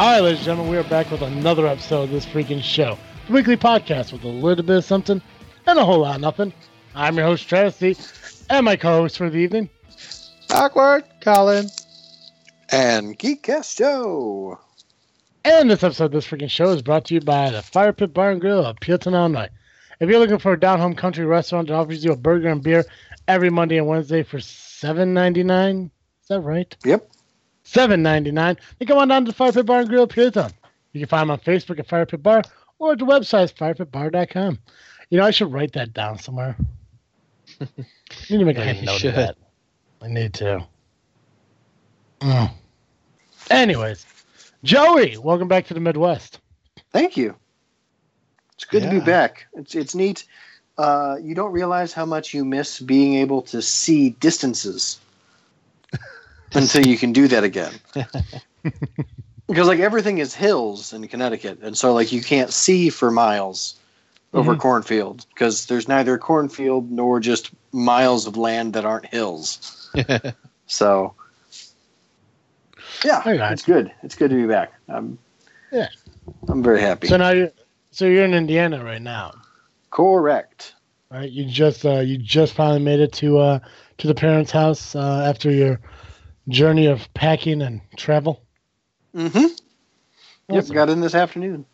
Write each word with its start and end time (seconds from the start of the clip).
All 0.00 0.06
right, 0.06 0.20
ladies 0.20 0.38
and 0.38 0.46
gentlemen, 0.46 0.72
we 0.72 0.78
are 0.78 0.84
back 0.84 1.10
with 1.10 1.20
another 1.20 1.66
episode 1.66 2.04
of 2.04 2.10
this 2.10 2.24
freaking 2.24 2.62
show. 2.62 2.96
The 3.26 3.34
weekly 3.34 3.58
podcast 3.58 4.14
with 4.14 4.24
a 4.24 4.28
little 4.28 4.64
bit 4.64 4.78
of 4.78 4.84
something 4.86 5.20
and 5.66 5.78
a 5.78 5.84
whole 5.84 5.98
lot 5.98 6.14
of 6.14 6.22
nothing. 6.22 6.54
I'm 6.94 7.18
your 7.18 7.26
host, 7.26 7.46
Travis 7.46 7.76
C, 7.76 7.94
and 8.48 8.64
my 8.64 8.76
co 8.76 9.02
host 9.02 9.18
for 9.18 9.28
the 9.28 9.36
evening. 9.36 9.68
Awkward, 10.48 11.04
Colin. 11.20 11.68
And 12.70 13.18
Geekcast 13.18 13.76
Joe. 13.76 14.58
And 15.44 15.70
this 15.70 15.84
episode 15.84 16.06
of 16.06 16.12
this 16.12 16.26
freaking 16.26 16.48
show 16.48 16.70
is 16.70 16.80
brought 16.80 17.04
to 17.04 17.14
you 17.16 17.20
by 17.20 17.50
the 17.50 17.60
Fire 17.60 17.92
Pit 17.92 18.14
Bar 18.14 18.30
and 18.30 18.40
Grill 18.40 18.64
of 18.64 18.80
Peotone, 18.80 19.12
Illinois. 19.12 19.50
If 20.00 20.08
you're 20.08 20.18
looking 20.18 20.38
for 20.38 20.54
a 20.54 20.58
down 20.58 20.80
home 20.80 20.94
country 20.94 21.26
restaurant 21.26 21.68
that 21.68 21.74
offers 21.74 22.02
you 22.02 22.12
a 22.12 22.16
burger 22.16 22.48
and 22.48 22.62
beer 22.62 22.86
every 23.28 23.50
Monday 23.50 23.76
and 23.76 23.86
Wednesday 23.86 24.22
for 24.22 24.40
seven 24.40 25.12
ninety 25.12 25.42
nine, 25.42 25.90
is 26.22 26.28
that 26.28 26.40
right? 26.40 26.74
Yep. 26.86 27.06
Seven 27.70 28.02
ninety 28.02 28.32
nine. 28.32 28.56
Then 28.80 28.88
come 28.88 28.98
on 28.98 29.06
down 29.06 29.24
to 29.24 29.30
the 29.30 29.36
Fire 29.36 29.52
Pit 29.52 29.64
Bar 29.64 29.78
and 29.80 29.88
Grill 29.88 30.08
Peotone. 30.08 30.52
You 30.92 30.98
can 31.00 31.08
find 31.08 31.22
them 31.22 31.30
on 31.30 31.38
Facebook 31.38 31.78
at 31.78 31.86
Fire 31.86 32.04
Pit 32.04 32.20
Bar 32.20 32.42
or 32.80 32.92
at 32.92 32.98
the 32.98 33.04
website 33.04 33.52
firepitbar.com. 33.54 34.58
You 35.08 35.18
know, 35.18 35.24
I 35.24 35.30
should 35.30 35.52
write 35.52 35.72
that 35.74 35.92
down 35.92 36.18
somewhere. 36.18 36.56
I 37.60 37.66
need 38.28 38.38
to 38.38 38.44
make 38.44 38.56
Yeah, 38.56 38.70
a 38.70 38.74
you 38.74 38.86
note 38.86 38.98
should. 38.98 39.10
of 39.10 39.14
that. 39.16 39.36
I 40.02 40.08
need 40.08 40.34
to. 40.34 40.66
Mm. 42.18 42.50
Anyways, 43.52 44.04
Joey, 44.64 45.16
welcome 45.18 45.46
back 45.46 45.66
to 45.68 45.74
the 45.74 45.80
Midwest. 45.80 46.40
Thank 46.92 47.16
you. 47.16 47.36
It's 48.54 48.64
good 48.64 48.82
to 48.82 48.90
be 48.90 48.98
back. 48.98 49.46
It's 49.54 49.76
it's 49.76 49.94
neat. 49.94 50.24
Uh, 50.76 51.18
you 51.22 51.36
don't 51.36 51.52
realize 51.52 51.92
how 51.92 52.04
much 52.04 52.34
you 52.34 52.44
miss 52.44 52.80
being 52.80 53.14
able 53.14 53.42
to 53.42 53.62
see 53.62 54.10
distances 54.10 54.98
until 56.54 56.86
you 56.86 56.96
can 56.98 57.12
do 57.12 57.28
that 57.28 57.44
again. 57.44 57.72
because 59.48 59.66
like 59.68 59.80
everything 59.80 60.18
is 60.18 60.34
hills 60.34 60.92
in 60.92 61.06
Connecticut, 61.08 61.58
and 61.62 61.76
so 61.76 61.92
like 61.92 62.12
you 62.12 62.22
can't 62.22 62.52
see 62.52 62.90
for 62.90 63.10
miles 63.10 63.74
over 64.32 64.54
Mhm. 64.54 64.60
cornfield 64.60 65.26
because 65.34 65.66
there's 65.66 65.88
neither 65.88 66.16
cornfield 66.18 66.90
nor 66.90 67.18
just 67.20 67.50
miles 67.72 68.26
of 68.26 68.36
land 68.36 68.74
that 68.74 68.84
aren't 68.84 69.06
hills. 69.06 69.90
So 70.66 71.14
yeah, 73.04 73.22
I 73.24 73.36
got 73.36 73.52
it's 73.52 73.64
good. 73.64 73.90
It's 74.04 74.14
good 74.14 74.30
to 74.30 74.36
be 74.36 74.46
back. 74.46 74.72
I'm 74.88 75.18
Yeah. 75.72 75.88
I'm 76.48 76.62
very 76.62 76.80
happy. 76.80 77.08
So 77.08 77.16
now 77.16 77.30
you're, 77.30 77.50
so 77.90 78.06
you're 78.06 78.24
in 78.24 78.34
Indiana 78.34 78.84
right 78.84 79.02
now, 79.02 79.32
Correct. 79.90 80.74
right? 81.10 81.28
You 81.30 81.44
just, 81.44 81.84
uh, 81.84 82.00
you 82.00 82.18
just 82.18 82.54
finally 82.54 82.80
made 82.80 83.00
it 83.00 83.12
to, 83.14 83.38
uh, 83.38 83.58
to 83.98 84.06
the 84.06 84.14
parents' 84.14 84.52
house 84.52 84.94
uh, 84.94 85.24
after 85.26 85.50
your 85.50 85.80
journey 86.50 86.86
of 86.86 87.12
packing 87.14 87.62
and 87.62 87.80
travel. 87.96 88.42
Mm-hmm. 89.14 89.46
Yep, 90.54 90.68
got 90.68 90.90
in 90.90 91.00
this 91.00 91.14
afternoon. 91.14 91.64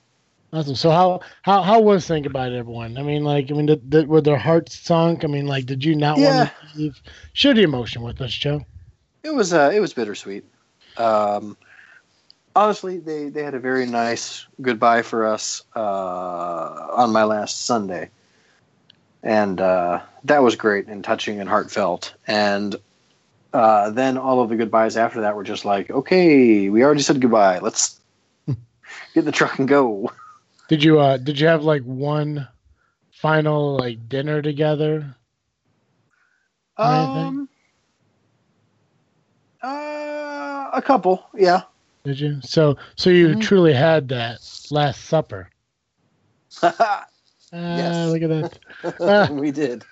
Awesome. 0.52 0.77
So 0.77 0.91
how, 0.91 1.20
how, 1.42 1.62
how 1.62 1.80
was 1.80 2.05
saying 2.05 2.22
goodbye 2.22 2.48
to 2.50 2.56
everyone? 2.56 2.96
I 2.96 3.02
mean, 3.02 3.24
like, 3.24 3.50
I 3.50 3.55
mean, 3.55 3.66
did, 3.66 3.91
did, 3.91 4.08
were 4.08 4.20
their 4.20 4.36
hearts 4.38 4.74
sunk? 4.78 5.24
I 5.24 5.27
mean, 5.27 5.46
like, 5.46 5.66
did 5.66 5.84
you 5.84 5.94
not 5.94 6.18
Yeah. 6.18 6.38
want 6.38 6.50
to 6.72 6.78
leave? 6.78 7.02
Share 7.33 7.52
the 7.55 7.62
emotion 7.62 8.02
with 8.02 8.20
us, 8.20 8.33
Joe. 8.33 8.64
It 9.22 9.34
was 9.34 9.52
uh, 9.52 9.72
it 9.74 9.80
was 9.80 9.92
bittersweet. 9.92 10.44
Um, 10.96 11.56
honestly, 12.55 12.98
they 12.98 13.28
they 13.28 13.42
had 13.42 13.55
a 13.55 13.58
very 13.58 13.86
nice 13.86 14.46
goodbye 14.61 15.02
for 15.02 15.27
us 15.27 15.62
uh, 15.74 16.88
on 16.92 17.12
my 17.12 17.24
last 17.24 17.66
Sunday, 17.66 18.08
and 19.22 19.61
uh, 19.61 20.00
that 20.24 20.42
was 20.42 20.55
great 20.55 20.86
and 20.86 21.02
touching 21.02 21.40
and 21.40 21.48
heartfelt. 21.48 22.14
And 22.28 22.77
uh, 23.56 23.90
then 23.90 24.18
all 24.18 24.40
of 24.42 24.48
the 24.50 24.56
goodbyes 24.56 24.96
after 24.96 25.22
that 25.22 25.36
were 25.36 25.44
just 25.44 25.64
like, 25.64 25.90
okay, 25.90 26.68
we 26.68 26.84
already 26.84 27.02
said 27.02 27.20
goodbye. 27.20 27.58
Let's 27.58 28.00
get 28.46 28.56
in 29.14 29.24
the 29.24 29.33
truck 29.33 29.58
and 29.58 29.68
go. 29.68 30.11
Did 30.68 30.83
you, 30.84 30.98
uh, 31.00 31.18
did 31.18 31.39
you 31.40 31.46
have 31.48 31.64
like 31.64 31.83
one 31.83 32.48
final 33.12 33.77
like 33.77 34.08
dinner 34.08 34.42
together? 34.42 35.16
Um, 36.77 37.48
uh, 39.62 40.70
a 40.72 40.83
couple, 40.83 41.24
yeah. 41.34 41.62
Did 42.05 42.20
you? 42.20 42.40
So, 42.42 42.77
so 42.96 43.11
you 43.11 43.34
Mhm. 43.34 43.40
truly 43.40 43.72
had 43.72 44.08
that 44.08 44.39
Last 44.70 45.05
Supper. 45.05 45.50
Ah, 47.52 48.06
Yes. 48.06 48.11
look 48.11 48.22
at 48.22 48.28
that. 48.28 48.58
Ah. 49.06 49.28
we 49.30 49.50
did. 49.52 49.84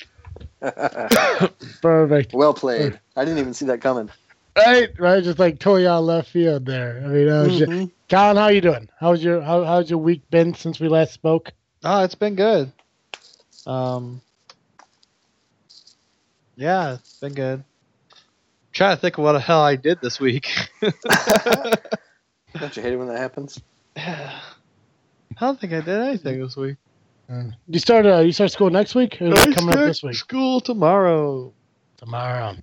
Perfect. 1.83 2.33
well 2.33 2.55
played. 2.55 2.99
I 3.17 3.25
didn't 3.25 3.39
even 3.39 3.55
see 3.55 3.67
that 3.67 3.81
coming. 3.81 4.11
Right, 4.57 4.89
right. 5.01 5.23
Just 5.23 5.39
like 5.39 5.59
totally 5.59 5.87
out 5.87 6.05
left 6.05 6.31
field 6.31 6.65
there. 6.65 7.03
I 7.05 7.09
mean, 7.09 7.29
uh, 7.29 7.49
just- 7.49 7.71
Mhm. 7.71 7.91
Colin, 8.09 8.37
how 8.37 8.49
you 8.49 8.61
doing? 8.61 8.89
How's 9.01 9.23
your 9.25 9.41
how, 9.41 9.65
how's 9.65 9.91
your 9.91 9.99
week 9.99 10.23
been 10.31 10.55
since 10.55 10.79
we 10.79 10.89
last 10.89 11.13
spoke? 11.13 11.53
oh, 11.83 12.05
it's 12.05 12.15
been 12.15 12.35
good. 12.37 12.71
Um, 13.67 14.21
yeah, 16.57 16.95
it's 16.95 17.19
been 17.19 17.35
good. 17.35 17.65
trying 18.73 18.97
to 18.97 19.01
think 19.01 19.19
of 19.19 19.25
what 19.25 19.33
the 19.33 19.41
hell 19.41 19.63
I 19.63 19.77
did 19.77 20.01
this 20.01 20.21
week. 20.21 20.51
Don't 20.81 22.77
you 22.77 22.83
hate 22.83 22.93
it 22.93 22.97
when 22.97 23.09
that 23.09 23.19
happens? 23.19 23.61
Yeah. 23.97 24.39
I 25.37 25.41
don't 25.47 25.61
think 25.61 25.73
I 25.73 25.81
did 25.81 25.89
anything 26.01 26.41
this 26.41 26.57
week. 26.57 26.77
You 27.29 27.79
start 27.79 28.07
uh, 28.07 28.19
you 28.19 28.33
start 28.33 28.51
school 28.53 28.71
next 28.71 28.95
week 28.95 29.21
or 29.21 29.33
is 29.33 29.47
it 29.47 29.55
coming 29.55 29.77
up 29.77 29.87
this 29.87 30.03
week? 30.03 30.15
School 30.15 30.61
tomorrow. 30.61 31.53
Tomorrow. 31.97 32.57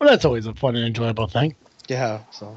Well, 0.00 0.10
that's 0.10 0.24
always 0.24 0.46
a 0.46 0.54
fun 0.54 0.76
and 0.76 0.86
enjoyable 0.86 1.26
thing. 1.26 1.54
Yeah. 1.88 2.20
So. 2.30 2.56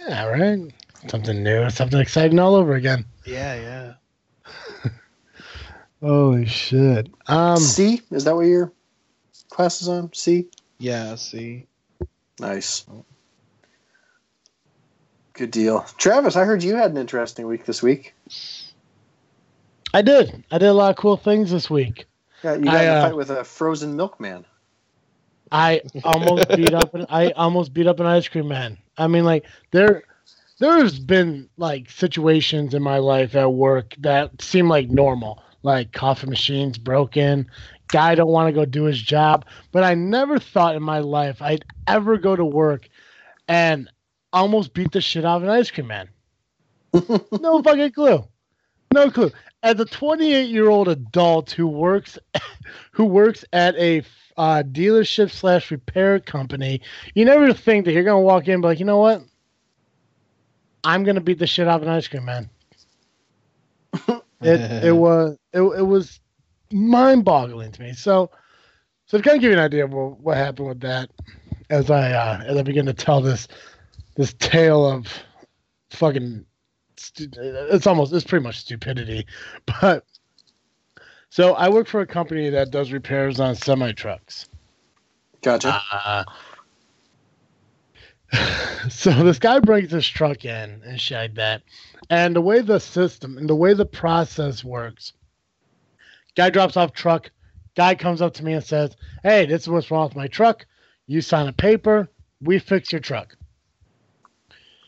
Yeah, 0.00 0.26
right. 0.26 0.72
Something 1.08 1.42
new, 1.42 1.68
something 1.70 1.98
exciting 1.98 2.38
all 2.38 2.54
over 2.54 2.74
again. 2.74 3.04
Yeah, 3.24 3.94
yeah. 4.84 4.90
Holy 6.02 6.46
shit. 6.46 7.08
Um, 7.26 7.58
C 7.58 8.00
is 8.10 8.24
that 8.24 8.34
what 8.34 8.46
your 8.46 8.72
class 9.50 9.82
is 9.82 9.88
on? 9.88 10.12
C. 10.12 10.46
Yeah. 10.78 11.16
See. 11.16 11.66
Nice. 12.40 12.86
Good 15.32 15.50
deal, 15.50 15.84
Travis. 15.98 16.36
I 16.36 16.44
heard 16.44 16.62
you 16.62 16.76
had 16.76 16.90
an 16.90 16.96
interesting 16.96 17.46
week 17.46 17.64
this 17.64 17.82
week. 17.82 18.14
I 19.94 20.02
did. 20.02 20.44
I 20.50 20.58
did 20.58 20.68
a 20.68 20.72
lot 20.72 20.90
of 20.90 20.96
cool 20.96 21.16
things 21.16 21.50
this 21.50 21.70
week. 21.70 22.06
Yeah, 22.42 22.54
you 22.54 22.64
got 22.64 22.76
I, 22.76 22.82
in 22.82 22.88
a 22.88 22.92
uh, 22.92 23.02
fight 23.02 23.16
with 23.16 23.30
a 23.30 23.44
frozen 23.44 23.96
milkman. 23.96 24.44
I 25.50 25.82
almost 26.04 26.48
beat 26.56 26.74
up. 26.74 26.94
An, 26.94 27.06
I 27.08 27.30
almost 27.32 27.72
beat 27.72 27.86
up 27.86 28.00
an 28.00 28.06
ice 28.06 28.28
cream 28.28 28.48
man. 28.48 28.78
I 28.96 29.06
mean, 29.06 29.24
like 29.24 29.44
there, 29.70 30.04
there's 30.58 30.98
been 30.98 31.48
like 31.56 31.90
situations 31.90 32.74
in 32.74 32.82
my 32.82 32.98
life 32.98 33.34
at 33.34 33.52
work 33.52 33.94
that 33.98 34.42
seem 34.42 34.68
like 34.68 34.90
normal, 34.90 35.42
like 35.62 35.92
coffee 35.92 36.26
machines 36.26 36.78
broken, 36.78 37.48
guy 37.88 38.14
don't 38.14 38.28
want 38.28 38.48
to 38.48 38.52
go 38.52 38.64
do 38.64 38.84
his 38.84 39.00
job. 39.00 39.44
But 39.72 39.84
I 39.84 39.94
never 39.94 40.38
thought 40.38 40.76
in 40.76 40.82
my 40.82 41.00
life 41.00 41.42
I'd 41.42 41.64
ever 41.86 42.16
go 42.16 42.36
to 42.36 42.44
work 42.44 42.88
and 43.48 43.90
almost 44.32 44.74
beat 44.74 44.92
the 44.92 45.00
shit 45.00 45.24
out 45.24 45.38
of 45.38 45.42
an 45.44 45.48
ice 45.48 45.70
cream 45.70 45.88
man. 45.88 46.08
no 46.92 47.62
fucking 47.62 47.92
clue. 47.92 48.24
No 48.92 49.10
clue. 49.10 49.30
As 49.62 49.78
a 49.80 49.84
28 49.84 50.48
year 50.48 50.68
old 50.68 50.88
adult 50.88 51.50
who 51.50 51.66
works, 51.66 52.18
who 52.92 53.04
works 53.04 53.44
at 53.52 53.74
a 53.76 54.02
uh, 54.36 54.62
dealership 54.64 55.30
slash 55.30 55.70
repair 55.70 56.20
company, 56.20 56.80
you 57.14 57.24
never 57.24 57.52
think 57.52 57.84
that 57.84 57.92
you're 57.92 58.04
gonna 58.04 58.20
walk 58.20 58.46
in 58.46 58.54
and 58.54 58.62
be 58.62 58.68
like, 58.68 58.78
you 58.78 58.84
know 58.84 58.98
what? 58.98 59.22
I'm 60.84 61.02
gonna 61.04 61.20
beat 61.20 61.38
the 61.38 61.46
shit 61.46 61.66
out 61.66 61.82
of 61.82 61.88
an 61.88 61.94
ice 61.94 62.08
cream 62.08 62.24
man. 62.24 62.50
It 64.40 64.84
it 64.84 64.92
was 64.92 65.36
it, 65.52 65.62
it 65.62 65.82
was 65.82 66.20
mind 66.70 67.24
boggling 67.24 67.72
to 67.72 67.82
me. 67.82 67.92
So 67.92 68.30
so 69.06 69.18
to 69.18 69.24
kind 69.24 69.36
of 69.36 69.40
give 69.40 69.50
you 69.50 69.58
an 69.58 69.64
idea 69.64 69.84
of 69.84 69.92
what, 69.92 70.20
what 70.20 70.36
happened 70.36 70.68
with 70.68 70.80
that, 70.80 71.10
as 71.70 71.90
I 71.90 72.12
uh, 72.12 72.42
as 72.46 72.56
I 72.56 72.62
begin 72.62 72.86
to 72.86 72.92
tell 72.92 73.20
this 73.20 73.48
this 74.14 74.34
tale 74.34 74.86
of 74.86 75.06
fucking 75.90 76.44
stu- 76.98 77.30
it's 77.36 77.86
almost 77.86 78.12
it's 78.12 78.24
pretty 78.24 78.42
much 78.42 78.58
stupidity, 78.58 79.26
but 79.80 80.04
so 81.30 81.54
I 81.54 81.68
work 81.68 81.86
for 81.86 82.00
a 82.00 82.06
company 82.06 82.50
that 82.50 82.70
does 82.70 82.92
repairs 82.92 83.40
on 83.40 83.54
semi 83.54 83.92
trucks. 83.92 84.48
Gotcha. 85.42 85.80
Uh, 85.92 86.24
so 88.88 89.10
this 89.22 89.38
guy 89.38 89.60
brings 89.60 89.90
his 89.90 90.06
truck 90.06 90.44
in 90.44 90.82
and 90.84 91.00
shit 91.00 91.16
like 91.16 91.34
that. 91.34 91.62
And 92.10 92.34
the 92.34 92.40
way 92.40 92.60
the 92.60 92.78
system 92.78 93.38
and 93.38 93.48
the 93.48 93.54
way 93.54 93.74
the 93.74 93.86
process 93.86 94.64
works, 94.64 95.12
guy 96.34 96.50
drops 96.50 96.76
off 96.76 96.92
truck, 96.92 97.30
guy 97.76 97.94
comes 97.94 98.22
up 98.22 98.34
to 98.34 98.44
me 98.44 98.54
and 98.54 98.64
says, 98.64 98.96
Hey, 99.22 99.46
this 99.46 99.62
is 99.62 99.68
what's 99.68 99.90
wrong 99.90 100.08
with 100.08 100.16
my 100.16 100.28
truck. 100.28 100.66
You 101.06 101.20
sign 101.20 101.48
a 101.48 101.52
paper, 101.52 102.08
we 102.40 102.58
fix 102.58 102.92
your 102.92 103.00
truck. 103.00 103.36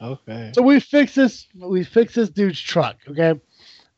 Okay. 0.02 0.52
So 0.54 0.62
we 0.62 0.80
fix 0.80 1.14
this 1.14 1.46
we 1.54 1.84
fix 1.84 2.14
this 2.14 2.30
dude's 2.30 2.60
truck, 2.60 2.96
okay? 3.08 3.38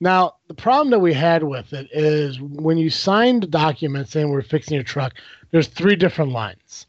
Now, 0.00 0.34
the 0.48 0.54
problem 0.54 0.90
that 0.90 0.98
we 0.98 1.12
had 1.12 1.44
with 1.44 1.72
it 1.72 1.88
is 1.92 2.40
when 2.40 2.76
you 2.76 2.90
sign 2.90 3.38
the 3.38 3.46
document 3.46 4.08
saying 4.08 4.30
we're 4.30 4.42
fixing 4.42 4.74
your 4.74 4.82
truck, 4.82 5.14
there's 5.52 5.68
three 5.68 5.94
different 5.94 6.32
lines. 6.32 6.86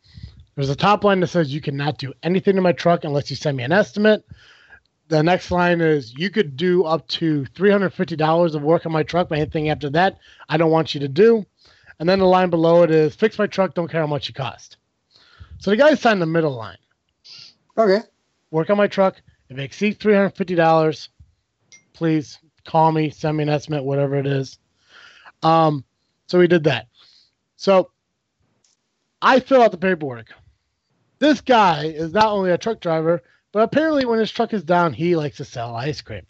There's 0.56 0.72
a 0.72 0.76
top 0.76 1.04
line 1.04 1.20
that 1.20 1.28
says 1.28 1.54
you 1.54 1.62
cannot 1.62 2.00
do 2.00 2.14
anything 2.24 2.56
to 2.56 2.62
my 2.62 2.72
truck 2.72 3.04
unless 3.04 3.30
you 3.30 3.36
send 3.36 3.58
me 3.58 3.64
an 3.64 3.72
estimate. 3.72 4.26
the 5.10 5.22
next 5.22 5.52
line 5.52 5.80
is 5.80 6.14
you 6.18 6.32
could 6.32 6.58
do 6.58 6.86
up 6.86 7.08
to 7.10 7.44
$350 7.54 8.56
of 8.56 8.62
work 8.64 8.86
on 8.88 8.92
my 8.92 9.04
truck, 9.04 9.30
but 9.30 9.38
anything 9.38 9.70
after 9.70 9.92
that, 9.92 10.18
I 10.50 10.58
don't 10.58 10.72
want 10.72 10.96
you 10.96 11.00
to 11.02 11.08
do. 11.08 11.46
And 12.00 12.10
then 12.10 12.18
the 12.20 12.26
line 12.26 12.50
below 12.50 12.82
it 12.82 12.90
is 12.90 13.16
fix 13.16 13.38
my 13.38 13.46
truck, 13.46 13.76
don't 13.76 13.90
care 13.92 14.02
how 14.02 14.08
much 14.08 14.30
it 14.30 14.34
cost. 14.34 14.78
So 15.60 15.70
the 15.70 15.78
guy 15.78 15.94
signed 15.94 16.22
the 16.22 16.26
middle 16.26 16.56
line. 16.56 16.78
Okay. 17.78 18.00
Work 18.54 18.70
on 18.70 18.78
my 18.78 18.86
truck. 18.86 19.20
If 19.50 19.58
it 19.58 19.64
exceeds 19.64 19.98
$350, 19.98 21.08
please 21.94 22.38
call 22.66 22.92
me, 22.92 23.10
send 23.10 23.36
me 23.36 23.42
an 23.42 23.50
estimate, 23.50 23.84
whatever 23.84 24.16
it 24.16 24.28
is. 24.28 24.60
Um, 25.42 25.84
so 26.28 26.38
we 26.38 26.46
did 26.46 26.66
that. 26.66 26.86
So 27.56 27.90
I 29.24 29.40
fill 29.40 29.64
out 29.64 29.72
the 29.72 29.78
paperwork. 29.78 30.28
This 31.18 31.42
guy 31.42 31.86
is 31.86 32.14
not 32.14 32.28
only 32.28 32.52
a 32.52 32.58
truck 32.60 32.80
driver, 32.80 33.24
but 33.52 33.64
apparently 33.64 34.06
when 34.06 34.20
his 34.20 34.32
truck 34.32 34.54
is 34.54 34.64
down, 34.64 34.94
he 34.94 35.16
likes 35.16 35.38
to 35.38 35.46
sell 35.46 35.76
ice 35.76 36.02
cream. 36.02 36.28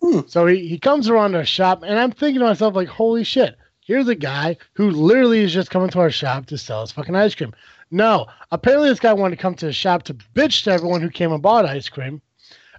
Hmm. 0.00 0.20
So 0.28 0.46
he, 0.46 0.66
he 0.66 0.78
comes 0.78 1.10
around 1.10 1.32
to 1.32 1.38
our 1.38 1.44
shop, 1.44 1.82
and 1.82 1.98
I'm 1.98 2.12
thinking 2.12 2.40
to 2.40 2.46
myself, 2.46 2.74
like, 2.74 2.88
holy 2.88 3.24
shit, 3.24 3.54
here's 3.80 4.08
a 4.08 4.14
guy 4.14 4.56
who 4.72 4.90
literally 4.90 5.40
is 5.40 5.52
just 5.52 5.70
coming 5.70 5.90
to 5.90 6.00
our 6.00 6.10
shop 6.10 6.46
to 6.46 6.56
sell 6.56 6.80
his 6.80 6.92
fucking 6.92 7.14
ice 7.14 7.34
cream. 7.34 7.52
No, 7.90 8.26
apparently 8.50 8.88
this 8.88 9.00
guy 9.00 9.12
wanted 9.12 9.36
to 9.36 9.42
come 9.42 9.54
to 9.56 9.66
the 9.66 9.72
shop 9.72 10.02
to 10.04 10.14
bitch 10.14 10.64
to 10.64 10.72
everyone 10.72 11.00
who 11.00 11.10
came 11.10 11.32
and 11.32 11.42
bought 11.42 11.64
ice 11.64 11.88
cream 11.88 12.20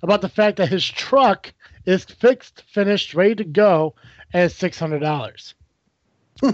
about 0.03 0.21
the 0.21 0.29
fact 0.29 0.57
that 0.57 0.69
his 0.69 0.85
truck 0.85 1.51
is 1.85 2.05
fixed, 2.05 2.63
finished, 2.71 3.13
ready 3.13 3.35
to 3.35 3.43
go, 3.43 3.95
at 4.33 4.51
six 4.51 4.77
hundred 4.79 4.99
dollars. 4.99 5.55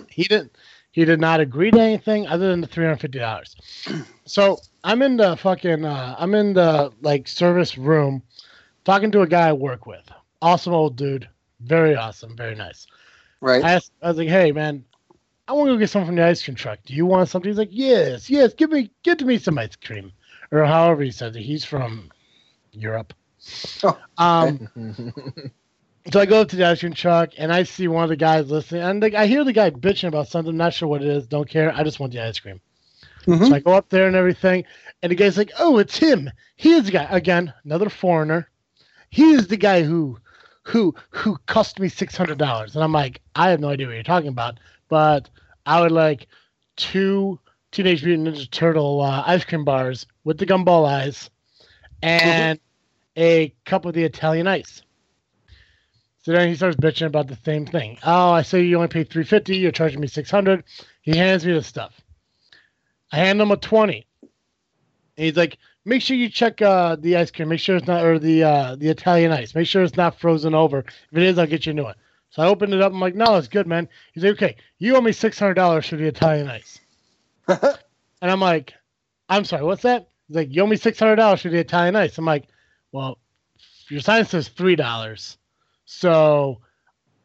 he 0.10 0.24
didn't. 0.24 0.56
He 0.92 1.04
did 1.04 1.20
not 1.20 1.42
agree 1.42 1.72
to 1.72 1.80
anything 1.80 2.26
other 2.28 2.50
than 2.50 2.62
the 2.62 2.68
three 2.68 2.86
hundred 2.86 3.02
fifty 3.02 3.20
dollars. 3.20 3.56
So 4.28 4.58
I'm 4.84 5.04
in 5.04 5.18
the 5.18 5.38
fucking. 5.38 5.86
Uh, 5.86 6.16
I'm 6.18 6.34
in 6.34 6.54
the 6.54 6.92
like 7.02 7.28
service 7.28 7.78
room, 7.78 8.24
talking 8.84 9.12
to 9.12 9.22
a 9.22 9.28
guy 9.28 9.50
I 9.50 9.54
work 9.54 9.86
with. 9.86 10.02
Awesome 10.42 10.74
old 10.74 10.96
dude. 10.96 11.30
Very 11.60 11.96
awesome. 11.96 12.36
Very 12.36 12.56
nice. 12.56 12.88
Right. 13.40 13.64
I 13.64 13.74
asked. 13.74 13.92
I 14.02 14.08
was 14.08 14.18
like, 14.18 14.30
"Hey, 14.30 14.52
man, 14.52 14.84
I 15.48 15.54
want 15.54 15.68
to 15.68 15.74
go 15.74 15.80
get 15.80 15.90
something 15.90 16.08
from 16.08 16.16
the 16.16 16.26
ice 16.26 16.44
cream 16.44 16.56
truck. 16.56 16.80
Do 16.86 16.94
you 16.94 17.06
want 17.06 17.30
something?" 17.30 17.50
He's 17.50 17.58
like, 17.58 17.70
"Yes, 17.72 18.30
yes. 18.30 18.54
Give 18.54 18.72
me, 18.72 18.92
get 19.04 19.20
to 19.20 19.26
me 19.26 19.38
some 19.38 19.58
ice 19.58 19.76
cream, 19.76 20.12
or 20.52 20.66
however 20.66 21.04
he 21.04 21.12
says 21.12 21.36
it. 21.36 21.42
He's 21.42 21.64
from 21.66 22.12
Europe." 22.72 23.14
Oh, 23.84 24.00
um, 24.18 24.70
so 26.12 26.20
I 26.20 26.26
go 26.26 26.42
up 26.42 26.50
to 26.50 26.56
the 26.56 26.66
ice 26.66 26.80
cream 26.80 26.94
truck 26.94 27.32
and 27.38 27.54
I 27.54 27.64
see 27.64 27.88
one 27.88 28.04
of 28.04 28.10
the 28.10 28.16
guys 28.16 28.50
listening, 28.50 28.82
and 28.82 29.04
the, 29.04 29.16
I 29.20 29.28
hear 29.28 29.44
the 29.44 29.54
guy 29.54 29.70
bitching 29.70 30.08
about 30.08 30.28
something. 30.28 30.52
I'm 30.52 30.58
not 30.58 30.74
sure 30.74 30.88
what 30.88 31.02
it 31.02 31.08
is. 31.08 31.28
Don't 31.28 31.50
care. 31.50 31.72
I 31.76 31.84
just 31.84 32.00
want 32.00 32.14
the 32.14 32.22
ice 32.26 32.40
cream. 32.40 32.60
Mhm. 33.28 33.48
So 33.50 33.56
I 33.56 33.60
go 33.60 33.74
up 33.74 33.90
there 33.90 34.08
and 34.08 34.16
everything, 34.16 34.66
and 35.02 35.12
the 35.12 35.16
guy's 35.16 35.38
like, 35.38 35.52
"Oh, 35.60 35.78
it's 35.78 35.98
him. 35.98 36.32
He 36.56 36.74
is 36.74 36.86
the 36.86 36.92
guy 36.92 37.08
again. 37.10 37.54
Another 37.64 37.90
foreigner. 37.90 38.50
He 39.10 39.32
is 39.34 39.48
the 39.48 39.58
guy 39.58 39.84
who, 39.84 40.20
who, 40.64 40.94
who 41.10 41.38
cost 41.48 41.80
me 41.80 41.90
six 41.90 42.16
hundred 42.16 42.38
dollars." 42.38 42.76
And 42.76 42.84
I'm 42.84 42.92
like, 42.92 43.22
"I 43.36 43.50
have 43.50 43.60
no 43.60 43.70
idea 43.70 43.88
what 43.88 43.94
you're 43.94 44.04
talking 44.04 44.30
about, 44.30 44.60
but 44.90 45.30
I 45.66 45.82
would 45.82 45.92
like 45.92 46.28
two 46.76 47.40
Teenage 47.72 48.04
Mutant 48.04 48.28
Ninja 48.28 48.50
Turtle 48.50 49.02
uh, 49.02 49.24
ice 49.26 49.44
cream 49.44 49.66
bars 49.66 50.06
with 50.24 50.38
the 50.38 50.46
gumball 50.46 50.88
eyes, 50.88 51.30
and 52.02 52.60
a 53.18 53.54
cup 53.66 53.86
of 53.86 53.94
the 53.94 54.04
Italian 54.04 54.48
ice." 54.48 54.82
So 56.22 56.32
then 56.32 56.48
he 56.48 56.56
starts 56.56 56.78
bitching 56.78 57.06
about 57.06 57.28
the 57.28 57.38
same 57.46 57.66
thing. 57.68 58.00
Oh, 58.04 58.32
I 58.32 58.42
say 58.42 58.64
you 58.64 58.78
only 58.78 58.88
pay 58.88 59.04
three 59.04 59.24
fifty. 59.24 59.58
You're 59.58 59.72
charging 59.72 60.00
me 60.00 60.08
six 60.08 60.32
hundred. 60.32 60.64
He 61.02 61.16
hands 61.16 61.46
me 61.46 61.54
the 61.54 61.62
stuff. 61.62 61.94
I 63.12 63.18
hand 63.18 63.40
him 63.40 63.52
a 63.52 63.58
twenty. 63.58 64.08
And 64.22 65.26
he's 65.26 65.38
like, 65.38 65.58
"Make 65.86 66.02
sure 66.02 66.18
you 66.18 66.30
check 66.30 66.62
uh, 66.62 66.96
the 66.96 67.18
ice 67.18 67.30
cream. 67.30 67.50
Make 67.50 67.60
sure 67.60 67.76
it's 67.76 67.88
not 67.88 68.04
or 68.04 68.18
the 68.18 68.44
uh, 68.44 68.76
the 68.76 68.90
Italian 68.90 69.32
ice. 69.32 69.54
Make 69.54 69.68
sure 69.68 69.84
it's 69.84 69.98
not 69.98 70.20
frozen 70.20 70.56
over. 70.56 70.80
If 70.80 71.18
it 71.18 71.24
is, 71.24 71.38
I'll 71.38 71.46
get 71.46 71.66
you 71.66 71.72
a 71.72 71.76
new 71.76 71.84
one." 71.84 71.96
So 72.36 72.44
I 72.44 72.48
opened 72.48 72.74
it 72.74 72.82
up. 72.82 72.92
I'm 72.92 73.00
like, 73.00 73.16
"No, 73.16 73.38
it's 73.38 73.48
good, 73.48 73.66
man." 73.66 73.88
He's 74.12 74.24
like, 74.24 74.34
"Okay, 74.34 74.56
you 74.78 74.98
owe 74.98 75.02
me 75.02 75.14
six 75.14 75.40
hundred 75.40 75.54
dollars 75.54 75.88
for 75.88 75.96
the 75.96 76.08
Italian 76.08 76.50
ice." 76.50 76.80
and 77.48 77.80
I'm 78.22 78.42
like, 78.42 78.74
"I'm 79.30 79.46
sorry, 79.46 79.64
what's 79.64 79.84
that?" 79.84 80.10
He's 80.28 80.36
like, 80.36 80.54
"You 80.54 80.64
owe 80.64 80.68
me 80.68 80.76
six 80.76 81.00
hundred 81.00 81.16
dollars 81.16 81.42
for 81.42 81.50
the 81.50 81.60
Italian 81.60 81.96
ice." 81.96 82.18
I'm 82.18 82.26
like, 82.26 82.50
"Well, 82.92 83.20
your 83.88 84.02
sign 84.02 84.26
says 84.26 84.50
three 84.50 84.76
dollars." 84.76 85.38
So 85.86 86.60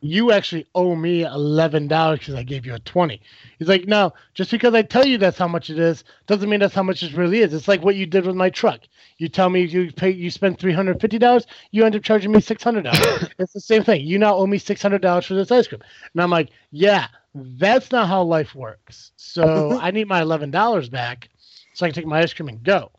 you 0.01 0.33
actually 0.33 0.67
owe 0.75 0.95
me 0.97 1.25
eleven 1.25 1.89
dollars 1.89 2.21
because 2.21 2.35
I 2.35 2.43
gave 2.43 2.67
you 2.67 2.75
a 2.75 2.79
twenty. 2.81 3.21
He's 3.59 3.69
like, 3.69 3.87
no, 3.87 4.13
just 4.35 4.51
because 4.51 4.75
I 4.75 4.83
tell 4.83 5.05
you 5.07 5.19
that's 5.19 5.39
how 5.39 5.49
much 5.49 5.71
it 5.71 5.79
is 5.79 6.05
doesn't 6.27 6.49
mean 6.49 6.61
that's 6.61 6.75
how 6.75 6.83
much 6.83 7.03
it 7.03 7.15
really 7.17 7.41
is. 7.41 7.55
It's 7.55 7.69
like 7.69 7.83
what 7.83 7.97
you 7.97 8.07
did 8.07 8.27
with 8.27 8.37
my 8.37 8.51
truck. 8.51 8.81
You 9.19 9.29
tell 9.29 9.51
me 9.51 9.65
you 9.65 9.93
pay, 9.93 10.11
you 10.11 10.31
spend 10.31 10.59
three 10.59 10.73
hundred 10.73 11.01
fifty 11.01 11.19
dollars, 11.19 11.47
you 11.71 11.85
end 11.85 11.97
up 11.97 12.03
charging 12.03 12.33
me 12.33 12.41
six 12.41 12.63
hundred 12.63 12.85
dollars. 12.85 13.29
it's 13.39 13.53
the 13.53 13.61
same 13.61 13.85
thing. 13.85 14.07
You 14.07 14.19
now 14.19 14.37
owe 14.37 14.47
me 14.47 14.59
six 14.59 14.83
hundred 14.83 15.03
dollars 15.03 15.27
for 15.27 15.35
this 15.35 15.51
ice 15.51 15.69
cream, 15.69 15.83
and 16.15 16.23
I'm 16.23 16.31
like, 16.31 16.51
yeah, 16.71 17.09
that's 17.35 17.93
not 17.93 18.09
how 18.09 18.23
life 18.23 18.55
works. 18.55 19.13
So 19.17 19.79
I 19.83 19.91
need 19.91 20.09
my 20.09 20.23
eleven 20.23 20.51
dollars 20.51 20.89
back 20.89 21.29
so 21.75 21.87
I 21.87 21.89
can 21.89 21.95
take 21.95 22.07
my 22.07 22.21
ice 22.21 22.33
cream 22.35 22.49
and 22.49 22.63
go. 22.63 22.91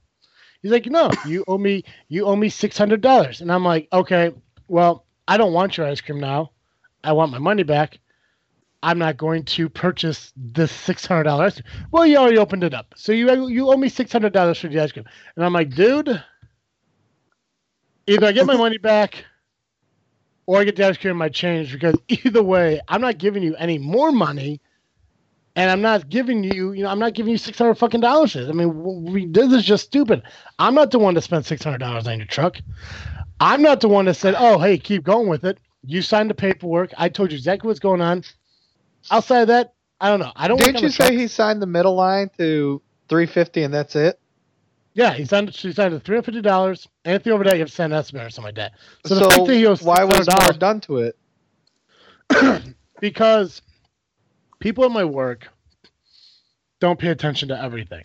He's 0.61 0.71
like, 0.71 0.85
no, 0.85 1.09
you 1.27 1.43
owe 1.47 1.57
me 1.57 1.83
you 2.09 2.25
owe 2.25 2.35
me 2.35 2.49
six 2.49 2.77
hundred 2.77 3.01
dollars, 3.01 3.41
and 3.41 3.51
I'm 3.51 3.65
like, 3.65 3.87
okay, 3.93 4.31
well. 4.67 5.05
I 5.27 5.37
don't 5.37 5.53
want 5.53 5.77
your 5.77 5.87
ice 5.87 6.01
cream 6.01 6.19
now. 6.19 6.51
I 7.03 7.13
want 7.13 7.31
my 7.31 7.39
money 7.39 7.63
back. 7.63 7.99
I'm 8.83 8.97
not 8.97 9.17
going 9.17 9.43
to 9.45 9.69
purchase 9.69 10.33
this 10.35 10.71
six 10.71 11.05
hundred 11.05 11.23
dollars. 11.23 11.61
Well, 11.91 12.05
you 12.05 12.17
already 12.17 12.37
opened 12.37 12.63
it 12.63 12.73
up, 12.73 12.93
so 12.95 13.11
you 13.11 13.47
you 13.47 13.71
owe 13.71 13.77
me 13.77 13.89
six 13.89 14.11
hundred 14.11 14.33
dollars 14.33 14.59
for 14.59 14.69
the 14.69 14.79
ice 14.79 14.91
cream. 14.91 15.05
And 15.35 15.45
I'm 15.45 15.53
like, 15.53 15.75
dude, 15.75 16.23
either 18.07 18.25
I 18.27 18.31
get 18.31 18.47
my 18.47 18.57
money 18.57 18.79
back, 18.79 19.23
or 20.47 20.59
I 20.59 20.63
get 20.63 20.75
the 20.75 20.87
ice 20.87 20.97
cream 20.97 21.11
and 21.11 21.19
my 21.19 21.29
change. 21.29 21.71
Because 21.71 21.95
either 22.07 22.41
way, 22.41 22.81
I'm 22.87 23.01
not 23.01 23.19
giving 23.19 23.43
you 23.43 23.55
any 23.55 23.77
more 23.77 24.11
money, 24.11 24.61
and 25.55 25.69
I'm 25.69 25.81
not 25.81 26.09
giving 26.09 26.43
you, 26.43 26.71
you 26.71 26.83
know, 26.83 26.89
I'm 26.89 26.99
not 26.99 27.13
giving 27.13 27.31
you 27.31 27.37
six 27.37 27.59
hundred 27.59 27.75
fucking 27.75 28.01
dollars. 28.01 28.35
I 28.35 28.51
mean, 28.51 29.03
we, 29.03 29.27
this 29.27 29.53
is 29.53 29.63
just 29.63 29.85
stupid. 29.85 30.23
I'm 30.57 30.73
not 30.73 30.89
the 30.89 30.97
one 30.99 31.13
to 31.13 31.21
spend 31.21 31.45
six 31.45 31.63
hundred 31.63 31.79
dollars 31.79 32.07
on 32.07 32.17
your 32.17 32.27
truck. 32.27 32.57
I'm 33.39 33.61
not 33.61 33.81
the 33.81 33.89
one 33.89 34.05
that 34.05 34.15
said, 34.15 34.33
"Oh, 34.37 34.57
hey, 34.57 34.79
keep 34.79 35.03
going 35.03 35.27
with 35.27 35.43
it." 35.43 35.59
You 35.83 36.01
signed 36.01 36.29
the 36.29 36.35
paperwork. 36.35 36.91
I 36.97 37.09
told 37.09 37.31
you 37.31 37.37
exactly 37.37 37.67
what's 37.67 37.79
going 37.79 38.01
on. 38.01 38.23
Outside 39.09 39.41
of 39.41 39.47
that, 39.47 39.73
I 39.99 40.09
don't 40.09 40.19
know. 40.19 40.31
I 40.35 40.47
don't. 40.47 40.57
Didn't 40.59 40.81
you 40.81 40.89
say 40.89 41.07
truck. 41.07 41.11
he 41.11 41.27
signed 41.27 41.61
the 41.61 41.67
middle 41.67 41.95
line 41.95 42.29
to 42.37 42.81
350 43.09 43.63
and 43.63 43.73
that's 43.73 43.95
it? 43.95 44.19
Yeah, 44.93 45.13
he 45.13 45.25
signed. 45.25 45.49
He 45.49 45.71
signed 45.71 45.93
the 45.93 45.99
three 45.99 46.15
hundred 46.15 46.25
fifty 46.25 46.41
dollars. 46.41 46.87
Anything 47.05 47.33
over 47.33 47.43
that, 47.45 47.53
you 47.53 47.59
have 47.59 47.69
to 47.69 47.75
send 47.75 47.93
an 47.93 47.99
estimate 47.99 48.25
or 48.25 48.29
something 48.29 48.47
like 48.47 48.55
that. 48.55 48.73
So, 49.05 49.15
So, 49.15 49.23
the 49.23 49.29
fact 49.29 49.45
that 49.47 49.55
he 49.55 49.65
owes 49.65 49.81
why 49.81 50.03
was 50.03 50.27
more 50.27 50.37
$600 50.37 50.59
done 50.59 50.81
to 50.81 50.97
it? 50.97 51.17
because 52.99 53.61
people 54.59 54.83
at 54.83 54.91
my 54.91 55.05
work 55.05 55.47
don't 56.79 56.99
pay 56.99 57.07
attention 57.07 57.47
to 57.49 57.61
everything. 57.61 58.03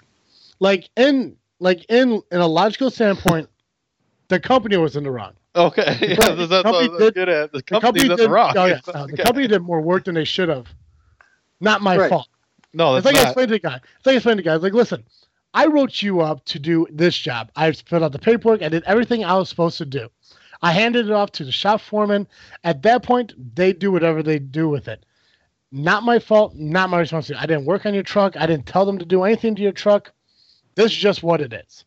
Like 0.61 0.89
in 0.97 1.37
like 1.59 1.85
in 1.89 2.23
in 2.31 2.41
a 2.41 2.47
logical 2.47 2.91
standpoint, 2.91 3.49
the 4.29 4.39
company 4.39 4.77
was 4.77 4.97
in 4.97 5.05
the 5.05 5.11
wrong. 5.11 5.33
Okay, 5.57 5.97
yeah, 6.03 6.17
that's, 6.17 6.49
that's 6.51 6.65
what 6.65 6.99
did- 6.99 7.15
good 7.15 7.29
at. 7.29 7.53
The 7.53 7.59
The 7.59 7.63
company's 7.63 8.03
company 8.03 8.13
at 8.13 8.17
did, 8.19 8.27
the 8.27 8.31
wrong. 8.31 8.55
oh, 8.57 8.65
yeah, 8.67 8.81
no, 8.87 8.93
the 8.93 9.13
Okay. 9.15 9.23
company 9.23 9.47
did 9.49 9.63
more 9.63 9.81
work 9.81 10.05
than 10.05 10.15
they 10.15 10.25
should 10.25 10.49
have. 10.49 10.67
Not 11.61 11.81
my 11.83 11.97
Right. 11.97 12.11
fault. 12.11 12.29
No, 12.75 12.97
It's 12.97 13.05
that's 13.05 13.17
like 13.17 13.25
I 13.25 13.29
explained 13.29 13.49
to 13.49 13.55
the 13.55 13.59
guy. 13.61 13.77
It's 13.77 14.07
like 14.07 14.13
I 14.13 14.17
explained 14.17 14.39
to 14.39 14.43
the 14.43 14.49
guy. 14.51 14.53
I 14.53 14.57
like, 14.57 14.75
listen, 14.75 15.03
I 15.55 15.67
wrote 15.67 16.03
you 16.03 16.21
up 16.21 16.45
to 16.47 16.59
do 16.59 16.87
this 16.93 17.17
job. 17.17 17.51
I 17.57 17.73
filled 17.73 18.03
out 18.03 18.13
the 18.13 18.19
paperwork. 18.19 18.61
I 18.63 18.69
did 18.69 18.83
everything 18.85 19.25
I 19.25 19.35
was 19.39 19.49
supposed 19.49 19.79
to 19.79 19.87
do. 19.87 20.09
I 20.61 20.73
handed 20.73 21.07
it 21.07 21.13
off 21.13 21.33
to 21.33 21.45
the 21.45 21.53
shop 21.53 21.81
foreman. 21.81 22.27
At 22.65 22.83
that 22.83 23.03
point, 23.03 23.33
they 23.55 23.73
do 23.73 23.91
whatever 23.91 24.23
they 24.23 24.39
do 24.39 24.69
with 24.69 24.89
it. 24.89 25.05
Not 25.73 26.03
my 26.03 26.19
fault. 26.19 26.55
Not 26.55 26.91
my 26.91 27.01
responsibility. 27.01 27.43
I 27.43 27.47
didn't 27.47 27.65
work 27.67 27.87
on 27.87 27.95
your 27.95 28.03
truck. 28.03 28.37
I 28.37 28.47
didn't 28.47 28.67
tell 28.67 28.85
them 28.85 28.99
to 28.99 29.05
do 29.07 29.23
anything 29.25 29.55
to 29.55 29.63
your 29.63 29.73
truck. 29.73 30.13
This 30.75 30.93
is 30.93 30.97
just 30.99 31.23
what 31.23 31.41
it 31.41 31.53
is. 31.55 31.85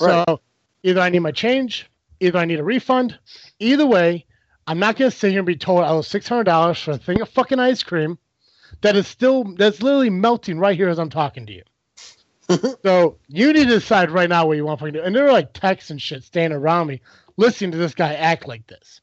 Right. 0.00 0.24
So 0.28 0.40
either 0.82 1.00
I 1.00 1.08
need 1.08 1.18
my 1.20 1.32
change, 1.32 1.89
either 2.20 2.38
I 2.38 2.44
need 2.44 2.60
a 2.60 2.64
refund. 2.64 3.18
Either 3.58 3.86
way, 3.86 4.26
I'm 4.66 4.78
not 4.78 4.96
going 4.96 5.10
to 5.10 5.16
sit 5.16 5.30
here 5.30 5.40
and 5.40 5.46
be 5.46 5.56
told 5.56 5.82
I 5.82 5.88
owe 5.88 6.02
six 6.02 6.28
hundred 6.28 6.44
dollars 6.44 6.78
for 6.78 6.92
a 6.92 6.98
thing 6.98 7.20
of 7.20 7.28
fucking 7.30 7.58
ice 7.58 7.82
cream 7.82 8.18
that 8.82 8.96
is 8.96 9.06
still 9.06 9.44
that's 9.56 9.82
literally 9.82 10.10
melting 10.10 10.58
right 10.58 10.76
here 10.76 10.88
as 10.88 10.98
I'm 10.98 11.10
talking 11.10 11.46
to 11.46 11.52
you. 11.52 11.62
so 12.82 13.16
you 13.28 13.52
need 13.52 13.68
to 13.68 13.74
decide 13.74 14.10
right 14.10 14.28
now 14.28 14.46
what 14.46 14.56
you 14.56 14.64
want 14.64 14.80
fucking 14.80 14.94
do. 14.94 15.02
And 15.02 15.14
there 15.14 15.26
are 15.26 15.32
like 15.32 15.52
texts 15.52 15.90
and 15.90 16.00
shit 16.00 16.24
standing 16.24 16.58
around 16.58 16.88
me 16.88 17.00
listening 17.36 17.72
to 17.72 17.78
this 17.78 17.94
guy 17.94 18.14
act 18.14 18.46
like 18.46 18.66
this. 18.66 19.00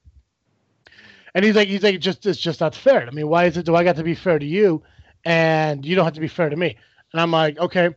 And 1.34 1.46
he's 1.46 1.56
like, 1.56 1.68
he's 1.68 1.84
like, 1.84 2.00
just 2.00 2.26
it's 2.26 2.40
just 2.40 2.62
not 2.62 2.76
fair. 2.76 3.06
I 3.06 3.12
mean, 3.12 3.28
why 3.28 3.46
is 3.46 3.58
it? 3.58 3.66
Do 3.66 3.76
I 3.76 3.84
got 3.84 3.96
to 3.98 4.04
be 4.04 4.16
fair 4.16 4.40
to 4.40 4.46
you, 4.46 4.82
and 5.24 5.86
you 5.86 5.96
don't 5.96 6.06
have 6.06 6.16
to 6.16 6.20
be 6.22 6.28
fair 6.28 6.50
to 6.50 6.56
me? 6.56 6.78
And 7.14 7.22
I'm 7.22 7.32
like, 7.32 7.60
okay, 7.60 7.94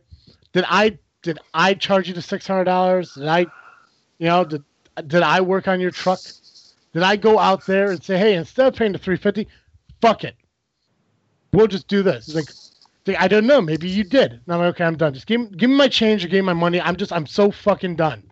did 0.53 0.65
I 0.67 0.99
did 1.21 1.39
I 1.53 1.73
charge 1.73 2.07
you 2.07 2.13
the 2.13 2.21
six 2.21 2.45
hundred 2.45 2.65
dollars? 2.65 3.13
Did 3.15 3.27
I, 3.27 3.39
you 4.19 4.27
know, 4.27 4.43
did 4.43 4.63
did 5.07 5.23
I 5.23 5.41
work 5.41 5.67
on 5.67 5.79
your 5.79 5.91
truck? 5.91 6.19
Did 6.93 7.03
I 7.03 7.15
go 7.15 7.39
out 7.39 7.65
there 7.65 7.91
and 7.91 8.03
say, 8.03 8.17
hey, 8.17 8.35
instead 8.35 8.67
of 8.67 8.75
paying 8.75 8.91
the 8.91 8.97
three 8.97 9.17
fifty, 9.17 9.47
fuck 10.01 10.23
it, 10.23 10.35
we'll 11.53 11.67
just 11.67 11.87
do 11.87 12.03
this? 12.03 12.25
He's 12.25 12.35
like, 12.35 13.17
I 13.19 13.27
don't 13.27 13.47
know, 13.47 13.61
maybe 13.61 13.89
you 13.89 14.03
did. 14.03 14.33
And 14.33 14.41
I'm 14.49 14.59
like, 14.59 14.75
okay, 14.75 14.83
I'm 14.83 14.97
done. 14.97 15.13
Just 15.13 15.27
give 15.27 15.41
me, 15.41 15.47
give 15.57 15.69
me 15.69 15.75
my 15.75 15.87
change 15.87 16.23
or 16.23 16.27
give 16.27 16.43
me 16.43 16.47
my 16.47 16.59
money. 16.59 16.81
I'm 16.81 16.95
just 16.95 17.11
I'm 17.11 17.25
so 17.25 17.51
fucking 17.51 17.95
done. 17.95 18.23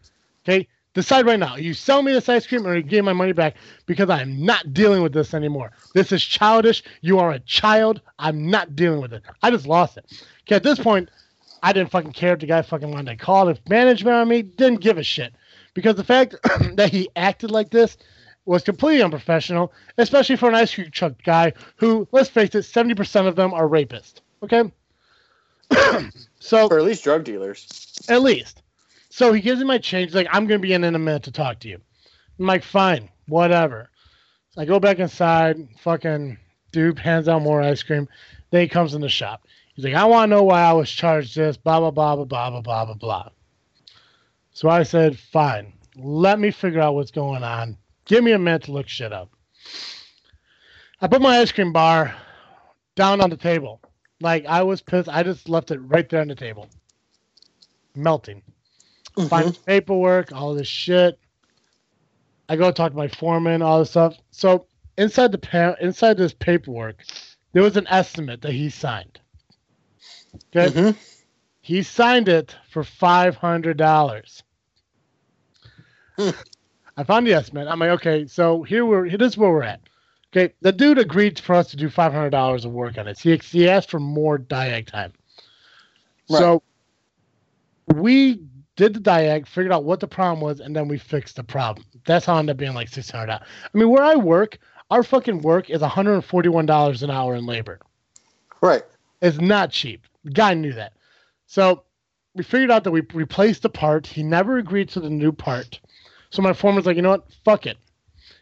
Okay, 0.43 0.67
Decide 0.95 1.27
right 1.27 1.39
now. 1.39 1.55
You 1.55 1.73
sell 1.73 2.01
me 2.01 2.11
this 2.11 2.27
ice 2.29 2.47
cream 2.47 2.65
or 2.65 2.75
you 2.75 2.81
give 2.81 3.05
my 3.05 3.13
money 3.13 3.31
back 3.31 3.55
because 3.85 4.09
I 4.09 4.21
am 4.21 4.43
not 4.43 4.73
dealing 4.73 5.03
with 5.03 5.13
this 5.13 5.33
anymore. 5.33 5.71
This 5.93 6.11
is 6.11 6.23
childish. 6.23 6.83
You 7.01 7.19
are 7.19 7.31
a 7.31 7.39
child. 7.39 8.01
I'm 8.17 8.49
not 8.49 8.75
dealing 8.75 8.99
with 8.99 9.13
it. 9.13 9.21
I 9.43 9.51
just 9.51 9.67
lost 9.67 9.97
it. 9.97 10.05
Okay, 10.41 10.55
at 10.55 10.63
this 10.63 10.79
point, 10.79 11.09
I 11.61 11.73
didn't 11.73 11.91
fucking 11.91 12.13
care 12.13 12.33
if 12.33 12.39
the 12.39 12.47
guy 12.47 12.63
fucking 12.63 12.91
wanted 12.91 13.17
to 13.17 13.23
call 13.23 13.45
the 13.45 13.57
management 13.69 14.15
on 14.15 14.27
me. 14.27 14.41
Didn't 14.41 14.81
give 14.81 14.97
a 14.97 15.03
shit. 15.03 15.33
Because 15.73 15.95
the 15.95 16.03
fact 16.03 16.35
that 16.75 16.91
he 16.91 17.09
acted 17.15 17.51
like 17.51 17.69
this 17.69 17.97
was 18.45 18.63
completely 18.63 19.03
unprofessional, 19.03 19.71
especially 19.97 20.35
for 20.35 20.49
an 20.49 20.55
ice 20.55 20.73
cream 20.73 20.89
truck 20.91 21.13
guy 21.23 21.53
who, 21.75 22.07
let's 22.11 22.29
face 22.29 22.55
it, 22.55 22.65
70% 22.65 23.27
of 23.27 23.35
them 23.35 23.53
are 23.53 23.67
rapists. 23.67 24.21
Okay? 24.43 24.71
so, 26.39 26.67
Or 26.67 26.79
at 26.79 26.85
least 26.85 27.03
drug 27.03 27.23
dealers. 27.23 27.67
at 28.09 28.21
least. 28.21 28.63
So 29.09 29.33
he 29.33 29.41
gives 29.41 29.59
me 29.59 29.65
my 29.65 29.77
change. 29.77 30.13
Like, 30.13 30.27
I'm 30.31 30.47
going 30.47 30.61
to 30.61 30.67
be 30.67 30.73
in 30.73 30.83
in 30.83 30.95
a 30.95 30.99
minute 30.99 31.23
to 31.23 31.31
talk 31.31 31.59
to 31.59 31.67
you. 31.69 31.79
I'm 32.39 32.45
like, 32.45 32.63
fine, 32.63 33.09
whatever. 33.27 33.89
So 34.51 34.61
I 34.61 34.65
go 34.65 34.79
back 34.79 34.99
inside. 34.99 35.57
Fucking 35.81 36.38
dude 36.71 36.99
hands 36.99 37.27
out 37.27 37.41
more 37.41 37.61
ice 37.61 37.83
cream. 37.83 38.07
Then 38.51 38.61
he 38.61 38.67
comes 38.67 38.93
in 38.93 39.01
the 39.01 39.09
shop. 39.09 39.45
He's 39.75 39.85
like, 39.85 39.93
I 39.95 40.05
want 40.05 40.29
to 40.29 40.35
know 40.35 40.43
why 40.43 40.61
I 40.61 40.73
was 40.73 40.89
charged 40.89 41.35
this, 41.35 41.57
blah, 41.57 41.79
blah, 41.79 41.91
blah, 41.91 42.15
blah, 42.15 42.25
blah, 42.25 42.49
blah, 42.49 42.61
blah, 42.61 42.85
blah, 42.85 42.93
blah. 42.95 43.29
So 44.59 44.67
I 44.67 44.83
said, 44.83 45.17
fine, 45.17 45.71
let 45.95 46.37
me 46.37 46.51
figure 46.51 46.81
out 46.81 46.93
what's 46.93 47.11
going 47.11 47.43
on. 47.43 47.77
Give 48.03 48.21
me 48.21 48.33
a 48.33 48.37
minute 48.37 48.63
to 48.63 48.73
look 48.73 48.89
shit 48.89 49.13
up. 49.13 49.29
I 50.99 51.07
put 51.07 51.21
my 51.21 51.39
ice 51.39 51.53
cream 51.53 51.71
bar 51.71 52.13
down 52.97 53.21
on 53.21 53.29
the 53.29 53.37
table. 53.37 53.79
Like, 54.19 54.45
I 54.47 54.63
was 54.63 54.81
pissed. 54.81 55.07
I 55.07 55.23
just 55.23 55.47
left 55.47 55.71
it 55.71 55.77
right 55.77 56.09
there 56.09 56.19
on 56.19 56.27
the 56.27 56.35
table, 56.35 56.67
melting. 57.95 58.41
Find 59.29 59.53
Mhm. 59.53 59.65
paperwork, 59.65 60.33
all 60.33 60.53
this 60.53 60.67
shit. 60.67 61.17
I 62.49 62.57
go 62.57 62.69
talk 62.69 62.91
to 62.91 62.97
my 62.97 63.07
foreman, 63.07 63.61
all 63.61 63.79
this 63.79 63.91
stuff. 63.91 64.17
So 64.31 64.67
inside 64.97 65.31
the 65.31 65.37
pa- 65.37 65.77
inside 65.79 66.17
this 66.17 66.33
paperwork, 66.33 67.05
there 67.53 67.63
was 67.63 67.77
an 67.77 67.87
estimate 67.87 68.41
that 68.41 68.51
he 68.51 68.69
signed. 68.69 69.21
Okay, 70.53 70.75
Mhm. 70.75 70.97
he 71.61 71.81
signed 71.81 72.27
it 72.27 72.57
for 72.69 72.83
five 72.83 73.37
hundred 73.37 73.77
dollars. 73.77 74.43
I 76.97 77.03
found 77.03 77.25
the 77.25 77.33
estimate. 77.33 77.67
I'm 77.67 77.79
like, 77.79 77.91
okay, 77.91 78.27
so 78.27 78.63
here 78.63 78.85
we're 78.85 79.05
here 79.05 79.17
this 79.17 79.33
is 79.33 79.38
where 79.38 79.49
we're 79.49 79.63
at. 79.63 79.81
Okay, 80.31 80.53
the 80.61 80.71
dude 80.71 80.99
agreed 80.99 81.39
for 81.39 81.55
us 81.55 81.71
to 81.71 81.77
do 81.77 81.89
five 81.89 82.13
hundred 82.13 82.31
dollars 82.31 82.65
of 82.65 82.71
work 82.71 82.97
on 82.97 83.07
it. 83.07 83.17
He 83.17 83.35
he 83.38 83.69
asked 83.69 83.89
for 83.89 83.99
more 83.99 84.38
diag 84.38 84.88
time. 84.88 85.13
So 86.27 86.61
we 87.95 88.43
did 88.75 88.93
the 88.93 88.99
diag, 88.99 89.47
figured 89.47 89.71
out 89.73 89.83
what 89.83 89.99
the 89.99 90.07
problem 90.07 90.41
was, 90.41 90.59
and 90.59 90.75
then 90.75 90.88
we 90.88 90.97
fixed 90.97 91.35
the 91.35 91.43
problem. 91.43 91.85
That's 92.05 92.25
how 92.25 92.35
it 92.35 92.39
ended 92.39 92.53
up 92.53 92.57
being 92.57 92.73
like 92.73 92.89
six 92.89 93.09
hundred 93.09 93.27
dollars. 93.27 93.47
I 93.73 93.77
mean, 93.77 93.89
where 93.89 94.03
I 94.03 94.15
work, 94.15 94.59
our 94.91 95.03
fucking 95.03 95.41
work 95.41 95.69
is 95.69 95.81
one 95.81 95.89
hundred 95.89 96.13
and 96.13 96.25
forty-one 96.25 96.65
dollars 96.65 97.01
an 97.01 97.09
hour 97.09 97.35
in 97.35 97.45
labor. 97.45 97.79
Right. 98.61 98.83
It's 99.21 99.39
not 99.39 99.71
cheap. 99.71 100.05
The 100.23 100.31
guy 100.31 100.53
knew 100.53 100.73
that. 100.73 100.93
So 101.47 101.83
we 102.35 102.43
figured 102.43 102.71
out 102.71 102.83
that 102.83 102.91
we 102.91 103.01
replaced 103.13 103.63
the 103.63 103.69
part. 103.69 104.05
He 104.05 104.21
never 104.21 104.57
agreed 104.57 104.89
to 104.89 104.99
the 104.99 105.09
new 105.09 105.31
part. 105.31 105.79
So 106.29 106.41
my 106.41 106.53
foreman's 106.53 106.86
like, 106.86 106.95
you 106.95 107.01
know 107.01 107.09
what? 107.09 107.31
Fuck 107.43 107.65
it. 107.65 107.77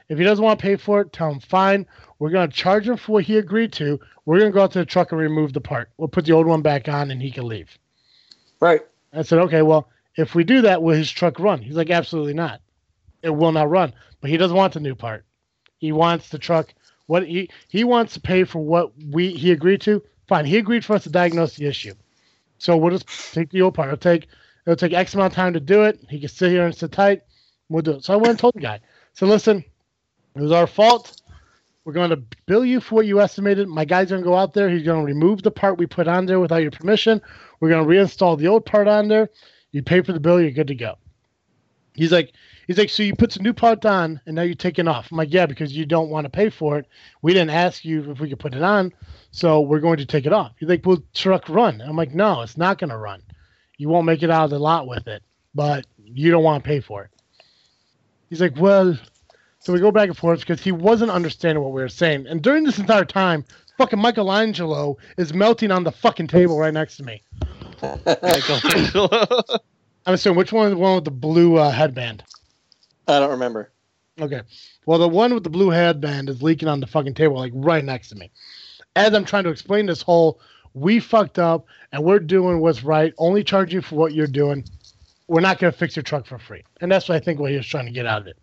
If 0.09 0.17
he 0.17 0.23
doesn't 0.23 0.43
want 0.43 0.59
to 0.59 0.63
pay 0.63 0.75
for 0.75 1.01
it, 1.01 1.11
tell 1.11 1.29
him 1.31 1.39
fine. 1.39 1.85
We're 2.19 2.29
gonna 2.29 2.47
charge 2.47 2.87
him 2.87 2.97
for 2.97 3.13
what 3.13 3.23
he 3.25 3.37
agreed 3.37 3.73
to. 3.73 3.99
We're 4.25 4.39
gonna 4.39 4.51
go 4.51 4.63
out 4.63 4.71
to 4.71 4.79
the 4.79 4.85
truck 4.85 5.11
and 5.11 5.19
remove 5.19 5.53
the 5.53 5.61
part. 5.61 5.89
We'll 5.97 6.07
put 6.07 6.25
the 6.25 6.31
old 6.31 6.47
one 6.47 6.61
back 6.61 6.87
on 6.87 7.11
and 7.11 7.21
he 7.21 7.31
can 7.31 7.47
leave. 7.47 7.77
Right. 8.59 8.81
I 9.13 9.21
said, 9.21 9.39
okay, 9.39 9.61
well, 9.61 9.89
if 10.15 10.33
we 10.33 10.43
do 10.43 10.61
that, 10.61 10.81
will 10.81 10.95
his 10.95 11.11
truck 11.11 11.39
run? 11.39 11.61
He's 11.61 11.75
like, 11.75 11.89
absolutely 11.89 12.33
not. 12.33 12.61
It 13.21 13.29
will 13.29 13.51
not 13.51 13.69
run. 13.69 13.93
But 14.21 14.29
he 14.29 14.37
doesn't 14.37 14.57
want 14.57 14.73
the 14.73 14.79
new 14.79 14.95
part. 14.95 15.25
He 15.77 15.91
wants 15.91 16.29
the 16.29 16.39
truck. 16.39 16.73
What 17.05 17.25
he 17.27 17.49
he 17.69 17.83
wants 17.83 18.13
to 18.15 18.19
pay 18.19 18.43
for 18.43 18.59
what 18.59 18.91
we 19.11 19.31
he 19.31 19.51
agreed 19.51 19.81
to. 19.81 20.03
Fine. 20.27 20.45
He 20.45 20.57
agreed 20.57 20.83
for 20.83 20.93
us 20.93 21.03
to 21.03 21.09
diagnose 21.09 21.55
the 21.55 21.67
issue. 21.67 21.93
So 22.57 22.75
we'll 22.75 22.97
just 22.97 23.33
take 23.33 23.49
the 23.51 23.61
old 23.61 23.75
part. 23.75 23.89
It'll 23.89 23.97
take 23.97 24.27
it'll 24.65 24.75
take 24.75 24.93
X 24.93 25.13
amount 25.13 25.33
of 25.33 25.35
time 25.35 25.53
to 25.53 25.59
do 25.59 25.83
it. 25.83 25.99
He 26.09 26.19
can 26.19 26.29
sit 26.29 26.51
here 26.51 26.65
and 26.65 26.75
sit 26.75 26.91
tight. 26.91 27.21
We'll 27.69 27.81
do 27.81 27.91
it. 27.93 28.05
So 28.05 28.13
I 28.13 28.17
went 28.17 28.29
and 28.29 28.39
told 28.39 28.55
the 28.55 28.61
guy. 28.61 28.79
So 29.13 29.25
listen, 29.25 29.63
it 30.35 30.41
was 30.41 30.51
our 30.51 30.67
fault. 30.67 31.21
We're 31.83 31.93
going 31.93 32.09
to 32.09 32.21
bill 32.45 32.65
you 32.65 32.81
for 32.81 32.95
what 32.95 33.05
you 33.05 33.21
estimated. 33.21 33.67
My 33.67 33.85
guy's 33.85 34.09
going 34.09 34.21
to 34.21 34.27
go 34.27 34.35
out 34.35 34.53
there. 34.53 34.69
He's 34.69 34.83
going 34.83 34.99
to 34.99 35.05
remove 35.05 35.41
the 35.41 35.51
part 35.51 35.77
we 35.77 35.85
put 35.85 36.07
on 36.07 36.25
there 36.25 36.39
without 36.39 36.61
your 36.61 36.71
permission. 36.71 37.21
We're 37.59 37.69
going 37.69 37.87
to 37.87 37.89
reinstall 37.89 38.37
the 38.37 38.47
old 38.47 38.65
part 38.65 38.87
on 38.87 39.07
there. 39.07 39.29
You 39.71 39.83
pay 39.83 40.01
for 40.01 40.11
the 40.11 40.19
bill. 40.19 40.41
You're 40.41 40.51
good 40.51 40.67
to 40.67 40.75
go. 40.75 40.97
He's 41.93 42.11
like, 42.11 42.33
he's 42.67 42.77
like, 42.77 42.89
so 42.89 43.03
you 43.03 43.15
put 43.15 43.31
some 43.31 43.43
new 43.43 43.53
part 43.53 43.83
on 43.85 44.21
and 44.25 44.35
now 44.35 44.43
you're 44.43 44.53
taking 44.53 44.87
off. 44.87 45.07
I'm 45.11 45.17
like, 45.17 45.33
yeah, 45.33 45.47
because 45.47 45.75
you 45.75 45.85
don't 45.85 46.09
want 46.09 46.25
to 46.25 46.29
pay 46.29 46.49
for 46.49 46.77
it. 46.77 46.85
We 47.21 47.33
didn't 47.33 47.49
ask 47.49 47.83
you 47.83 48.11
if 48.11 48.19
we 48.19 48.29
could 48.29 48.39
put 48.39 48.53
it 48.53 48.61
on, 48.61 48.93
so 49.31 49.61
we're 49.61 49.79
going 49.79 49.97
to 49.97 50.05
take 50.05 50.27
it 50.27 50.33
off. 50.33 50.51
He's 50.59 50.69
like, 50.69 50.85
will 50.85 51.03
truck 51.13 51.49
run. 51.49 51.81
I'm 51.81 51.95
like, 51.95 52.13
no, 52.13 52.41
it's 52.41 52.57
not 52.57 52.77
going 52.77 52.91
to 52.91 52.97
run. 52.97 53.23
You 53.77 53.89
won't 53.89 54.05
make 54.05 54.21
it 54.21 54.29
out 54.29 54.45
of 54.45 54.49
the 54.51 54.59
lot 54.59 54.87
with 54.87 55.07
it, 55.07 55.23
but 55.55 55.85
you 56.03 56.29
don't 56.29 56.43
want 56.43 56.63
to 56.63 56.67
pay 56.67 56.81
for 56.81 57.03
it. 57.05 57.11
He's 58.29 58.41
like, 58.41 58.57
well, 58.57 58.97
so 59.59 59.73
we 59.73 59.79
go 59.79 59.91
back 59.91 60.09
and 60.09 60.17
forth 60.17 60.41
because 60.41 60.61
he 60.61 60.71
wasn't 60.71 61.11
understanding 61.11 61.63
what 61.63 61.73
we 61.73 61.81
were 61.81 61.89
saying. 61.89 62.27
And 62.27 62.41
during 62.41 62.63
this 62.63 62.79
entire 62.79 63.05
time, 63.05 63.45
fucking 63.77 64.01
Michelangelo 64.01 64.97
is 65.17 65.33
melting 65.33 65.71
on 65.71 65.83
the 65.83 65.91
fucking 65.91 66.27
table 66.27 66.57
right 66.57 66.73
next 66.73 66.97
to 66.97 67.03
me. 67.03 67.21
Michelangelo. 68.05 69.09
I'm 70.05 70.13
assuming 70.13 70.37
which 70.37 70.53
one 70.53 70.67
is 70.67 70.71
the 70.73 70.77
one 70.77 70.95
with 70.95 71.05
the 71.05 71.11
blue 71.11 71.57
uh, 71.57 71.69
headband? 71.69 72.23
I 73.07 73.19
don't 73.19 73.31
remember. 73.31 73.71
Okay. 74.19 74.41
Well, 74.85 74.99
the 74.99 75.07
one 75.07 75.33
with 75.33 75.43
the 75.43 75.49
blue 75.49 75.69
headband 75.69 76.29
is 76.29 76.41
leaking 76.41 76.69
on 76.69 76.79
the 76.79 76.87
fucking 76.87 77.13
table, 77.13 77.35
like 77.35 77.51
right 77.53 77.83
next 77.83 78.09
to 78.09 78.15
me. 78.15 78.31
As 78.95 79.13
I'm 79.13 79.25
trying 79.25 79.43
to 79.43 79.49
explain 79.49 79.85
this 79.85 80.01
whole, 80.01 80.39
we 80.73 80.99
fucked 80.99 81.39
up 81.39 81.65
and 81.91 82.03
we're 82.03 82.19
doing 82.19 82.61
what's 82.61 82.83
right, 82.83 83.13
only 83.17 83.43
charge 83.43 83.73
you 83.73 83.81
for 83.81 83.95
what 83.95 84.13
you're 84.13 84.27
doing. 84.27 84.63
We're 85.27 85.41
not 85.41 85.59
going 85.59 85.71
to 85.71 85.77
fix 85.77 85.95
your 85.95 86.03
truck 86.03 86.25
for 86.25 86.37
free. 86.37 86.63
And 86.81 86.91
that's 86.91 87.09
what 87.09 87.15
I 87.15 87.19
think 87.19 87.39
what 87.39 87.51
he 87.51 87.57
was 87.57 87.67
trying 87.67 87.85
to 87.85 87.91
get 87.91 88.05
out 88.05 88.21
of 88.21 88.27
it. 88.27 88.37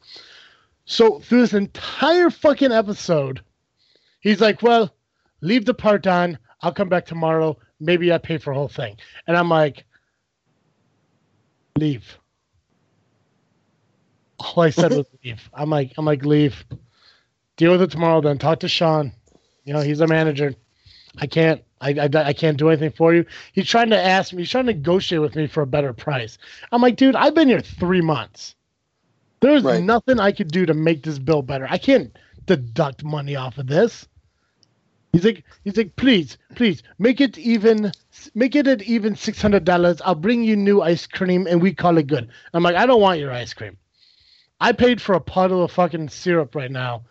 So 0.84 1.18
through 1.20 1.40
this 1.40 1.54
entire 1.54 2.28
fucking 2.28 2.72
episode, 2.72 3.40
he's 4.20 4.40
like, 4.40 4.62
well, 4.62 4.94
leave 5.40 5.64
the 5.64 5.74
part 5.74 6.06
on. 6.06 6.38
I'll 6.60 6.72
come 6.72 6.88
back 6.88 7.06
tomorrow. 7.06 7.56
Maybe 7.80 8.12
I 8.12 8.18
pay 8.18 8.38
for 8.38 8.52
the 8.52 8.58
whole 8.58 8.68
thing. 8.68 8.96
And 9.26 9.36
I'm 9.36 9.48
like, 9.48 9.84
leave. 11.78 12.18
All 14.38 14.62
I 14.62 14.70
said 14.70 14.92
was 14.92 15.06
leave. 15.24 15.48
I'm 15.54 15.70
like, 15.70 15.92
I'm 15.96 16.04
like, 16.04 16.24
leave. 16.24 16.64
Deal 17.56 17.72
with 17.72 17.82
it 17.82 17.90
tomorrow. 17.90 18.20
Then 18.20 18.38
talk 18.38 18.60
to 18.60 18.68
Sean. 18.68 19.12
You 19.64 19.72
know, 19.72 19.80
he's 19.80 20.00
a 20.00 20.06
manager. 20.06 20.54
I 21.18 21.26
can't. 21.26 21.62
I, 21.80 21.90
I, 21.90 22.08
I 22.14 22.32
can't 22.32 22.56
do 22.56 22.68
anything 22.70 22.92
for 22.92 23.14
you. 23.14 23.26
He's 23.52 23.68
trying 23.68 23.90
to 23.90 23.98
ask 24.02 24.32
me. 24.32 24.42
He's 24.42 24.50
trying 24.50 24.66
to 24.66 24.72
negotiate 24.72 25.20
with 25.20 25.36
me 25.36 25.46
for 25.46 25.62
a 25.62 25.66
better 25.66 25.92
price. 25.92 26.38
I'm 26.72 26.80
like, 26.82 26.96
dude, 26.96 27.14
I've 27.16 27.34
been 27.34 27.48
here 27.48 27.60
three 27.60 28.00
months. 28.00 28.54
There's 29.40 29.62
Right. 29.62 29.82
nothing 29.82 30.18
I 30.18 30.32
could 30.32 30.48
do 30.48 30.64
to 30.66 30.74
make 30.74 31.02
this 31.02 31.18
bill 31.18 31.42
better. 31.42 31.66
I 31.68 31.78
can't 31.78 32.16
deduct 32.46 33.04
money 33.04 33.36
off 33.36 33.58
of 33.58 33.66
this. 33.66 34.08
He's 35.12 35.24
like, 35.24 35.44
he's 35.62 35.76
like, 35.76 35.94
please, 35.96 36.38
please 36.56 36.82
make 36.98 37.20
it 37.20 37.38
even, 37.38 37.92
make 38.34 38.56
it 38.56 38.66
at 38.66 38.82
even 38.82 39.14
six 39.14 39.40
hundred 39.40 39.64
dollars. 39.64 40.00
I'll 40.04 40.14
bring 40.16 40.42
you 40.42 40.56
new 40.56 40.82
ice 40.82 41.06
cream 41.06 41.46
and 41.46 41.62
we 41.62 41.72
call 41.74 41.98
it 41.98 42.06
good. 42.08 42.28
I'm 42.52 42.62
like, 42.62 42.76
I 42.76 42.86
don't 42.86 43.00
want 43.00 43.20
your 43.20 43.30
ice 43.32 43.54
cream. 43.54 43.76
I 44.60 44.72
paid 44.72 45.00
for 45.02 45.14
a 45.14 45.20
puddle 45.20 45.62
of 45.62 45.70
fucking 45.72 46.08
syrup 46.08 46.54
right 46.54 46.70
now. 46.70 47.04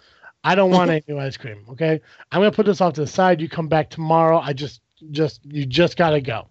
I 0.44 0.56
don't 0.56 0.72
want 0.72 0.92
any 0.92 1.04
new 1.08 1.20
ice 1.20 1.38
cream. 1.38 1.66
Okay, 1.70 2.02
I'm 2.32 2.42
gonna 2.42 2.52
put 2.52 2.66
this 2.66 2.82
off 2.82 2.94
to 2.94 3.02
the 3.02 3.08
side. 3.08 3.42
You 3.42 3.50
come 3.50 3.68
back 3.68 3.90
tomorrow. 3.90 4.40
I 4.40 4.54
just, 4.54 4.82
just, 5.12 5.42
you 5.46 5.66
just 5.66 5.98
gotta 5.98 6.22
go. 6.22 6.48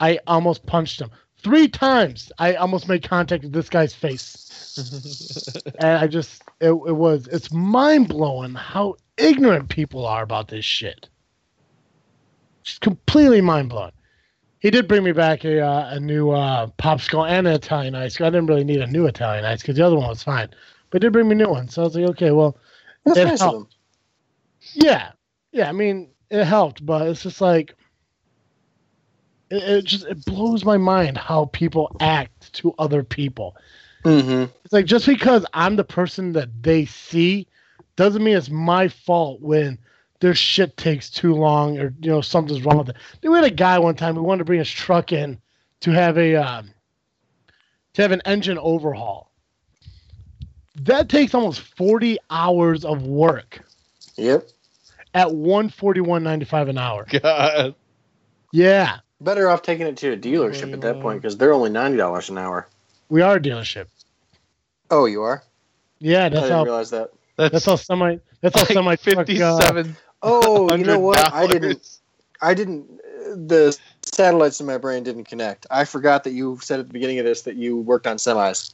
I 0.00 0.18
almost 0.26 0.66
punched 0.66 1.00
him 1.00 1.10
three 1.42 1.68
times. 1.68 2.30
I 2.38 2.54
almost 2.54 2.88
made 2.88 3.08
contact 3.08 3.44
with 3.44 3.52
this 3.52 3.68
guy's 3.68 3.94
face 3.94 4.48
and 5.78 5.98
I 5.98 6.06
just 6.06 6.42
it, 6.60 6.70
it 6.70 6.96
was 6.96 7.26
it's 7.28 7.50
mind 7.52 8.08
blowing 8.08 8.54
how 8.54 8.96
ignorant 9.16 9.68
people 9.68 10.06
are 10.06 10.22
about 10.22 10.48
this 10.48 10.64
shit. 10.64 11.08
Just 12.62 12.80
completely 12.80 13.40
mind 13.40 13.70
blowing. 13.70 13.92
He 14.60 14.70
did 14.70 14.88
bring 14.88 15.04
me 15.04 15.12
back 15.12 15.44
a 15.44 15.60
uh, 15.60 15.90
a 15.90 16.00
new 16.00 16.30
uh, 16.30 16.68
popsicle 16.78 17.28
and 17.28 17.46
an 17.46 17.54
Italian 17.54 17.94
ice. 17.94 18.16
cream. 18.16 18.26
I 18.26 18.30
didn't 18.30 18.46
really 18.46 18.64
need 18.64 18.80
a 18.80 18.86
new 18.86 19.06
Italian 19.06 19.44
ice 19.44 19.62
because 19.62 19.76
the 19.76 19.86
other 19.86 19.96
one 19.96 20.08
was 20.08 20.22
fine, 20.22 20.48
but 20.90 21.00
did 21.02 21.12
bring 21.12 21.28
me 21.28 21.34
new 21.34 21.48
one. 21.48 21.68
So 21.68 21.82
I 21.82 21.84
was 21.84 21.94
like, 21.96 22.10
okay, 22.10 22.30
well, 22.30 22.56
That's 23.04 23.18
It 23.18 23.24
nice 23.26 23.40
helped. 23.40 23.76
yeah, 24.74 25.12
yeah. 25.52 25.68
I 25.68 25.72
mean, 25.72 26.10
it 26.30 26.44
helped, 26.44 26.84
but 26.84 27.06
it's 27.08 27.22
just 27.22 27.40
like 27.40 27.74
it, 29.50 29.62
it 29.62 29.84
just 29.84 30.06
it 30.06 30.24
blows 30.24 30.64
my 30.64 30.76
mind 30.76 31.16
how 31.18 31.46
people 31.46 31.94
act 32.00 32.52
to 32.54 32.74
other 32.78 33.02
people. 33.02 33.56
Mm-hmm. 34.04 34.44
It's 34.64 34.72
like 34.72 34.86
just 34.86 35.06
because 35.06 35.44
I'm 35.54 35.76
the 35.76 35.84
person 35.84 36.32
that 36.32 36.62
they 36.62 36.84
see 36.84 37.46
doesn't 37.96 38.22
mean 38.22 38.36
it's 38.36 38.50
my 38.50 38.88
fault 38.88 39.40
when 39.40 39.78
their 40.20 40.34
shit 40.34 40.76
takes 40.76 41.10
too 41.10 41.34
long 41.34 41.78
or 41.78 41.94
you 42.00 42.10
know 42.10 42.20
something's 42.20 42.64
wrong 42.64 42.78
with 42.78 42.90
it. 42.90 42.96
We 43.22 43.34
had 43.34 43.44
a 43.44 43.50
guy 43.50 43.78
one 43.78 43.96
time 43.96 44.14
who 44.14 44.22
wanted 44.22 44.38
to 44.38 44.44
bring 44.44 44.58
his 44.60 44.70
truck 44.70 45.12
in 45.12 45.38
to 45.80 45.90
have 45.90 46.18
a 46.18 46.36
um, 46.36 46.70
to 47.94 48.02
have 48.02 48.12
an 48.12 48.22
engine 48.24 48.58
overhaul. 48.58 49.27
That 50.80 51.08
takes 51.08 51.34
almost 51.34 51.60
40 51.60 52.18
hours 52.30 52.84
of 52.84 53.02
work 53.04 53.60
Yep. 54.16 54.48
at 55.14 55.28
141.95 55.28 56.68
an 56.70 56.78
hour. 56.78 57.06
God. 57.20 57.74
Yeah, 58.52 58.98
Better 59.20 59.50
off 59.50 59.62
taking 59.62 59.86
it 59.86 59.96
to 59.98 60.12
a 60.12 60.16
dealership 60.16 60.72
at 60.72 60.80
that 60.82 61.00
point 61.00 61.20
because 61.20 61.36
they're 61.36 61.52
only 61.52 61.70
ninety 61.70 61.96
dollars 61.98 62.28
an 62.30 62.38
hour. 62.38 62.68
we 63.08 63.20
are 63.20 63.36
a 63.36 63.40
dealership. 63.40 63.86
Oh, 64.90 65.06
you 65.06 65.22
are? 65.22 65.42
Yeah, 65.98 66.26
I 66.26 66.28
that's 66.28 66.42
didn't 66.42 66.56
how 66.56 66.64
realize 66.64 66.90
that. 66.90 67.10
That's, 67.36 67.52
that's 67.52 67.64
how 67.66 67.74
semi 67.76 68.18
that's 68.40 68.56
how 68.56 68.64
semi 68.64 68.86
like 68.86 69.02
truck, 69.02 69.16
uh, 69.18 69.24
fifty-seven. 69.24 69.96
Oh, 70.22 70.74
you 70.74 70.84
know 70.84 70.98
what? 71.00 71.32
I 71.32 71.46
didn't. 71.48 71.98
I 72.40 72.54
didn't. 72.54 72.86
The 73.48 73.76
satellites 74.02 74.60
in 74.60 74.66
my 74.66 74.78
brain 74.78 75.02
didn't 75.02 75.24
connect. 75.24 75.66
I 75.70 75.84
forgot 75.84 76.22
that 76.24 76.30
you 76.30 76.58
said 76.62 76.78
at 76.80 76.86
the 76.86 76.92
beginning 76.92 77.18
of 77.18 77.24
this 77.24 77.42
that 77.42 77.56
you 77.56 77.76
worked 77.78 78.06
on 78.06 78.16
semis. 78.18 78.72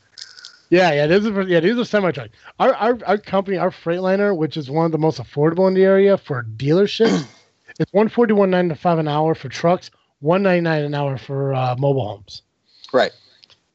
Yeah, 0.75 0.93
yeah, 0.93 1.07
this 1.07 1.25
is 1.25 1.49
yeah, 1.49 1.61
these 1.61 1.79
are 1.79 1.85
semi 1.85 2.11
truck. 2.11 2.31
Our, 2.59 2.75
our 2.75 2.99
our 3.07 3.19
company, 3.19 3.59
our 3.59 3.71
Freightliner, 3.71 4.37
which 4.37 4.57
is 4.57 4.69
one 4.69 4.87
of 4.87 4.91
the 4.93 4.99
most 4.99 5.21
affordable 5.23 5.69
in 5.69 5.75
the 5.75 5.85
area 5.85 6.19
for 6.19 6.43
dealerships, 6.57 7.29
it's 7.79 7.93
one 7.93 8.09
forty 8.09 8.33
one 8.35 8.51
ninety 8.51 8.75
five 8.75 8.99
an 8.99 9.07
hour 9.07 9.37
for 9.37 9.49
trucks, 9.49 9.93
one 10.19 10.43
ninety 10.43 10.63
nine 10.63 10.83
an 10.83 10.93
hour 10.95 11.17
for 11.17 11.55
uh, 11.55 11.77
mobile 11.79 12.09
homes. 12.09 12.43
Right. 12.93 13.13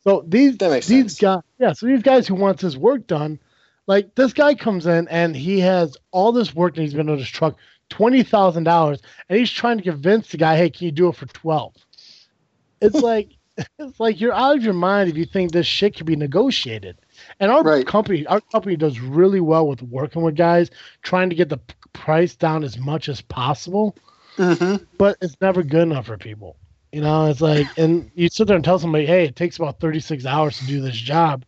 So 0.04 0.26
these 0.28 0.58
That 0.58 0.72
these 0.86 0.86
sense. 0.86 1.20
guys, 1.20 1.42
yeah, 1.58 1.72
so 1.72 1.86
these 1.86 2.04
guys 2.04 2.28
who 2.28 2.36
wants 2.36 2.62
his 2.62 2.78
work 2.78 3.08
done, 3.08 3.40
like 3.88 4.14
this 4.16 4.34
guy 4.34 4.54
comes 4.56 4.86
in 4.86 5.08
and 5.08 5.38
he 5.38 5.62
has 5.62 5.96
all 6.12 6.34
this 6.34 6.54
work 6.54 6.76
and 6.76 6.84
he's 6.84 6.94
been 6.94 7.10
on 7.10 7.18
his 7.18 7.30
truck 7.30 7.56
twenty 7.90 8.24
thousand 8.24 8.66
dollars, 8.66 9.00
and 9.30 9.40
he's 9.40 9.52
trying 9.52 9.78
to 9.78 9.84
convince 9.86 10.28
the 10.30 10.38
guy, 10.38 10.58
hey, 10.58 10.70
can 10.70 10.86
you 10.86 10.92
do 10.92 11.08
it 11.08 11.16
for 11.16 11.28
twelve? 11.28 11.76
It's 12.82 13.02
like 13.02 13.30
it's 13.80 14.00
like 14.00 14.20
you're 14.20 14.34
out 14.34 14.58
of 14.58 14.64
your 14.64 14.74
mind 14.74 15.10
if 15.10 15.18
you 15.18 15.26
think 15.26 15.52
this 15.52 15.68
shit 15.68 15.96
can 15.96 16.06
be 16.06 16.16
negotiated. 16.16 16.98
And 17.40 17.52
our 17.52 17.64
Right. 17.64 17.86
company, 17.86 18.26
our 18.28 18.42
company 18.42 18.76
does 18.76 19.00
really 19.00 19.42
well 19.42 19.68
with 19.68 19.82
working 19.84 20.22
with 20.22 20.36
guys, 20.36 20.70
trying 21.02 21.30
to 21.30 21.36
get 21.36 21.50
the 21.50 21.58
p- 21.58 21.74
price 21.94 22.36
down 22.36 22.64
as 22.64 22.78
much 22.78 23.10
as 23.10 23.22
possible 23.22 23.96
Mm-hmm. 24.38 24.84
but 24.98 25.18
it's 25.22 25.36
never 25.42 25.64
good 25.64 25.82
enough 25.84 26.06
for 26.06 26.18
people. 26.18 26.56
You 26.94 27.02
know, 27.02 27.26
it's 27.26 27.42
like, 27.42 27.68
and 27.78 28.10
you 28.16 28.30
sit 28.30 28.48
there 28.48 28.56
and 28.56 28.64
tell 28.64 28.80
somebody, 28.80 29.06
hey, 29.06 29.26
it 29.26 29.36
takes 29.36 29.58
about 29.58 29.80
36 29.82 30.26
hours 30.26 30.58
to 30.60 30.66
do 30.66 30.80
this 30.82 30.96
job. 30.96 31.44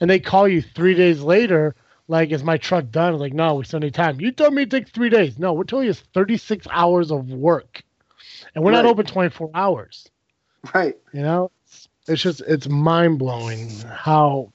And 0.00 0.08
they 0.08 0.20
call 0.20 0.46
you 0.46 0.62
three 0.62 0.94
days 0.94 1.20
later, 1.20 1.74
like, 2.08 2.30
is 2.30 2.44
my 2.44 2.56
truck 2.56 2.90
done? 2.90 3.14
It's 3.14 3.20
like, 3.20 3.32
no, 3.34 3.56
we 3.56 3.64
still 3.64 3.80
need 3.80 3.94
time. 3.94 4.20
You 4.20 4.30
told 4.30 4.54
me 4.54 4.62
it 4.62 4.70
takes 4.70 4.90
three 4.90 5.08
days. 5.10 5.38
No, 5.38 5.52
we're 5.54 5.64
telling 5.64 5.86
you 5.86 5.90
it's 5.90 6.00
36 6.14 6.66
hours 6.70 7.10
of 7.10 7.28
work. 7.30 7.82
And 8.54 8.62
we're 8.64 8.70
not 8.70 8.86
open 8.86 9.04
24 9.06 9.50
hours. 9.54 10.08
Right. 10.74 10.96
You 11.12 11.22
know, 11.22 11.50
it's, 12.06 12.22
just, 12.22 12.40
it's 12.42 12.68
mind 12.68 13.18
blowing 13.18 13.70
how, 13.88 14.52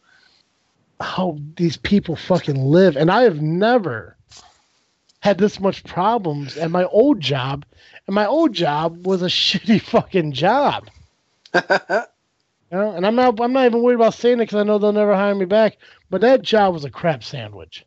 how 0.99 1.37
these 1.55 1.77
people 1.77 2.15
fucking 2.15 2.63
live. 2.63 2.95
And 2.95 3.11
I 3.11 3.23
have 3.23 3.41
never 3.41 4.15
had 5.19 5.37
this 5.37 5.59
much 5.59 5.83
problems 5.83 6.57
at 6.57 6.71
my 6.71 6.85
old 6.85 7.19
job 7.19 7.65
and 8.07 8.15
my 8.15 8.25
old 8.25 8.53
job 8.53 9.05
was 9.05 9.21
a 9.21 9.25
shitty 9.27 9.81
fucking 9.81 10.33
job. 10.33 10.89
You 12.71 12.77
know? 12.77 12.91
And 12.91 13.05
I'm 13.05 13.15
not 13.15 13.37
I'm 13.41 13.51
not 13.51 13.65
even 13.65 13.83
worried 13.83 13.95
about 13.95 14.13
saying 14.13 14.39
it 14.39 14.43
because 14.43 14.55
I 14.55 14.63
know 14.63 14.77
they'll 14.77 14.93
never 14.93 15.13
hire 15.13 15.35
me 15.35 15.43
back. 15.43 15.75
But 16.09 16.21
that 16.21 16.41
job 16.41 16.73
was 16.73 16.85
a 16.85 16.89
crap 16.89 17.21
sandwich. 17.21 17.85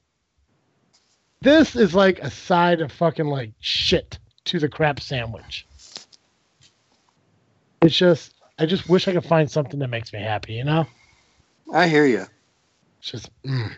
This 1.41 1.75
is 1.75 1.95
like 1.95 2.19
a 2.19 2.31
side 2.31 2.83
of 2.83 2.93
fucking 2.93 3.25
like 3.25 3.53
shit 3.61 4.19
to 4.45 4.59
the 4.59 4.69
crap 4.69 5.01
sandwich. 5.01 5.67
It's 7.81 7.97
just 7.97 8.35
I 8.59 8.67
just 8.67 8.89
wish 8.89 9.09
I 9.09 9.13
could 9.13 9.25
find 9.25 9.51
something 9.51 9.81
that 9.81 9.89
makes 9.89 10.13
me 10.13 10.21
happy, 10.21 10.55
you 10.55 10.65
know? 10.65 10.87
I 11.73 11.89
hear 11.89 12.07
you. 12.07 12.27
It's 13.01 13.11
just 13.11 13.31
mm. 13.43 13.75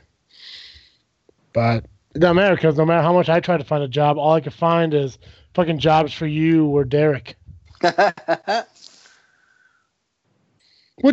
But 1.52 1.84
it 2.14 2.18
doesn't 2.18 2.36
matter 2.36 2.54
because 2.54 2.76
no 2.76 2.84
matter 2.84 3.02
how 3.02 3.14
much 3.14 3.28
I 3.28 3.40
try 3.40 3.56
to 3.56 3.64
find 3.64 3.82
a 3.82 3.88
job, 3.88 4.18
all 4.18 4.34
I 4.34 4.40
can 4.40 4.52
find 4.52 4.92
is 4.92 5.18
fucking 5.54 5.78
jobs 5.78 6.12
for 6.12 6.26
you 6.26 6.66
or 6.66 6.84
Derek. 6.84 7.36
Which 7.80 7.94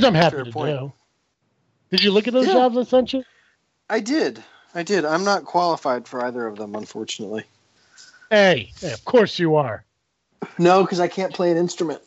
I'm 0.03 0.13
happy 0.13 0.37
Fair 0.37 0.45
to 0.45 0.51
point. 0.51 0.77
do. 0.77 0.93
Did 1.91 2.03
you 2.03 2.11
look 2.11 2.27
at 2.27 2.33
those 2.33 2.47
Yeah. 2.47 2.53
jobs 2.53 2.77
I 2.77 2.83
sent 2.83 3.13
you? 3.13 3.23
I 3.89 3.99
did. 3.99 4.43
I 4.75 4.83
did. 4.83 5.05
I'm 5.05 5.23
not 5.23 5.45
qualified 5.45 6.07
for 6.07 6.25
either 6.25 6.47
of 6.47 6.57
them, 6.57 6.75
unfortunately. 6.75 7.45
Hey, 8.29 8.71
hey, 8.81 8.91
of 8.91 9.05
course 9.05 9.39
you 9.39 9.55
are. 9.55 9.85
No, 10.57 10.83
because 10.83 10.99
I 10.99 11.07
can't 11.07 11.33
play 11.33 11.51
an 11.51 11.57
instrument. 11.57 12.01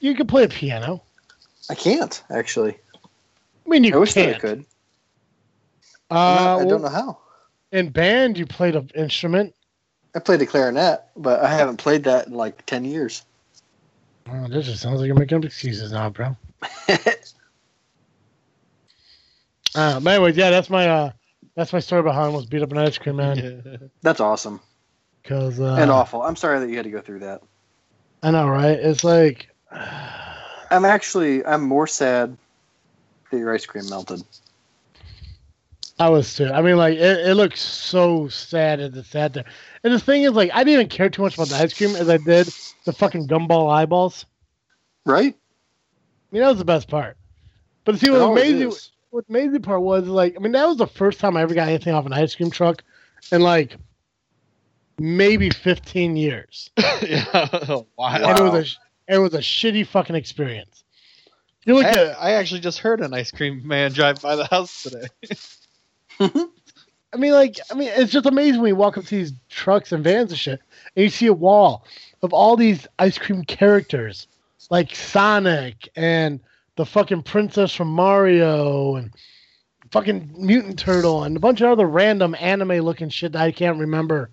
You 0.00 0.14
can 0.14 0.26
play 0.26 0.44
a 0.44 0.48
piano. 0.48 1.02
I 1.68 1.74
can't 1.74 2.22
actually. 2.30 2.76
I 2.94 3.68
mean, 3.68 3.84
you 3.84 3.94
I 3.94 3.98
wish 3.98 4.14
can't. 4.14 4.28
that 4.30 4.36
I 4.36 4.38
could. 4.40 4.64
Uh, 6.10 6.14
I'm 6.14 6.34
not- 6.34 6.52
I 6.52 6.56
well, 6.56 6.68
don't 6.68 6.82
know 6.82 6.88
how. 6.88 7.18
in 7.72 7.90
band, 7.90 8.36
you 8.38 8.46
played 8.46 8.74
an 8.74 8.90
instrument. 8.94 9.54
I 10.14 10.18
played 10.18 10.40
the 10.40 10.46
clarinet, 10.46 11.02
but 11.16 11.40
I 11.40 11.48
haven't 11.48 11.76
played 11.76 12.02
that 12.04 12.26
in 12.26 12.32
like 12.34 12.66
ten 12.66 12.84
years. 12.84 13.22
Oh, 14.28 14.48
this 14.48 14.66
just 14.66 14.82
sounds 14.82 15.00
like 15.00 15.06
you're 15.06 15.14
making 15.16 15.38
up 15.38 15.44
excuses 15.44 15.92
now, 15.92 16.10
bro. 16.10 16.36
Uh, 19.74 20.00
but 20.00 20.14
anyways, 20.14 20.36
yeah, 20.36 20.50
that's 20.50 20.68
my 20.68 20.88
uh, 20.88 21.12
that's 21.54 21.72
my 21.72 21.78
story 21.78 22.00
about 22.00 22.14
how 22.14 22.22
I 22.22 22.26
almost 22.26 22.50
beat 22.50 22.62
up 22.62 22.72
an 22.72 22.78
ice 22.78 22.98
cream 22.98 23.16
man. 23.16 23.90
That's 24.02 24.18
awesome 24.20 24.60
Because 25.22 25.60
uh, 25.60 25.76
and 25.78 25.90
awful. 25.92 26.22
I'm 26.22 26.34
sorry 26.36 26.58
that 26.58 26.68
you 26.68 26.74
had 26.76 26.84
to 26.86 26.90
go 26.90 27.00
through 27.00 27.20
that. 27.20 27.42
I 28.22 28.32
know, 28.32 28.48
right? 28.48 28.78
It's 28.78 29.04
like, 29.04 29.49
I'm 29.72 30.84
actually 30.84 31.44
I'm 31.44 31.62
more 31.62 31.86
sad 31.86 32.36
that 33.30 33.38
your 33.38 33.54
ice 33.54 33.66
cream 33.66 33.88
melted. 33.88 34.22
I 35.98 36.08
was 36.08 36.34
too. 36.34 36.46
I 36.46 36.62
mean, 36.62 36.76
like 36.76 36.94
it, 36.94 37.28
it 37.28 37.34
looks 37.34 37.60
so 37.60 38.28
sad 38.28 38.80
as 38.80 38.96
it 38.96 39.04
sat 39.04 39.34
there. 39.34 39.44
And 39.84 39.92
the 39.92 40.00
thing 40.00 40.22
is, 40.22 40.32
like, 40.32 40.50
I 40.54 40.64
didn't 40.64 40.74
even 40.74 40.88
care 40.88 41.10
too 41.10 41.22
much 41.22 41.34
about 41.34 41.48
the 41.48 41.56
ice 41.56 41.74
cream 41.74 41.94
as 41.94 42.08
I 42.08 42.16
did 42.16 42.50
the 42.86 42.92
fucking 42.92 43.28
gumball 43.28 43.70
eyeballs. 43.70 44.24
Right? 45.04 45.34
I 45.34 46.34
mean, 46.34 46.42
that 46.42 46.48
was 46.48 46.58
the 46.58 46.64
best 46.64 46.88
part. 46.88 47.16
But 47.84 47.98
see, 47.98 48.08
what 48.10 48.20
always 48.20 48.50
amazing, 48.50 48.72
what 49.10 49.24
amazing 49.28 49.62
part 49.62 49.82
was 49.82 50.06
like, 50.06 50.36
I 50.36 50.40
mean, 50.40 50.52
that 50.52 50.66
was 50.66 50.78
the 50.78 50.86
first 50.86 51.20
time 51.20 51.36
I 51.36 51.42
ever 51.42 51.54
got 51.54 51.68
anything 51.68 51.94
off 51.94 52.06
an 52.06 52.12
ice 52.12 52.34
cream 52.34 52.50
truck 52.50 52.82
in 53.30 53.42
like 53.42 53.76
maybe 54.98 55.50
15 55.50 56.16
years. 56.16 56.70
yeah. 57.02 57.46
wow. 57.68 57.86
And 57.98 58.38
it 58.38 58.42
was 58.42 58.54
a 58.54 58.64
sh- 58.64 58.76
it 59.08 59.18
was 59.18 59.34
a 59.34 59.38
shitty 59.38 59.86
fucking 59.86 60.16
experience. 60.16 60.84
You 61.64 61.74
look 61.74 61.86
I, 61.86 61.90
at 61.90 62.22
I 62.22 62.30
actually 62.32 62.60
just 62.60 62.78
heard 62.78 63.00
an 63.00 63.12
ice 63.12 63.30
cream 63.30 63.66
man 63.66 63.92
drive 63.92 64.22
by 64.22 64.36
the 64.36 64.46
house 64.46 64.82
today. 64.82 65.08
I 67.12 67.16
mean, 67.16 67.32
like, 67.32 67.58
I 67.70 67.74
mean, 67.74 67.90
it's 67.94 68.12
just 68.12 68.26
amazing 68.26 68.60
when 68.60 68.68
you 68.68 68.76
walk 68.76 68.96
up 68.96 69.04
to 69.04 69.10
these 69.10 69.32
trucks 69.48 69.92
and 69.92 70.04
vans 70.04 70.30
and 70.30 70.38
shit, 70.38 70.60
and 70.94 71.02
you 71.02 71.10
see 71.10 71.26
a 71.26 71.32
wall 71.32 71.84
of 72.22 72.32
all 72.32 72.56
these 72.56 72.86
ice 72.98 73.18
cream 73.18 73.44
characters, 73.44 74.28
like 74.70 74.94
Sonic 74.94 75.88
and 75.96 76.40
the 76.76 76.86
fucking 76.86 77.22
princess 77.24 77.74
from 77.74 77.88
Mario 77.88 78.96
and 78.96 79.12
fucking 79.90 80.32
Mutant 80.36 80.78
Turtle 80.78 81.24
and 81.24 81.36
a 81.36 81.40
bunch 81.40 81.60
of 81.60 81.68
other 81.68 81.86
random 81.86 82.36
anime-looking 82.38 83.08
shit 83.08 83.32
that 83.32 83.42
I 83.42 83.50
can't 83.50 83.78
remember. 83.78 84.30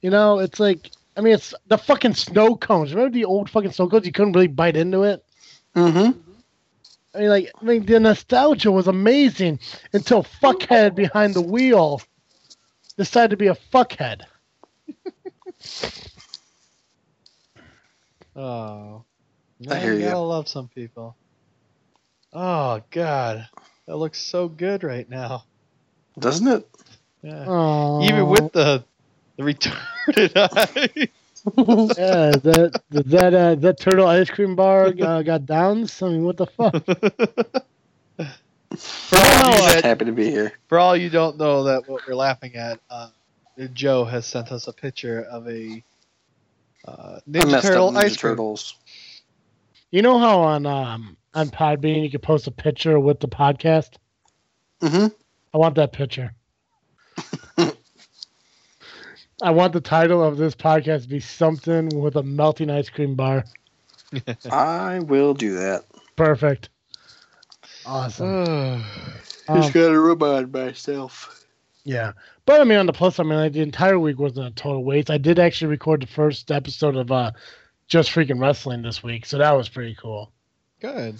You 0.00 0.10
know, 0.10 0.38
it's 0.38 0.60
like, 0.60 0.90
I 1.16 1.20
mean, 1.22 1.34
it's 1.34 1.54
the 1.66 1.78
fucking 1.78 2.14
snow 2.14 2.56
cones. 2.56 2.94
Remember 2.94 3.14
the 3.14 3.24
old 3.24 3.48
fucking 3.48 3.72
snow 3.72 3.88
cones? 3.88 4.06
You 4.06 4.12
couldn't 4.12 4.34
really 4.34 4.48
bite 4.48 4.76
into 4.76 5.04
it. 5.04 5.24
Mm-hmm. 5.74 6.18
I 7.14 7.18
mean, 7.18 7.28
like, 7.28 7.50
I 7.60 7.64
mean, 7.64 7.86
the 7.86 7.98
nostalgia 7.98 8.70
was 8.70 8.86
amazing 8.88 9.60
until 9.92 10.22
fuckhead 10.22 10.94
behind 10.94 11.34
the 11.34 11.40
wheel 11.40 12.02
decided 12.98 13.30
to 13.30 13.36
be 13.36 13.48
a 13.48 13.56
fuckhead. 13.72 14.22
Oh. 18.36 19.02
I 19.70 19.78
hear 19.78 19.94
you 19.94 20.00
ya. 20.00 20.10
gotta 20.10 20.20
love 20.20 20.48
some 20.48 20.68
people. 20.68 21.16
Oh 22.32 22.82
god. 22.90 23.48
That 23.86 23.96
looks 23.96 24.20
so 24.20 24.48
good 24.48 24.84
right 24.84 25.08
now. 25.08 25.44
Doesn't 26.18 26.46
it? 26.46 26.68
Yeah. 27.22 27.44
Oh, 27.46 28.02
Even 28.02 28.28
with 28.28 28.52
the 28.52 28.84
the 29.36 29.42
retarded 30.08 30.32
eye. 30.36 31.08
yeah, 31.56 32.30
that 32.30 32.82
that 32.90 33.34
uh, 33.34 33.54
that 33.54 33.78
turtle 33.78 34.06
ice 34.06 34.28
cream 34.30 34.56
bar 34.56 34.92
uh, 35.00 35.22
got 35.22 35.46
downs. 35.46 36.02
I 36.02 36.08
mean, 36.08 36.24
what 36.24 36.36
the 36.36 36.46
fuck? 36.46 36.74
For 38.76 39.16
all, 39.16 39.52
you 39.52 39.58
that, 39.72 39.84
Happy 39.84 40.06
to 40.06 40.12
be 40.12 40.28
here. 40.28 40.52
for 40.68 40.78
all 40.78 40.96
you 40.96 41.08
don't 41.08 41.38
know 41.38 41.62
that 41.64 41.88
what 41.88 42.02
we're 42.06 42.16
laughing 42.16 42.56
at, 42.56 42.80
uh, 42.90 43.08
Joe 43.72 44.04
has 44.04 44.26
sent 44.26 44.50
us 44.50 44.66
a 44.66 44.72
picture 44.72 45.22
of 45.22 45.48
a 45.48 45.82
uh, 46.86 47.20
Ninja 47.30 47.62
Turtle 47.62 47.92
Ninja 47.92 47.96
ice 47.96 48.16
cream. 48.16 48.32
Turtles. 48.32 48.74
You 49.92 50.02
know 50.02 50.18
how 50.18 50.40
on 50.40 50.66
um 50.66 51.16
on 51.32 51.48
Podbean 51.48 52.02
you 52.02 52.10
can 52.10 52.20
post 52.20 52.48
a 52.48 52.50
picture 52.50 52.98
with 52.98 53.20
the 53.20 53.28
podcast. 53.28 53.96
Mm-hmm. 54.82 55.06
I 55.54 55.58
want 55.58 55.76
that 55.76 55.92
picture. 55.92 56.34
I 59.42 59.50
want 59.50 59.72
the 59.72 59.80
title 59.80 60.22
of 60.22 60.36
this 60.38 60.54
podcast 60.54 61.02
to 61.02 61.08
be 61.08 61.20
something 61.20 61.88
with 62.00 62.16
a 62.16 62.22
melting 62.22 62.70
ice 62.70 62.88
cream 62.88 63.14
bar. 63.14 63.44
I 64.50 65.00
will 65.00 65.34
do 65.34 65.54
that. 65.54 65.84
Perfect. 66.16 66.68
Awesome. 67.84 68.84
Um, 69.48 69.62
Just 69.62 69.72
got 69.74 69.90
to 69.90 70.00
remind 70.00 70.50
myself. 70.50 71.46
yeah, 71.84 72.10
but 72.46 72.60
I 72.60 72.64
mean, 72.64 72.78
on 72.78 72.86
the 72.86 72.92
plus, 72.92 73.20
I 73.20 73.22
mean, 73.22 73.34
like, 73.38 73.52
the 73.52 73.60
entire 73.60 73.96
week 73.96 74.18
wasn't 74.18 74.48
a 74.48 74.50
total 74.50 74.82
waste. 74.82 75.08
I 75.08 75.18
did 75.18 75.38
actually 75.38 75.68
record 75.68 76.02
the 76.02 76.08
first 76.08 76.50
episode 76.50 76.96
of 76.96 77.12
uh, 77.12 77.30
Just 77.86 78.10
Freaking 78.10 78.40
Wrestling 78.40 78.82
this 78.82 79.04
week, 79.04 79.24
so 79.24 79.38
that 79.38 79.52
was 79.52 79.68
pretty 79.68 79.94
cool. 79.94 80.32
Good. 80.80 81.14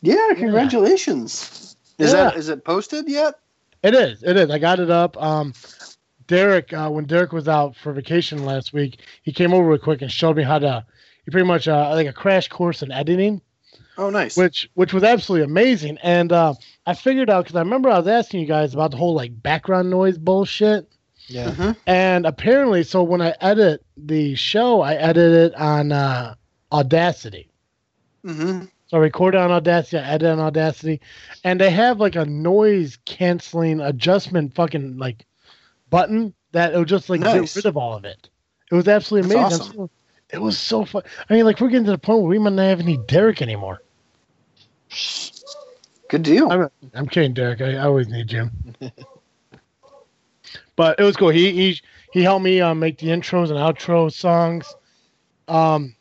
Yeah, 0.00 0.28
congratulations. 0.36 1.74
Is 1.98 2.12
Yeah. 2.12 2.22
that 2.30 2.36
is 2.36 2.48
it 2.48 2.64
posted 2.64 3.08
yet? 3.08 3.34
It 3.82 3.96
is. 3.96 4.22
It 4.22 4.36
is. 4.36 4.48
I 4.48 4.60
got 4.60 4.78
it 4.78 4.88
up. 4.92 5.20
Um, 5.20 5.52
Derek, 6.26 6.72
uh, 6.72 6.88
when 6.90 7.04
Derek 7.06 7.32
was 7.32 7.48
out 7.48 7.76
for 7.76 7.92
vacation 7.92 8.44
last 8.44 8.72
week, 8.72 9.00
he 9.22 9.32
came 9.32 9.52
over 9.52 9.68
real 9.68 9.78
quick 9.78 10.02
and 10.02 10.10
showed 10.10 10.36
me 10.36 10.42
how 10.42 10.58
to. 10.58 10.84
He 11.24 11.30
pretty 11.30 11.46
much 11.46 11.68
uh, 11.68 11.90
like 11.90 12.06
a 12.08 12.12
crash 12.12 12.48
course 12.48 12.82
in 12.82 12.90
editing, 12.90 13.40
Oh, 13.96 14.10
nice. 14.10 14.36
which 14.36 14.68
which 14.74 14.92
was 14.92 15.04
absolutely 15.04 15.44
amazing. 15.44 15.98
And 16.02 16.32
uh, 16.32 16.54
I 16.86 16.94
figured 16.94 17.30
out 17.30 17.44
because 17.44 17.56
I 17.56 17.60
remember 17.60 17.88
I 17.90 17.98
was 17.98 18.08
asking 18.08 18.40
you 18.40 18.46
guys 18.46 18.74
about 18.74 18.90
the 18.90 18.96
whole 18.96 19.14
like 19.14 19.40
background 19.42 19.88
noise 19.90 20.18
bullshit. 20.18 20.88
Yeah. 21.28 21.52
Mhm. 21.52 21.76
And 21.86 22.26
apparently, 22.26 22.82
so 22.82 23.02
when 23.04 23.20
I 23.22 23.34
edit 23.40 23.84
the 23.96 24.34
show, 24.34 24.80
I 24.80 24.94
edit 24.94 25.32
it 25.32 25.54
on 25.54 25.92
uh, 25.92 26.34
Audacity. 26.72 27.48
Mhm. 28.24 28.68
So 28.88 28.96
I 28.96 29.00
record 29.00 29.34
it 29.34 29.38
on 29.40 29.50
Audacity, 29.52 29.98
I 29.98 30.08
edit 30.14 30.28
on 30.28 30.40
Audacity, 30.40 31.00
and 31.44 31.60
they 31.60 31.70
have 31.70 32.00
like 32.00 32.16
a 32.16 32.24
noise 32.26 32.98
canceling 33.06 33.80
adjustment 33.80 34.54
fucking 34.54 34.98
like 34.98 35.24
button 35.92 36.34
that 36.52 36.72
it'll 36.72 36.84
just 36.84 37.08
like 37.08 37.20
Nice. 37.20 37.54
get 37.54 37.56
rid 37.56 37.66
of 37.66 37.76
all 37.76 37.94
of 37.94 38.04
it. 38.04 38.28
It 38.70 38.74
was 38.74 38.88
absolutely 38.88 39.36
amazing. 39.36 39.60
awesome. 39.60 39.90
It 40.30 40.40
was 40.40 40.58
so 40.58 40.84
fun. 40.86 41.02
I 41.28 41.34
mean, 41.34 41.44
like 41.44 41.60
we're 41.60 41.68
getting 41.68 41.84
to 41.84 41.90
the 41.92 41.98
point 41.98 42.20
where 42.20 42.30
we 42.30 42.38
might 42.38 42.54
not 42.54 42.62
have 42.62 42.80
any 42.80 42.96
Derek 42.96 43.42
anymore. 43.42 43.82
Good 46.08 46.22
deal. 46.22 46.50
I'm, 46.50 46.70
I'm 46.94 47.06
kidding, 47.06 47.34
Derek. 47.34 47.60
I, 47.60 47.74
I 47.74 47.84
always 47.84 48.08
need 48.08 48.28
Jim. 48.28 48.50
but 50.76 50.98
it 50.98 51.04
was 51.04 51.16
cool. 51.16 51.28
He 51.28 51.52
he 51.52 51.80
he 52.12 52.22
helped 52.22 52.44
me 52.44 52.60
uh, 52.60 52.74
make 52.74 52.98
the 52.98 53.08
intros 53.08 53.50
and 53.50 53.58
outro 53.58 54.10
songs. 54.10 54.74
Um, 55.48 55.94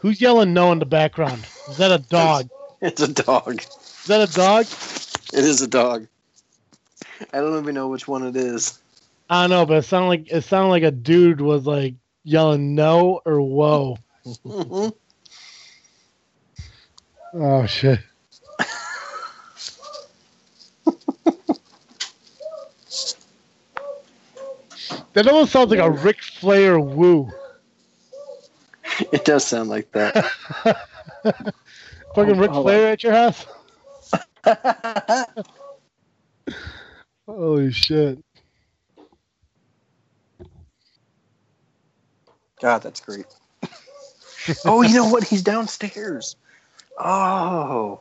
who's 0.00 0.20
yelling 0.20 0.54
no 0.54 0.70
in 0.70 0.78
the 0.78 0.86
background? 0.86 1.44
Is 1.68 1.76
that 1.78 1.90
a 1.90 1.98
dog? 1.98 2.48
It's 2.80 3.00
a 3.00 3.08
dog. 3.08 3.62
Is 3.62 4.04
that 4.08 4.28
a 4.28 4.30
dog? 4.30 4.66
It 5.32 5.42
is 5.42 5.62
a 5.62 5.66
dog. 5.66 6.06
I 7.32 7.38
don't 7.38 7.58
even 7.58 7.74
know 7.74 7.88
which 7.88 8.06
one 8.06 8.26
it 8.26 8.36
is. 8.36 8.78
I 9.30 9.42
don't 9.42 9.50
know, 9.50 9.66
but 9.66 9.78
it 9.78 9.82
sounded 9.84 10.08
like 10.08 10.30
it 10.30 10.42
sounded 10.42 10.70
like 10.70 10.82
a 10.82 10.90
dude 10.90 11.40
was 11.40 11.66
like 11.66 11.94
yelling 12.24 12.74
no 12.74 13.20
or 13.24 13.40
whoa. 13.40 13.96
Mhm. 14.26 14.92
Oh 17.34 17.66
shit. 17.66 18.00
that 25.14 25.26
almost 25.26 25.52
sounds 25.52 25.70
like 25.70 25.80
a 25.80 25.90
Ric 25.90 26.22
Flair 26.22 26.78
woo. 26.78 27.30
It 29.12 29.24
does 29.24 29.44
sound 29.44 29.70
like 29.70 29.90
that. 29.92 30.24
Fucking 32.14 32.38
Ric 32.38 32.50
Hold 32.50 32.66
Flair 32.66 32.92
at 32.92 33.02
your 33.02 33.12
house? 33.12 33.46
Holy 37.26 37.72
shit. 37.72 38.22
God, 42.64 42.82
that's 42.82 42.98
great. 43.00 43.26
oh, 44.64 44.80
you 44.80 44.94
know 44.94 45.06
what? 45.10 45.22
He's 45.22 45.42
downstairs. 45.42 46.34
Oh. 46.98 48.00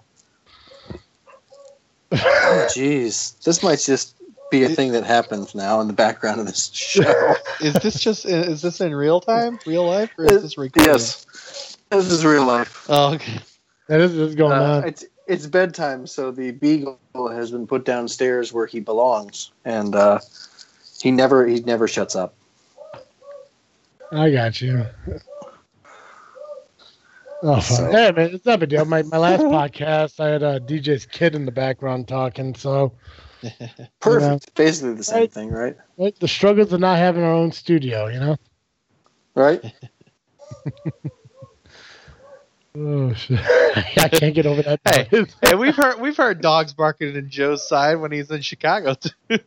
Oh, 2.14 2.68
jeez. 2.70 3.38
This 3.44 3.62
might 3.62 3.80
just 3.80 4.16
be 4.52 4.64
a 4.64 4.70
thing 4.70 4.94
that 4.94 5.04
happens 5.04 5.54
now 5.54 5.82
in 5.82 5.88
the 5.88 5.94
background 5.94 6.40
of 6.40 6.46
this 6.46 6.72
show. 6.74 7.34
Is 7.60 7.74
this 7.74 8.00
just 8.00 8.26
is 8.26 8.62
this 8.62 8.80
in 8.80 8.96
real 8.96 9.20
time, 9.20 9.60
real 9.66 9.86
life, 9.86 10.12
or 10.18 10.24
is 10.32 10.42
this 10.44 10.58
recorded? 10.58 10.88
yes. 10.88 11.78
This 11.90 12.10
is 12.10 12.24
real 12.26 12.46
life. 12.46 12.86
Oh, 12.88 13.16
okay. 13.16 13.40
That 13.90 14.00
is, 14.00 14.14
is 14.18 14.34
going 14.36 14.54
Uh, 14.54 14.78
on. 14.78 14.88
it's 14.88 15.04
it's 15.28 15.46
bedtime, 15.46 16.08
so 16.08 16.32
the 16.32 16.52
beagle 16.52 16.98
has 17.30 17.52
been 17.52 17.68
put 17.68 17.84
downstairs 17.84 18.54
where 18.54 18.66
he 18.66 18.80
belongs, 18.80 19.52
and 19.66 19.94
uh, 19.94 20.20
he 21.02 21.12
never 21.12 21.46
he 21.46 21.60
never 21.60 21.86
shuts 21.86 22.16
up. 22.16 22.34
I 24.14 24.30
got 24.32 24.62
you. 24.62 24.86
Oh. 27.42 27.60
So- 27.60 27.90
yeah, 27.92 28.12
man, 28.12 28.30
it's 28.34 28.46
not 28.46 28.64
a 28.64 28.68
deal. 28.68 28.86
My, 28.86 29.02
my 29.04 29.18
last 29.18 29.42
podcast, 29.44 30.20
I 30.20 30.30
had 30.30 30.44
uh, 30.44 30.60
DJ's 30.60 31.06
kid 31.06 31.36
in 31.36 31.46
the 31.46 31.52
background 31.52 32.08
talking. 32.08 32.56
So, 32.56 32.94
Perfect. 34.00 34.54
Basically 34.56 34.94
the 34.94 35.04
same 35.04 35.20
Right. 35.20 35.32
thing, 35.34 35.50
right? 35.52 35.76
like, 35.98 36.20
the 36.20 36.28
struggles 36.28 36.72
of 36.72 36.80
not 36.80 36.98
having 36.98 37.24
our 37.24 37.34
own 37.34 37.52
studio, 37.52 38.08
you 38.08 38.20
know? 38.20 38.38
Right. 39.36 39.62
Oh, 42.76 43.14
shit. 43.14 43.40
I 43.40 44.10
can't 44.12 44.34
get 44.34 44.48
over 44.48 44.64
that. 44.64 44.80
Hey. 44.84 45.26
Hey, 45.44 45.54
we've 45.54 45.76
heard 45.76 46.02
we've 46.02 46.18
heard 46.18 46.42
dogs 46.42 46.74
barking 46.74 47.16
in 47.16 47.30
Joe's 47.30 47.68
side 47.68 48.00
when 48.00 48.12
he's 48.12 48.32
in 48.32 48.42
Chicago 48.42 48.96
too. 48.96 49.38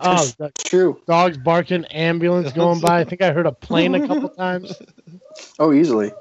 Oh, 0.00 0.30
that 0.38 0.54
True. 0.56 1.00
dogs 1.06 1.38
barking, 1.38 1.84
ambulance 1.86 2.52
going 2.52 2.80
by. 2.80 3.00
I 3.00 3.04
think 3.04 3.22
I 3.22 3.32
heard 3.32 3.46
a 3.46 3.52
plane 3.52 3.94
a 3.94 4.06
couple 4.06 4.28
times. 4.36 4.74
Oh, 5.58 5.72
easily. 5.72 6.12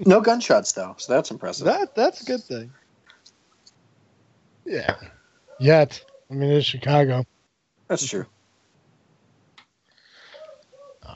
no 0.00 0.20
gunshots 0.20 0.72
though, 0.72 0.94
so 0.98 1.12
that's 1.12 1.30
impressive. 1.30 1.64
That 1.66 1.94
that's 1.94 2.22
a 2.22 2.24
good 2.24 2.42
thing. 2.42 2.70
Yeah. 4.64 4.96
Yet. 5.58 6.02
I 6.30 6.34
mean, 6.34 6.50
it's 6.50 6.66
Chicago. 6.66 7.24
That's 7.88 8.06
true. 8.06 8.26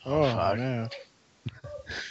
Oh, 0.07 0.23
fuck. 0.25 0.59
man. 0.59 0.89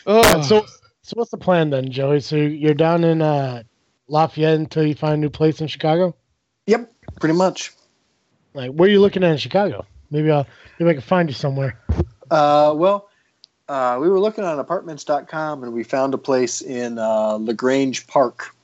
Oh, 0.07 0.41
so, 0.41 0.65
so 1.03 1.13
what's 1.13 1.29
the 1.29 1.37
plan 1.37 1.69
then, 1.69 1.91
Joey? 1.91 2.19
So 2.21 2.35
you're 2.35 2.73
down 2.73 3.03
in 3.03 3.21
uh, 3.21 3.61
Lafayette 4.07 4.55
until 4.55 4.83
you 4.83 4.95
find 4.95 5.13
a 5.13 5.17
new 5.17 5.29
place 5.29 5.61
in 5.61 5.67
Chicago? 5.67 6.15
Yep, 6.65 6.91
pretty 7.19 7.35
much. 7.35 7.73
Like, 8.57 8.71
where 8.71 8.89
are 8.89 8.91
you 8.91 8.99
looking 8.99 9.23
at 9.23 9.31
in 9.31 9.37
Chicago? 9.37 9.85
Maybe 10.09 10.31
I'll 10.31 10.47
maybe 10.79 10.89
I 10.89 10.93
can 10.93 11.01
find 11.03 11.29
you 11.29 11.35
somewhere. 11.35 11.79
Uh, 12.31 12.73
well, 12.75 13.07
uh, 13.69 13.99
we 14.01 14.09
were 14.09 14.19
looking 14.19 14.43
on 14.43 14.57
apartments.com 14.57 15.63
and 15.63 15.71
we 15.71 15.83
found 15.83 16.15
a 16.15 16.17
place 16.17 16.61
in 16.61 16.97
uh, 16.97 17.37
La 17.37 17.53
Grange 17.53 18.07
Park, 18.07 18.55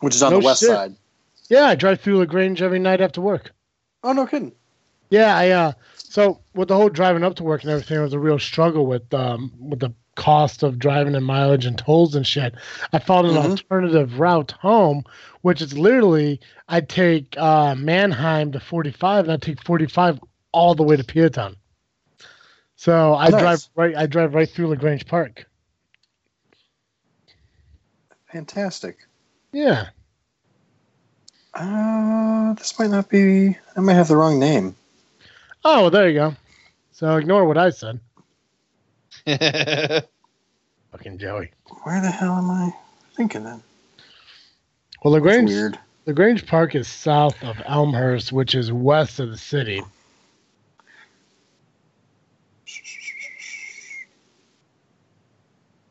which 0.00 0.14
is 0.14 0.22
on 0.22 0.30
No 0.32 0.38
the 0.38 0.46
west 0.46 0.60
shit. 0.60 0.68
side. 0.68 0.94
Yeah, 1.48 1.64
I 1.66 1.74
drive 1.74 2.00
through 2.00 2.18
La 2.18 2.24
Grange 2.24 2.62
every 2.62 2.78
night 2.78 3.00
after 3.00 3.20
work. 3.20 3.52
Oh, 4.04 4.12
no 4.12 4.26
kidding. 4.26 4.52
Yeah, 5.10 5.36
I 5.36 5.50
uh 5.50 5.72
so 5.96 6.40
with 6.54 6.68
the 6.68 6.76
whole 6.76 6.88
driving 6.88 7.22
up 7.24 7.34
to 7.36 7.42
work 7.42 7.62
and 7.62 7.70
everything 7.70 7.98
it 7.98 8.02
was 8.02 8.12
a 8.14 8.18
real 8.18 8.38
struggle 8.38 8.86
with 8.86 9.12
um 9.12 9.52
with 9.58 9.80
the 9.80 9.92
cost 10.14 10.62
of 10.62 10.78
driving 10.78 11.14
and 11.14 11.24
mileage 11.24 11.64
and 11.66 11.78
tolls 11.78 12.14
and 12.14 12.26
shit. 12.26 12.54
I 12.92 12.98
found 12.98 13.26
an 13.26 13.34
Mhm. 13.34 13.50
alternative 13.50 14.18
route 14.20 14.52
home, 14.52 15.04
which 15.40 15.62
is 15.62 15.76
literally 15.76 16.40
I 16.68 16.80
take 16.82 17.34
uh 17.38 17.74
Mannheim 17.74 18.52
to 18.52 18.60
45 18.60 19.24
and 19.24 19.32
I 19.32 19.36
take 19.36 19.62
45 19.62 20.20
all 20.52 20.74
the 20.74 20.82
way 20.82 20.96
to 20.96 21.04
Peotone. 21.04 21.56
So 22.76 23.14
I 23.14 23.30
Nice. 23.30 23.40
drive 23.40 23.68
right 23.74 23.96
I 23.96 24.06
drive 24.06 24.34
right 24.34 24.48
through 24.48 24.68
La 24.68 24.74
Grange 24.74 25.06
Park. 25.06 25.46
Fantastic. 28.32 28.98
Yeah. 29.52 29.88
Uh, 31.54 32.54
this 32.54 32.78
might 32.78 32.90
not 32.90 33.08
be. 33.10 33.56
I 33.76 33.80
might 33.80 33.92
have 33.94 34.08
the 34.08 34.16
wrong 34.16 34.38
name. 34.38 34.74
Oh, 35.64 35.82
well, 35.82 35.90
there 35.90 36.08
you 36.08 36.14
go. 36.14 36.34
So 36.92 37.16
ignore 37.16 37.44
what 37.44 37.58
I 37.58 37.70
said. 37.70 38.00
Fucking 40.92 41.18
Joey. 41.18 41.50
Where 41.84 42.00
the 42.00 42.10
hell 42.10 42.36
am 42.36 42.50
I 42.50 42.74
thinking 43.16 43.44
then? 43.44 43.62
Well, 45.02 45.12
That's 45.14 45.24
La 45.24 45.30
Grange 45.30 45.50
weird. 45.50 45.78
La 46.06 46.12
Grange 46.12 46.46
Park 46.46 46.74
is 46.74 46.88
south 46.88 47.42
of 47.42 47.56
Elmhurst, 47.64 48.32
which 48.32 48.54
is 48.54 48.72
west 48.72 49.20
of 49.20 49.30
the 49.30 49.36
city. 49.36 49.82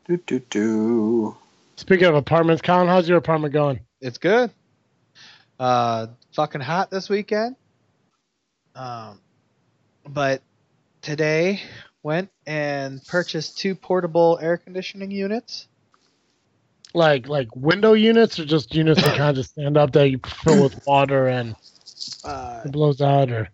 Do 0.06 0.16
do 0.26 0.38
do. 0.50 1.36
Speaking 1.76 2.06
of 2.06 2.14
apartments, 2.14 2.60
Colin, 2.62 2.88
how's 2.88 3.08
your 3.08 3.18
apartment 3.18 3.52
going? 3.54 3.80
it's 4.00 4.18
good. 4.18 4.50
Uh, 5.58 6.08
fucking 6.34 6.60
hot 6.60 6.90
this 6.90 7.08
weekend. 7.08 7.54
Um, 8.74 9.20
but 10.06 10.42
today 11.02 11.62
went 12.02 12.30
and 12.46 13.04
purchased 13.06 13.58
two 13.58 13.74
portable 13.74 14.38
air 14.42 14.56
conditioning 14.56 15.10
units. 15.10 15.68
Like 16.94 17.28
like 17.28 17.54
window 17.56 17.94
units 17.94 18.38
or 18.38 18.44
just 18.44 18.74
units 18.74 19.02
that 19.02 19.16
kind 19.16 19.38
of 19.38 19.46
stand 19.52 19.76
up 19.76 19.92
that 19.92 20.10
you 20.10 20.20
fill 20.42 20.62
with 20.62 20.86
water 20.86 21.28
and 21.28 21.56
Uh, 22.24 22.62
it 22.64 22.72
blows 22.72 23.00
out 23.00 23.30
or 23.30 23.48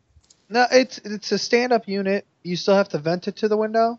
no, 0.49 0.67
it's 0.73 0.99
it's 1.05 1.31
a 1.33 1.39
stand-up 1.39 1.87
unit. 1.87 2.27
You 2.43 2.57
still 2.57 2.75
have 2.75 2.89
to 2.91 2.99
vent 2.99 3.29
it 3.29 3.37
to 3.37 3.49
the 3.49 3.57
window. 3.57 3.99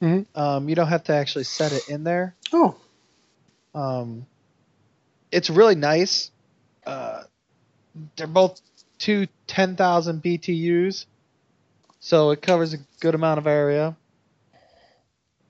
Mhm. 0.00 0.26
Um, 0.34 0.68
you 0.68 0.74
don't 0.76 0.86
have 0.88 1.04
to 1.04 1.12
actually 1.14 1.44
set 1.44 1.72
it 1.72 1.88
in 1.88 2.04
there. 2.04 2.34
Oh, 2.52 2.76
Um, 3.74 4.26
it's 5.32 5.50
really 5.50 5.74
nice. 5.74 6.30
Uh, 6.86 7.24
they're 8.16 8.26
both 8.28 8.60
two 8.98 9.26
10,000 9.48 10.22
BTUs, 10.22 11.06
so 12.06 12.30
it 12.30 12.40
covers 12.40 12.72
a 12.72 12.76
good 13.00 13.16
amount 13.16 13.38
of 13.38 13.48
area. 13.48 13.96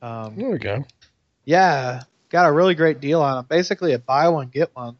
Um, 0.01 0.37
There 0.37 0.49
we 0.49 0.59
go. 0.59 0.87
yeah, 1.45 2.05
got 2.31 2.49
a 2.49 2.53
really 2.53 2.75
great 2.75 2.99
deal 2.99 3.21
on 3.21 3.37
them. 3.37 3.45
Basically, 3.47 3.93
a 3.93 3.99
buy 3.99 4.31
one 4.31 4.49
get 4.49 4.75
one. 4.75 4.97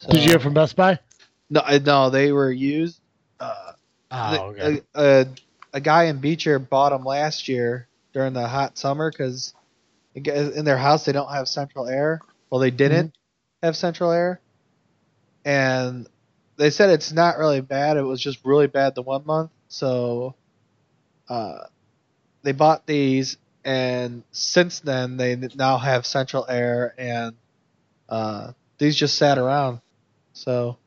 So- 0.00 0.08
Did 0.10 0.24
you 0.24 0.30
get 0.32 0.42
from 0.42 0.54
Best 0.54 0.74
Buy? 0.74 0.98
No, 1.48 1.62
no, 1.84 2.10
they 2.10 2.32
were 2.32 2.50
used. 2.50 3.00
Uh, 3.38 3.72
Oh, 4.10 4.32
the- 4.32 4.42
okay. 4.64 4.80
a, 4.96 5.00
a, 5.22 5.26
a 5.74 5.80
guy 5.80 6.04
in 6.04 6.18
Beecher 6.18 6.58
bought 6.58 6.90
them 6.90 7.04
last 7.04 7.46
year 7.46 7.86
during 8.12 8.32
the 8.32 8.48
hot 8.48 8.76
summer 8.76 9.12
because 9.12 9.54
in 10.16 10.64
their 10.64 10.78
house 10.78 11.04
they 11.04 11.12
don't 11.12 11.30
have 11.30 11.46
central 11.46 11.86
air. 11.86 12.20
Well, 12.50 12.60
they 12.60 12.72
didn't 12.72 13.14
have 13.62 13.76
central 13.76 14.10
air, 14.10 14.40
and 15.44 16.08
they 16.56 16.70
said 16.70 16.90
it's 16.90 17.12
not 17.12 17.38
really 17.38 17.60
bad. 17.60 17.96
It 17.98 18.02
was 18.02 18.20
just 18.20 18.44
really 18.44 18.66
bad 18.66 18.96
the 18.96 19.02
one 19.02 19.24
month. 19.24 19.50
So, 19.68 20.34
uh, 21.28 21.58
they 22.42 22.52
bought 22.52 22.86
these, 22.86 23.36
and 23.64 24.22
since 24.32 24.80
then 24.80 25.16
they 25.16 25.36
now 25.54 25.78
have 25.78 26.06
central 26.06 26.46
air, 26.48 26.94
and 26.96 27.36
uh, 28.08 28.52
these 28.78 28.96
just 28.96 29.18
sat 29.18 29.38
around. 29.38 29.80
So 30.32 30.78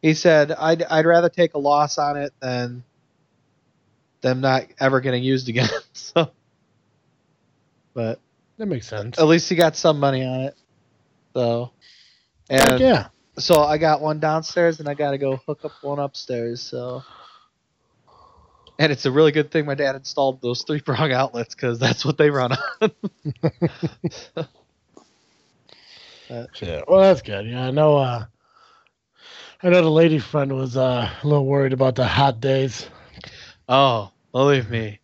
he 0.00 0.14
said, 0.14 0.52
"I'd 0.52 0.82
I'd 0.84 1.06
rather 1.06 1.28
take 1.28 1.54
a 1.54 1.58
loss 1.58 1.98
on 1.98 2.16
it 2.16 2.32
than 2.40 2.84
them 4.20 4.40
not 4.40 4.64
ever 4.78 5.00
getting 5.00 5.22
used 5.22 5.48
again." 5.48 5.68
so, 5.92 6.30
but 7.92 8.20
that 8.56 8.66
makes 8.66 8.88
sense. 8.88 9.18
at 9.18 9.26
least 9.26 9.48
he 9.48 9.56
got 9.56 9.76
some 9.76 10.00
money 10.00 10.24
on 10.24 10.40
it. 10.42 10.56
So, 11.34 11.72
Heck 12.48 12.70
and 12.70 12.80
yeah. 12.80 13.08
so 13.38 13.62
I 13.62 13.78
got 13.78 14.00
one 14.00 14.20
downstairs, 14.20 14.80
and 14.80 14.88
I 14.88 14.94
got 14.94 15.10
to 15.10 15.18
go 15.18 15.36
hook 15.36 15.64
up 15.64 15.72
one 15.82 15.98
upstairs. 15.98 16.62
So, 16.62 17.02
and 18.78 18.92
it's 18.92 19.04
a 19.06 19.10
really 19.10 19.32
good 19.32 19.50
thing 19.50 19.66
my 19.66 19.74
dad 19.74 19.94
installed 19.96 20.40
those 20.42 20.62
three 20.62 20.80
prong 20.80 21.12
outlets 21.12 21.54
because 21.54 21.78
that's 21.78 22.04
what 22.04 22.18
they 22.18 22.30
run 22.30 22.52
on. 22.82 22.90
Yeah. 26.60 26.82
Well, 26.88 27.00
that's 27.00 27.22
good. 27.22 27.46
Yeah, 27.46 27.66
I 27.66 27.70
know. 27.70 27.96
Uh, 27.96 28.24
I 29.62 29.68
know 29.70 29.82
the 29.82 29.90
lady 29.90 30.18
friend 30.18 30.52
was 30.54 30.76
uh, 30.76 31.10
a 31.22 31.26
little 31.26 31.46
worried 31.46 31.72
about 31.72 31.94
the 31.96 32.06
hot 32.06 32.40
days. 32.40 32.88
oh, 33.68 34.12
believe 34.32 34.70
me, 34.70 35.00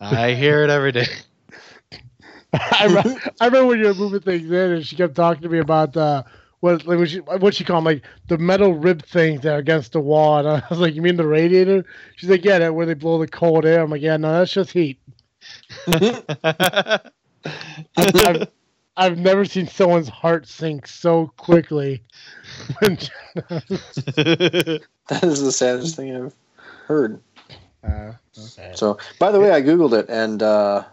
I 0.00 0.32
hear 0.34 0.62
it 0.62 0.70
every 0.70 0.92
day. 0.92 1.06
I, 2.52 2.86
re- 2.86 3.04
I 3.40 3.46
remember 3.46 3.66
when 3.68 3.78
you 3.78 3.86
were 3.86 3.94
moving 3.94 4.20
things 4.20 4.50
in, 4.50 4.72
and 4.72 4.86
she 4.86 4.96
kept 4.96 5.14
talking 5.14 5.42
to 5.42 5.48
me 5.48 5.58
about 5.58 5.96
uh, 5.96 6.22
what 6.60 6.86
like, 6.86 6.98
what 6.98 7.08
she 7.08 7.18
what 7.18 7.54
she 7.54 7.64
called 7.64 7.78
'em, 7.78 7.84
like 7.84 8.02
the 8.28 8.38
metal 8.38 8.74
rib 8.74 9.02
things 9.04 9.42
that 9.42 9.54
are 9.54 9.58
against 9.58 9.92
the 9.92 10.00
wall. 10.00 10.38
And 10.38 10.48
I 10.48 10.62
was 10.70 10.78
like, 10.78 10.94
"You 10.94 11.02
mean 11.02 11.16
the 11.16 11.26
radiator?" 11.26 11.84
She's 12.16 12.30
like, 12.30 12.44
"Yeah, 12.44 12.58
that 12.58 12.74
where 12.74 12.86
they 12.86 12.94
blow 12.94 13.18
the 13.18 13.28
cold 13.28 13.64
air." 13.64 13.80
I'm 13.82 13.90
like, 13.90 14.02
"Yeah, 14.02 14.16
no, 14.16 14.32
that's 14.32 14.52
just 14.52 14.70
heat." 14.72 14.98
I've, 15.86 17.00
I've, 17.96 18.48
I've 18.96 19.18
never 19.18 19.44
seen 19.44 19.66
someone's 19.68 20.08
heart 20.08 20.46
sink 20.46 20.86
so 20.86 21.32
quickly. 21.36 22.02
When, 22.80 22.98
That 24.14 25.22
is 25.22 25.42
the 25.42 25.52
saddest 25.52 25.96
thing 25.96 26.14
I've 26.14 26.34
heard. 26.86 27.20
Uh, 27.84 28.12
So, 28.74 28.98
by 29.18 29.30
the 29.30 29.40
way, 29.40 29.52
I 29.52 29.62
googled 29.62 29.92
it, 29.98 30.06
and 30.08 30.42
uh, 30.42 30.84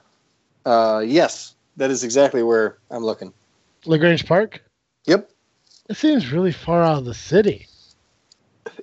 uh, 0.65 1.03
yes, 1.05 1.55
that 1.77 1.89
is 1.91 2.03
exactly 2.03 2.43
where 2.43 2.77
I'm 2.91 3.03
looking. 3.03 3.33
La 3.85 3.97
Grange 3.97 4.25
Park. 4.25 4.63
Yep, 5.05 5.29
It 5.89 5.97
seems 5.97 6.31
really 6.31 6.51
far 6.51 6.81
out 6.83 6.97
of 6.99 7.05
the 7.05 7.13
city. 7.13 7.67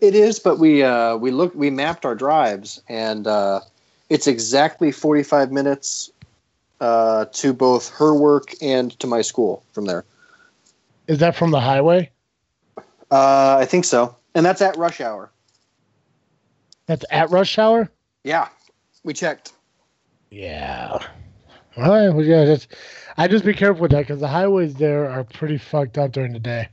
it 0.00 0.14
is. 0.14 0.38
But 0.38 0.58
we 0.58 0.82
uh, 0.82 1.16
we 1.16 1.30
looked, 1.30 1.56
we 1.56 1.70
mapped 1.70 2.04
our 2.04 2.14
drives, 2.14 2.80
and 2.88 3.26
uh, 3.26 3.60
it's 4.08 4.26
exactly 4.26 4.92
45 4.92 5.50
minutes 5.50 6.10
uh, 6.80 7.26
to 7.32 7.52
both 7.52 7.88
her 7.90 8.14
work 8.14 8.54
and 8.62 8.98
to 9.00 9.06
my 9.06 9.22
school 9.22 9.64
from 9.72 9.86
there. 9.86 10.04
Is 11.08 11.18
that 11.18 11.34
from 11.34 11.50
the 11.50 11.60
highway? 11.60 12.10
Uh, 13.10 13.58
I 13.60 13.64
think 13.64 13.84
so, 13.84 14.16
and 14.34 14.46
that's 14.46 14.62
at 14.62 14.76
rush 14.76 15.00
hour. 15.00 15.30
That's 16.86 17.04
at 17.10 17.30
rush 17.30 17.58
hour. 17.58 17.90
Yeah, 18.24 18.48
we 19.02 19.12
checked. 19.12 19.52
Yeah. 20.30 20.98
All 21.76 21.88
right. 21.90 22.08
Well, 22.10 22.24
yeah. 22.24 22.44
That's. 22.44 22.68
I 23.16 23.28
just 23.28 23.44
be 23.44 23.52
careful 23.52 23.82
with 23.82 23.90
that 23.90 24.00
because 24.00 24.20
the 24.20 24.28
highways 24.28 24.74
there 24.74 25.10
are 25.10 25.24
pretty 25.24 25.58
fucked 25.58 25.98
up 25.98 26.12
during 26.12 26.32
the 26.32 26.38
day. 26.38 26.68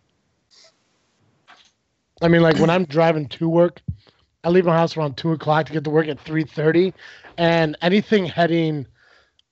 I 2.22 2.28
mean, 2.28 2.42
like 2.42 2.58
when 2.58 2.70
I'm 2.70 2.86
driving 2.86 3.28
to 3.30 3.50
work, 3.50 3.82
I 4.44 4.50
leave 4.50 4.66
my 4.66 4.76
house 4.76 4.98
around 4.98 5.18
two 5.18 5.32
o'clock 5.32 5.68
to 5.68 5.74
get 5.74 5.84
to 5.86 5.90
work 5.90 6.08
at 6.08 6.20
three 6.20 6.44
thirty, 6.44 6.94
and 7.38 7.78
anything 7.82 8.26
heading 8.26 8.88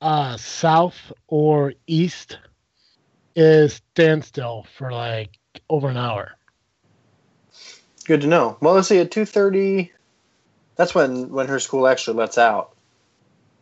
uh, 0.02 0.38
south 0.38 1.12
or 1.28 1.74
east 1.88 2.38
is 3.36 3.82
standstill 3.94 4.66
for 4.78 4.92
like 4.92 5.40
over 5.70 5.90
an 5.90 5.98
hour. 5.98 6.34
Good 8.06 8.22
to 8.22 8.28
know. 8.28 8.58
Well, 8.62 8.74
let's 8.74 8.88
see. 8.88 9.00
At 9.00 9.12
2:30, 9.12 9.92
that's 10.76 10.96
when 10.96 11.30
when 11.30 11.48
her 11.48 11.60
school 11.60 11.88
actually 11.88 12.18
lets 12.18 12.38
out. 12.38 12.74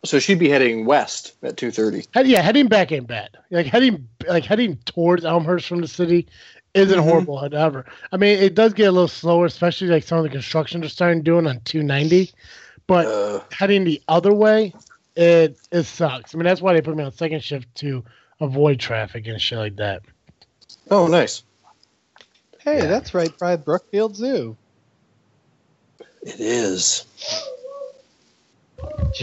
So 0.03 0.19
she'd 0.19 0.37
be 0.37 0.49
heading 0.49 0.85
west 0.85 1.33
at 1.41 1.57
2:30. 1.57 2.07
Head, 2.13 2.27
yeah, 2.27 2.41
heading 2.41 2.67
back 2.67 2.91
ain't 2.91 3.07
bad. 3.07 3.37
Like 3.49 3.65
heading 3.65 4.07
like 4.27 4.45
heading 4.45 4.77
towards 4.85 5.25
Elmhurst 5.25 5.67
from 5.67 5.81
the 5.81 5.87
city 5.87 6.27
isn't 6.75 6.99
Mhm. 6.99 7.03
horrible 7.03 7.43
ever. 7.53 7.85
I 8.11 8.17
mean, 8.17 8.37
it 8.37 8.53
does 8.53 8.73
get 8.73 8.85
a 8.89 8.91
little 8.91 9.07
slower, 9.07 9.45
especially 9.45 9.87
like 9.87 10.03
some 10.03 10.17
of 10.19 10.23
the 10.23 10.29
construction 10.29 10.81
they're 10.81 10.89
starting 10.89 11.23
doing 11.23 11.47
on 11.47 11.59
290. 11.61 12.31
But 12.87 13.05
Uh, 13.07 13.41
heading 13.51 13.83
the 13.83 14.01
other 14.07 14.33
way, 14.33 14.73
it 15.15 15.57
it 15.71 15.83
sucks. 15.83 16.35
I 16.35 16.37
mean, 16.37 16.45
that's 16.45 16.61
why 16.61 16.73
they 16.73 16.81
put 16.81 16.95
me 16.95 17.03
on 17.03 17.11
second 17.11 17.43
shift 17.43 17.73
to 17.75 18.03
avoid 18.41 18.79
traffic 18.79 19.25
and 19.27 19.41
shit 19.41 19.57
like 19.57 19.75
that. 19.77 20.01
oh, 20.91 21.07
nice. 21.07 21.41
hey, 22.59 22.77
Yeah. 22.79 22.85
that's 22.87 23.13
right 23.13 23.35
by 23.39 23.55
Brookfield 23.55 24.15
Zoo. 24.15 24.55
It 26.23 26.39
is. 26.39 27.05
what 28.77 29.13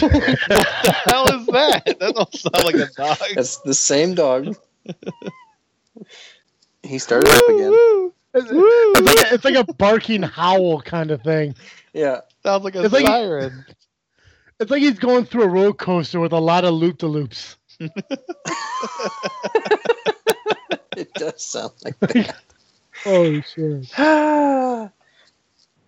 the 0.00 0.96
hell 1.06 1.24
is 1.40 1.46
that? 1.46 1.96
That 2.00 2.14
don't 2.14 2.34
sound 2.34 2.64
like 2.64 2.74
a 2.74 2.88
dog. 2.96 3.18
That's 3.34 3.58
the 3.58 3.74
same 3.74 4.14
dog. 4.14 4.56
he 6.82 6.98
started 6.98 7.30
up 7.30 7.48
again. 7.48 7.70
Woo, 7.70 8.12
It's, 8.34 8.50
woo, 8.50 8.58
woo. 8.58 8.92
it's 8.96 9.06
like 9.06 9.30
a, 9.30 9.34
it's 9.34 9.44
like 9.44 9.54
a 9.68 9.72
barking 9.74 10.22
howl 10.22 10.80
kind 10.82 11.10
of 11.10 11.22
thing. 11.22 11.54
Yeah. 11.92 12.20
Sounds 12.42 12.64
like 12.64 12.74
a 12.74 12.84
It's 12.84 12.92
like- 12.92 13.06
siren. 13.06 13.64
It's 14.60 14.70
like 14.70 14.82
he's 14.82 14.98
going 14.98 15.24
through 15.24 15.42
a 15.42 15.48
roller 15.48 15.72
coaster 15.72 16.20
with 16.20 16.32
a 16.32 16.38
lot 16.38 16.64
of 16.64 16.74
loop 16.74 16.98
de 16.98 17.06
loops. 17.06 17.56
It 20.96 21.12
does 21.14 21.42
sound 21.42 21.72
like 21.84 21.98
that. 22.00 22.36
Oh 23.04 23.40
shit! 23.40 23.90
yeah, 23.98 24.88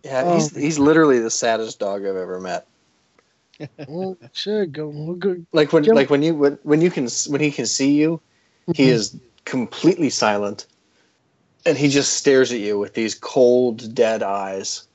he's 0.03 0.57
Oh. 0.57 0.59
he's 0.59 0.79
literally 0.81 1.21
the 1.21 1.31
saddest 1.31 1.79
dog 1.79 2.01
I've 2.05 2.17
ever 2.17 2.41
met. 2.41 2.67
Well, 3.87 4.17
shit, 4.33 4.73
go, 4.73 4.89
we'll 4.89 5.15
go. 5.15 5.37
Like 5.53 5.73
when 5.73 5.85
Jim- 5.85 5.95
like 5.95 6.11
when 6.11 6.23
you 6.23 6.35
when, 6.35 6.59
when 6.65 6.81
you 6.81 6.91
can 6.91 7.07
when 7.29 7.41
he 7.41 7.53
can 7.53 7.67
see 7.67 7.93
you, 7.93 8.21
he 8.67 8.73
mm-hmm. 8.73 8.93
is 8.95 9.17
completely 9.45 10.11
silent, 10.11 10.67
and 11.67 11.77
he 11.77 11.89
just 11.89 12.15
stares 12.15 12.53
at 12.53 12.61
you 12.61 12.79
with 12.79 12.95
these 12.95 13.15
cold, 13.15 13.95
dead 13.95 14.23
eyes. 14.23 14.87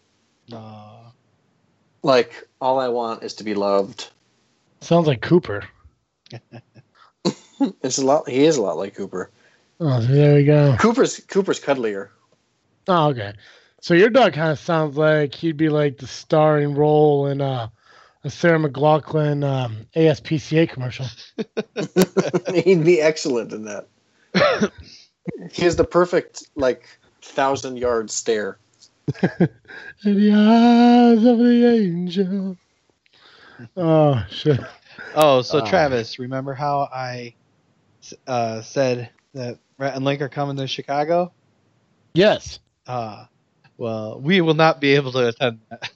Aw. 0.53 1.11
Like 2.03 2.47
all 2.61 2.79
I 2.79 2.87
want 2.87 3.23
is 3.23 3.33
to 3.35 3.43
be 3.43 3.53
loved. 3.53 4.09
Sounds 4.81 5.07
like 5.07 5.21
Cooper. 5.21 5.67
It's 7.83 7.97
a 7.97 8.05
lot. 8.05 8.29
He 8.29 8.45
is 8.45 8.55
a 8.55 8.61
lot 8.61 8.77
like 8.77 8.95
Cooper. 8.95 9.31
Oh, 9.81 9.99
there 9.99 10.35
we 10.35 10.45
go. 10.45 10.77
Cooper's 10.79 11.19
Cooper's 11.27 11.59
cuddlier. 11.59 12.09
Oh, 12.87 13.09
okay. 13.09 13.33
So 13.81 13.93
your 13.93 14.09
dog 14.09 14.33
kind 14.33 14.51
of 14.51 14.59
sounds 14.59 14.97
like 14.97 15.33
he'd 15.35 15.57
be 15.57 15.69
like 15.69 15.97
the 15.97 16.07
starring 16.07 16.75
role 16.75 17.27
in 17.27 17.41
uh, 17.41 17.67
a 18.23 18.29
Sarah 18.29 18.59
McLachlan 18.59 19.43
um, 19.43 19.85
ASPCA 19.95 20.69
commercial. 20.69 21.05
He'd 22.63 22.83
be 22.83 23.01
excellent 23.01 23.53
in 23.53 23.65
that. 23.65 23.87
he 25.51 25.63
has 25.63 25.75
the 25.75 25.83
perfect 25.83 26.49
like 26.55 26.87
thousand 27.21 27.77
yard 27.77 28.09
stare. 28.09 28.59
In 29.21 29.49
the 30.03 30.31
eyes 30.33 31.23
of 31.25 31.39
the 31.39 31.65
angel. 31.67 32.57
Oh 33.75 34.23
shit! 34.29 34.59
Oh, 35.15 35.41
so 35.41 35.59
Ah. 35.59 35.65
Travis, 35.69 36.19
remember 36.19 36.53
how 36.53 36.87
I 36.93 37.33
uh, 38.27 38.61
said 38.61 39.09
that 39.33 39.57
Rhett 39.77 39.95
and 39.95 40.05
Link 40.05 40.21
are 40.21 40.29
coming 40.29 40.55
to 40.57 40.67
Chicago? 40.67 41.31
Yes, 42.13 42.59
Uh, 42.87 43.25
well, 43.77 44.19
we 44.19 44.41
will 44.41 44.53
not 44.55 44.79
be 44.81 44.95
able 44.95 45.11
to 45.13 45.27
attend 45.27 45.59
that. 45.69 45.91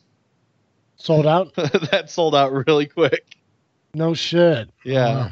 sold 0.97 1.25
out. 1.25 1.53
that 1.55 2.09
sold 2.09 2.35
out 2.35 2.51
really 2.67 2.85
quick. 2.85 3.25
No 3.93 4.13
shit. 4.13 4.69
Yeah. 4.83 5.15
Wow. 5.15 5.31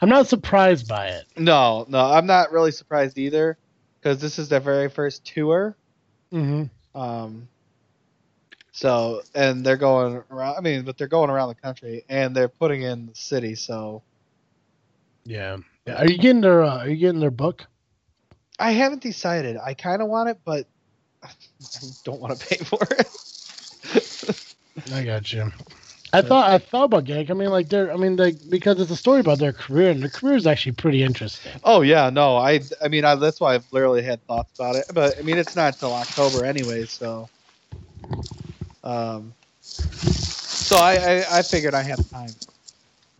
I'm 0.00 0.08
not 0.08 0.26
surprised 0.28 0.88
by 0.88 1.08
it. 1.08 1.24
No, 1.36 1.84
no, 1.88 1.98
I'm 1.98 2.26
not 2.26 2.52
really 2.52 2.70
surprised 2.70 3.18
either, 3.18 3.58
because 4.00 4.20
this 4.20 4.38
is 4.38 4.48
their 4.48 4.60
very 4.60 4.88
first 4.88 5.24
tour. 5.24 5.76
hmm 6.30 6.64
Um, 6.94 7.48
so 8.72 9.22
and 9.34 9.64
they're 9.64 9.76
going 9.76 10.22
around. 10.30 10.56
I 10.56 10.60
mean, 10.60 10.84
but 10.84 10.98
they're 10.98 11.06
going 11.08 11.30
around 11.30 11.48
the 11.48 11.54
country 11.54 12.04
and 12.08 12.34
they're 12.34 12.48
putting 12.48 12.82
in 12.82 13.06
the 13.06 13.14
city. 13.14 13.54
So 13.54 14.02
Yeah. 15.24 15.58
yeah. 15.86 15.96
Are 15.96 16.08
you 16.08 16.18
getting 16.18 16.40
their 16.40 16.62
uh, 16.62 16.78
Are 16.78 16.88
you 16.88 16.96
getting 16.96 17.20
their 17.20 17.30
book? 17.30 17.66
I 18.58 18.72
haven't 18.72 19.02
decided. 19.02 19.56
I 19.56 19.74
kind 19.74 20.02
of 20.02 20.08
want 20.08 20.28
it, 20.30 20.38
but 20.44 20.66
I 21.22 21.28
don't 22.04 22.20
want 22.20 22.38
to 22.38 22.46
pay 22.46 22.56
for 22.64 22.78
it. 22.90 23.08
I 24.92 25.04
got 25.04 25.32
you. 25.32 25.50
I 26.14 26.22
thought 26.22 26.50
I 26.50 26.58
thought 26.58 26.84
about 26.84 27.04
Gank. 27.04 27.30
I 27.30 27.34
mean, 27.34 27.50
like 27.50 27.68
they're. 27.68 27.92
I 27.92 27.96
mean, 27.96 28.16
like 28.16 28.36
because 28.48 28.80
it's 28.80 28.90
a 28.90 28.96
story 28.96 29.20
about 29.20 29.38
their 29.38 29.52
career, 29.52 29.90
and 29.90 30.02
their 30.02 30.10
career 30.10 30.36
is 30.36 30.46
actually 30.46 30.72
pretty 30.72 31.02
interesting. 31.02 31.52
oh 31.64 31.82
yeah, 31.82 32.10
no, 32.10 32.36
I 32.36 32.60
I 32.82 32.88
mean, 32.88 33.04
I, 33.04 33.14
that's 33.16 33.40
why 33.40 33.54
I've 33.54 33.70
literally 33.72 34.02
had 34.02 34.24
thoughts 34.26 34.52
about 34.58 34.76
it. 34.76 34.86
But 34.94 35.18
I 35.18 35.22
mean, 35.22 35.38
it's 35.38 35.56
not 35.56 35.78
till 35.78 35.92
October 35.92 36.44
anyway, 36.44 36.84
so. 36.86 37.28
Um. 38.84 39.34
So 39.60 40.76
I 40.76 40.94
I, 40.96 41.38
I 41.38 41.42
figured 41.42 41.74
I 41.74 41.82
have 41.82 42.08
time 42.10 42.30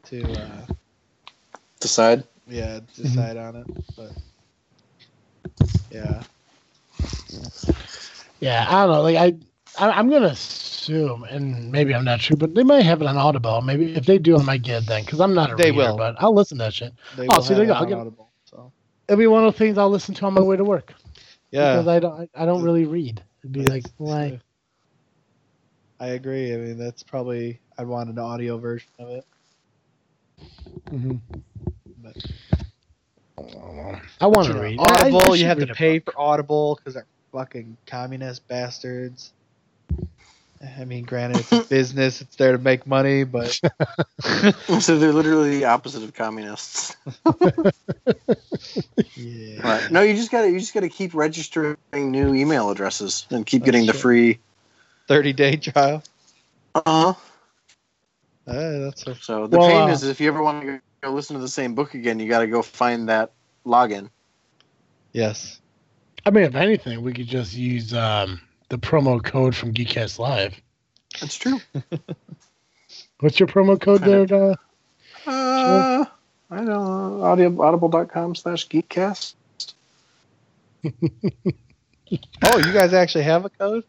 to 0.06 0.22
uh, 0.32 0.66
Decide. 1.80 2.24
yeah 2.48 2.80
decide 2.94 3.36
on 3.36 3.56
it, 3.56 3.66
but 3.96 4.12
yeah. 5.90 6.22
Yeah, 8.40 8.66
I 8.68 8.86
don't 8.86 8.94
know. 8.94 9.02
Like 9.02 9.16
I, 9.16 9.34
I 9.78 9.90
I'm 9.90 10.08
gonna 10.10 10.26
assume, 10.26 11.24
and 11.24 11.70
maybe 11.72 11.94
I'm 11.94 12.04
not 12.04 12.20
true, 12.20 12.36
but 12.36 12.54
they 12.54 12.62
might 12.62 12.82
have 12.82 13.00
it 13.02 13.06
on 13.08 13.16
Audible. 13.16 13.60
Maybe 13.62 13.94
if 13.94 14.06
they 14.06 14.18
do, 14.18 14.38
I 14.38 14.42
might 14.42 14.62
get 14.62 14.82
it 14.82 14.86
then, 14.86 15.04
because 15.04 15.20
I'm 15.20 15.34
not 15.34 15.52
a 15.52 15.56
They 15.56 15.70
reader, 15.70 15.90
will. 15.90 15.96
but 15.96 16.16
I'll 16.18 16.34
listen 16.34 16.58
to 16.58 16.64
that 16.64 16.74
shit. 16.74 16.92
They 17.16 17.26
Oh, 17.28 17.40
see, 17.40 17.54
there 17.54 17.64
you 17.64 17.68
go. 17.68 17.74
I'll 17.74 17.86
get- 17.86 17.98
Audible, 17.98 18.30
so. 18.44 18.72
It'll 19.08 19.18
be 19.18 19.26
one 19.26 19.44
of 19.44 19.52
the 19.52 19.58
things 19.58 19.76
I'll 19.78 19.90
listen 19.90 20.14
to 20.16 20.26
on 20.26 20.34
my 20.34 20.40
way 20.40 20.56
to 20.56 20.64
work 20.64 20.94
Yeah, 21.50 21.74
because 21.74 21.88
I 21.88 21.98
don't 22.00 22.30
I 22.34 22.46
don't 22.46 22.62
really 22.62 22.84
read. 22.84 23.22
It'd 23.42 23.52
be 23.52 23.64
like 23.66 23.84
why? 23.98 24.40
I 26.00 26.08
agree. 26.08 26.52
I 26.52 26.56
mean, 26.56 26.78
that's 26.78 27.02
probably 27.02 27.60
I'd 27.78 27.86
want 27.86 28.10
an 28.10 28.18
audio 28.18 28.58
version 28.58 28.88
of 28.98 29.08
it. 29.10 29.24
Mm-hmm. 30.90 31.16
But 32.02 32.16
I 34.20 34.26
want 34.26 34.46
to 34.48 34.58
read. 34.60 34.78
I- 34.78 34.82
I- 34.82 34.86
I 34.86 35.10
Audible, 35.10 35.36
you 35.36 35.46
have 35.46 35.58
to 35.58 35.66
pay 35.74 35.98
book. 35.98 36.14
for 36.14 36.20
Audible 36.20 36.76
because 36.76 36.94
they're 36.94 37.06
fucking 37.32 37.76
communist 37.86 38.46
bastards. 38.48 39.32
I 40.80 40.84
mean, 40.84 41.04
granted, 41.04 41.40
it's 41.40 41.52
a 41.52 41.64
business; 41.68 42.20
it's 42.20 42.36
there 42.36 42.52
to 42.52 42.58
make 42.58 42.86
money, 42.86 43.24
but 43.24 43.60
So 44.80 44.98
they're 44.98 45.12
literally 45.12 45.58
the 45.58 45.64
opposite 45.66 46.02
of 46.02 46.14
communists. 46.14 46.96
yeah, 49.16 49.62
Right. 49.62 49.90
No, 49.90 50.02
you 50.02 50.14
just 50.14 50.30
gotta 50.30 50.50
you 50.50 50.58
just 50.58 50.74
gotta 50.74 50.88
keep 50.88 51.14
registering 51.14 51.76
new 51.92 52.34
email 52.34 52.70
addresses 52.70 53.26
and 53.30 53.44
keep 53.46 53.62
Oh, 53.62 53.66
getting 53.66 53.86
the 53.86 53.92
free. 53.92 54.38
thirty-day 55.08 55.56
trial. 55.56 56.02
Uh 56.74 56.82
huh. 56.86 57.14
Uh, 58.46 58.78
that's 58.80 59.06
a, 59.06 59.14
So 59.22 59.46
the 59.46 59.58
Well, 59.58 59.68
pain 59.68 59.88
uh, 59.88 59.92
is 59.92 60.04
if 60.04 60.20
you 60.20 60.28
ever 60.28 60.42
want 60.42 60.62
to 60.62 60.80
go 61.02 61.10
listen 61.10 61.36
to 61.36 61.42
the 61.42 61.48
same 61.48 61.74
book 61.74 61.94
again, 61.94 62.18
you 62.20 62.28
got 62.28 62.40
to 62.40 62.46
go 62.46 62.62
find 62.62 63.08
that 63.08 63.32
login. 63.66 64.10
yes. 65.12 65.60
I 66.26 66.30
mean, 66.30 66.44
if 66.44 66.54
anything, 66.54 67.02
we 67.02 67.12
could 67.12 67.26
just 67.26 67.54
use 67.54 67.92
um, 67.92 68.40
the 68.68 68.78
promo 68.78 69.22
code 69.22 69.54
from 69.54 69.72
Geekcast 69.72 70.18
Live. 70.18 70.60
That's 71.20 71.36
true. 71.36 71.60
What's 73.20 73.38
your 73.38 73.46
promo 73.46 73.80
code 73.80 74.02
there? 74.02 74.26
Uh, 74.32 74.54
Uh, 75.26 76.04
I 76.50 76.56
don't 76.56 76.66
know. 76.66 77.22
Audio, 77.22 77.62
audible.com 77.62 78.34
slash 78.34 78.68
geekcast. 78.68 79.34
Oh, 82.44 82.58
you 82.58 82.72
guys 82.72 82.92
actually 82.92 83.24
have 83.24 83.44
a 83.46 83.48
code? 83.48 83.82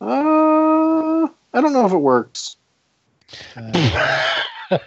Uh, 0.00 1.26
I 1.54 1.60
don't 1.60 1.72
know 1.72 1.86
if 1.86 1.92
it 1.92 1.96
works. 1.96 2.56
Uh, 3.56 4.38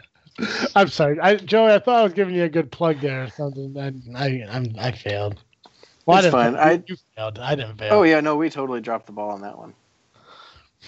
I'm 0.76 0.88
sorry, 0.88 1.20
I, 1.20 1.36
Joey. 1.36 1.74
I 1.74 1.80
thought 1.80 2.00
I 2.00 2.04
was 2.04 2.14
giving 2.14 2.36
you 2.36 2.44
a 2.44 2.50
good 2.50 2.72
plug 2.72 3.00
there 3.02 3.24
or 3.24 3.30
something. 3.30 3.76
I 3.78 3.94
I 4.18 4.46
I'm, 4.50 4.74
I 4.80 4.92
failed. 4.92 5.42
I 6.12 6.18
It's 6.18 6.24
didn't 6.26 6.32
fine. 6.34 6.56
I- 6.56 6.72
You, 6.74 6.84
you 6.88 6.96
failed. 7.16 7.40
I 7.40 7.56
didn't 7.56 7.78
fail. 7.78 7.94
Oh, 7.94 8.04
yeah, 8.04 8.20
no, 8.20 8.36
we 8.36 8.50
totally 8.50 8.82
dropped 8.82 9.06
the 9.08 9.12
ball 9.14 9.32
on 9.32 9.42
that 9.42 9.58
one. 9.58 9.74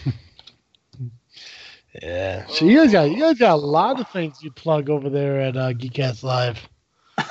yeah. 2.02 2.46
So 2.48 2.66
you 2.66 2.78
guys 2.78 2.92
got 2.92 3.12
you 3.12 3.20
guys 3.20 3.38
got 3.38 3.54
a 3.54 3.56
lot 3.56 4.00
of 4.00 4.10
things 4.10 4.42
you 4.42 4.52
plug 4.52 4.90
over 4.90 5.10
there 5.10 5.40
at 5.40 5.56
uh, 5.56 5.74
Geekcast 5.74 6.24
Live. 6.24 6.68
I 7.18 7.26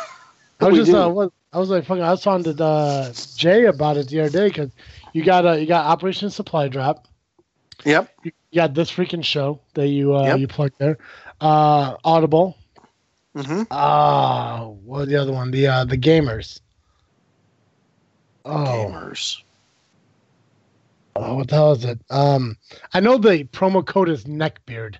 was 0.61 0.76
just 0.78 0.92
uh, 0.92 1.09
what, 1.11 1.33
I 1.52 1.59
was 1.59 1.68
like 1.70 1.85
fucking. 1.85 2.02
I 2.02 2.11
was 2.11 2.22
talking 2.22 2.44
to 2.55 2.64
uh, 2.64 3.12
Jay 3.37 3.66
about 3.66 3.96
it 3.96 4.09
the 4.09 4.20
other 4.20 4.31
day 4.31 4.48
because 4.48 4.70
you 5.12 5.24
got 5.24 5.44
uh, 5.46 5.52
you 5.52 5.66
got 5.66 5.87
Operation 5.87 6.31
Supply 6.31 6.68
Drop. 6.68 7.09
Yep. 7.85 8.09
You 8.22 8.33
got 8.55 8.74
this 8.74 8.90
freaking 8.92 9.24
show 9.24 9.61
that 9.74 9.88
you 9.88 10.14
uh, 10.14 10.26
Yep. 10.26 10.38
you 10.38 10.46
plugged 10.48 10.78
there. 10.78 10.98
Uh, 11.40 11.96
Audible. 12.05 12.57
Mm-hmm. 13.37 13.62
Ah, 13.70 14.66
what 14.66 15.00
was 15.00 15.09
the 15.09 15.16
other 15.16 15.33
one? 15.33 15.50
The 15.50 15.66
uh, 15.66 15.85
the 15.85 15.98
gamers. 15.98 16.61
Oh, 18.44 18.64
Gamers. 18.64 19.42
oh, 21.16 21.37
what 21.37 21.48
the 21.48 21.55
hell 21.55 21.72
is 21.72 21.85
it? 21.85 22.00
Um, 22.11 22.57
I 22.92 23.00
know 23.00 23.18
the 23.18 23.44
promo 23.44 23.85
code 23.85 24.09
is 24.09 24.24
neckbeard. 24.24 24.96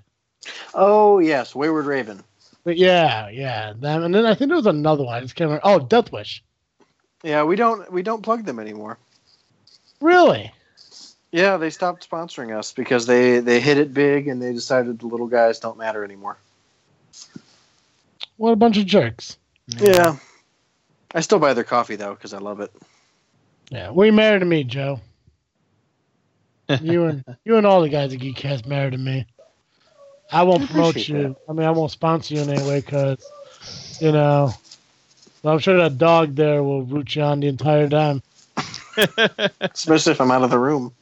Oh, 0.75 1.19
yes, 1.19 1.55
Wayward 1.55 1.87
Raven. 1.87 2.23
But 2.65 2.77
yeah, 2.77 3.29
yeah. 3.29 3.73
Them, 3.73 4.05
and 4.05 4.15
then 4.15 4.27
I 4.27 4.35
think 4.35 4.49
there 4.49 4.57
was 4.57 4.67
another 4.67 5.05
one. 5.05 5.15
I 5.15 5.21
just 5.21 5.35
can't 5.35 5.49
remember. 5.49 5.67
Oh, 5.67 5.81
Death 5.81 6.13
Wish. 6.13 6.43
Yeah, 7.23 7.45
we 7.45 7.57
don't 7.57 7.91
we 7.93 8.03
don't 8.03 8.23
plug 8.23 8.45
them 8.45 8.59
anymore. 8.59 8.99
Really? 10.01 10.53
Yeah, 11.31 11.57
they 11.57 11.71
stopped 11.71 12.09
sponsoring 12.09 12.57
us 12.57 12.73
because 12.73 13.07
they 13.07 13.41
they 13.41 13.61
hit 13.61 13.79
it 13.79 13.95
big 13.95 14.29
and 14.29 14.43
they 14.43 14.53
decided 14.53 14.99
the 14.99 15.07
little 15.07 15.29
guys 15.29 15.61
don't 15.61 15.79
matter 15.79 16.05
anymore. 16.05 16.37
What 18.37 18.53
a 18.53 18.57
bunch 18.57 18.77
of 18.77 18.87
jerks. 18.87 19.39
Yeah. 19.69 20.17
I 21.15 21.21
still 21.21 21.39
buy 21.39 21.55
their 21.55 21.65
coffee 21.65 21.97
though 21.97 22.15
because 22.15 22.35
I 22.35 22.39
love 22.39 22.61
it. 22.61 22.73
Yeah. 23.73 23.89
Well, 23.91 24.05
you 24.05 24.13
married 24.13 24.41
to 24.41 24.45
me, 24.45 24.65
Joe. 24.65 25.01
You 26.83 27.07
and 27.07 27.25
you 27.45 27.57
and 27.57 27.67
all 27.67 27.81
the 27.81 27.89
guys 27.89 28.13
at 28.13 28.21
Geekcast 28.21 28.67
married 28.67 28.93
to 28.93 28.99
me. 28.99 29.27
I 30.31 30.43
won't 30.43 30.65
I 30.65 30.67
promote 30.67 30.91
appreciate 30.91 31.09
you. 31.09 31.37
I 31.49 31.53
mean, 31.55 31.67
I 31.67 31.71
won't 31.71 31.91
sponsor 31.91 32.35
you 32.35 32.43
in 32.43 32.51
any 32.51 32.63
way 32.69 32.81
because, 32.81 33.31
you 33.99 34.13
know, 34.13 34.53
I'm 35.43 35.59
sure 35.59 35.79
that 35.79 35.97
dog 35.97 36.35
there 36.35 36.63
will 36.63 36.83
root 36.83 37.17
you 37.17 37.23
on 37.23 37.41
the 37.41 37.49
entire 37.49 37.89
time. 37.89 38.23
Especially 39.61 40.13
if 40.13 40.21
I'm 40.21 40.31
out 40.31 40.43
of 40.43 40.51
the 40.51 40.59
room. 40.59 40.93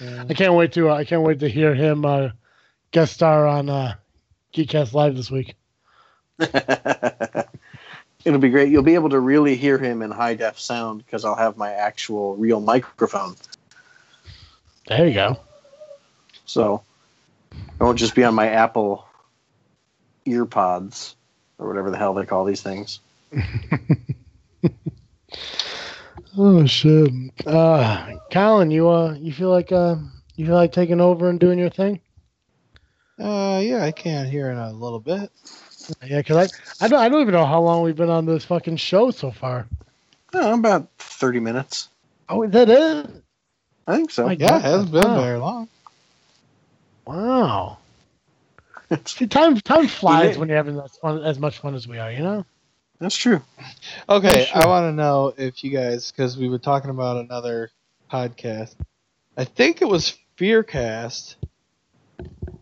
Yeah. 0.00 0.24
I 0.30 0.34
can't 0.34 0.54
wait 0.54 0.72
to 0.72 0.88
uh, 0.88 0.94
I 0.94 1.04
can't 1.04 1.22
wait 1.22 1.40
to 1.40 1.48
hear 1.48 1.74
him 1.74 2.06
uh, 2.06 2.30
guest 2.90 3.12
star 3.12 3.46
on 3.46 3.68
uh, 3.68 3.94
Geekcast 4.54 4.94
Live 4.94 5.14
this 5.14 5.30
week. 5.30 5.56
It'll 8.24 8.38
be 8.38 8.50
great. 8.50 8.70
You'll 8.70 8.82
be 8.82 8.94
able 8.94 9.10
to 9.10 9.20
really 9.20 9.56
hear 9.56 9.78
him 9.78 10.02
in 10.02 10.10
high 10.10 10.34
def 10.34 10.58
sound 10.58 11.04
because 11.04 11.24
I'll 11.24 11.36
have 11.36 11.56
my 11.56 11.72
actual 11.72 12.36
real 12.36 12.60
microphone. 12.60 13.36
There 14.86 15.06
you 15.06 15.14
go. 15.14 15.40
So 16.44 16.82
I 17.80 17.84
won't 17.84 17.98
just 17.98 18.14
be 18.14 18.24
on 18.24 18.34
my 18.34 18.48
Apple 18.48 19.06
ear 20.26 20.44
pods 20.44 21.16
or 21.58 21.68
whatever 21.68 21.90
the 21.90 21.96
hell 21.96 22.14
they 22.14 22.26
call 22.26 22.44
these 22.44 22.62
things. 22.62 23.00
Oh 26.36 26.64
shit. 26.64 27.10
Uh, 27.44 28.14
Colin, 28.30 28.70
you 28.70 28.88
uh, 28.88 29.14
you 29.14 29.32
feel 29.32 29.50
like 29.50 29.72
uh, 29.72 29.96
you 30.36 30.46
feel 30.46 30.54
like 30.54 30.72
taking 30.72 31.00
over 31.00 31.28
and 31.28 31.40
doing 31.40 31.58
your 31.58 31.70
thing? 31.70 32.00
Uh, 33.18 33.60
yeah, 33.62 33.82
I 33.82 33.90
can 33.90 34.26
hear 34.30 34.50
in 34.50 34.56
a 34.56 34.72
little 34.72 35.00
bit. 35.00 35.30
Yeah, 36.04 36.18
because 36.18 36.36
I 36.80 36.84
I 36.84 36.88
don't 36.88 36.98
I 37.00 37.08
don't 37.08 37.20
even 37.22 37.34
know 37.34 37.46
how 37.46 37.60
long 37.60 37.82
we've 37.82 37.96
been 37.96 38.10
on 38.10 38.26
this 38.26 38.44
fucking 38.44 38.76
show 38.76 39.10
so 39.10 39.30
far. 39.30 39.66
Oh, 40.34 40.54
about 40.58 40.88
30 40.98 41.40
minutes. 41.40 41.88
Oh, 42.28 42.42
is 42.42 42.50
that 42.52 42.68
it? 42.68 43.10
I 43.86 43.96
think 43.96 44.10
so. 44.10 44.26
My 44.26 44.32
Yeah, 44.34 44.56
it 44.58 44.62
hasn't 44.62 44.92
been 44.92 45.02
Wow. 45.02 45.20
very 45.20 45.38
long. 45.38 45.68
Wow. 47.06 47.78
See, 49.06 49.26
time 49.26 49.56
time 49.60 49.88
flies 49.88 50.34
Yeah. 50.34 50.40
when 50.40 50.48
you're 50.48 50.56
having 50.56 50.78
as 50.78 50.96
fun 50.98 51.22
as 51.24 51.38
much 51.38 51.58
fun 51.58 51.74
as 51.74 51.86
we 51.88 51.98
are. 51.98 52.12
You 52.12 52.22
know. 52.22 52.44
That's 52.98 53.16
true. 53.16 53.40
Okay, 54.08 54.38
Yeah, 54.38 54.44
sure. 54.44 54.62
I 54.62 54.66
want 54.66 54.84
to 54.84 54.92
know 54.92 55.32
if 55.36 55.64
you 55.64 55.70
guys, 55.70 56.10
because 56.12 56.36
we 56.36 56.48
were 56.48 56.58
talking 56.58 56.90
about 56.90 57.24
another 57.24 57.70
podcast. 58.12 58.74
I 59.36 59.44
think 59.44 59.80
it 59.80 59.88
was 59.88 60.16
Fearcast 60.36 61.36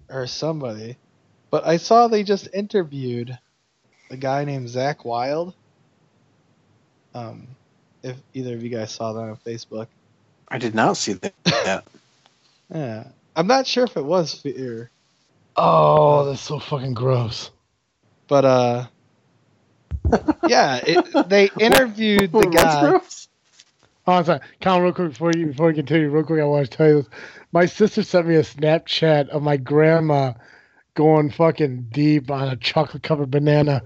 or 0.08 0.26
somebody, 0.26 0.96
but 1.50 1.66
I 1.66 1.76
saw 1.76 2.08
they 2.08 2.22
just 2.22 2.48
interviewed 2.52 3.36
a 4.10 4.16
guy 4.16 4.44
named 4.44 4.68
Zach 4.68 5.04
Wild. 5.04 5.54
Um, 7.14 7.48
if 8.02 8.16
either 8.34 8.54
of 8.54 8.62
you 8.62 8.68
guys 8.68 8.92
saw 8.92 9.12
that 9.12 9.20
on 9.20 9.36
Facebook, 9.44 9.88
I 10.48 10.58
did 10.58 10.74
not 10.74 10.96
see 10.96 11.14
that. 11.14 11.34
yeah, 12.74 13.04
I'm 13.36 13.46
not 13.46 13.66
sure 13.66 13.84
if 13.84 13.96
it 13.96 14.04
was 14.04 14.34
Fear. 14.34 14.90
Oh, 15.56 16.24
that's 16.24 16.40
so 16.40 16.58
fucking 16.58 16.94
gross. 16.94 17.50
But 18.28 18.44
uh, 18.44 18.86
yeah, 20.48 20.80
it, 20.86 21.28
they 21.28 21.50
interviewed 21.58 22.30
the 22.32 22.38
What's 22.38 22.54
guy. 22.54 23.00
Oh, 24.06 24.12
I'm 24.12 24.24
sorry. 24.24 24.40
Colin, 24.62 24.82
real 24.84 24.92
quick 24.92 25.10
before 25.10 25.32
you 25.36 25.46
before 25.46 25.66
we 25.68 25.74
continue, 25.74 26.08
real 26.08 26.24
quick, 26.24 26.40
I 26.40 26.44
want 26.44 26.70
to 26.70 26.76
tell 26.76 26.88
you 26.88 26.94
this. 27.02 27.08
My 27.52 27.66
sister 27.66 28.02
sent 28.02 28.26
me 28.26 28.36
a 28.36 28.42
Snapchat 28.42 29.28
of 29.28 29.42
my 29.42 29.56
grandma 29.56 30.32
going 30.98 31.30
fucking 31.30 31.86
deep 31.92 32.28
on 32.28 32.48
a 32.48 32.56
chocolate 32.56 33.04
covered 33.04 33.30
banana. 33.30 33.82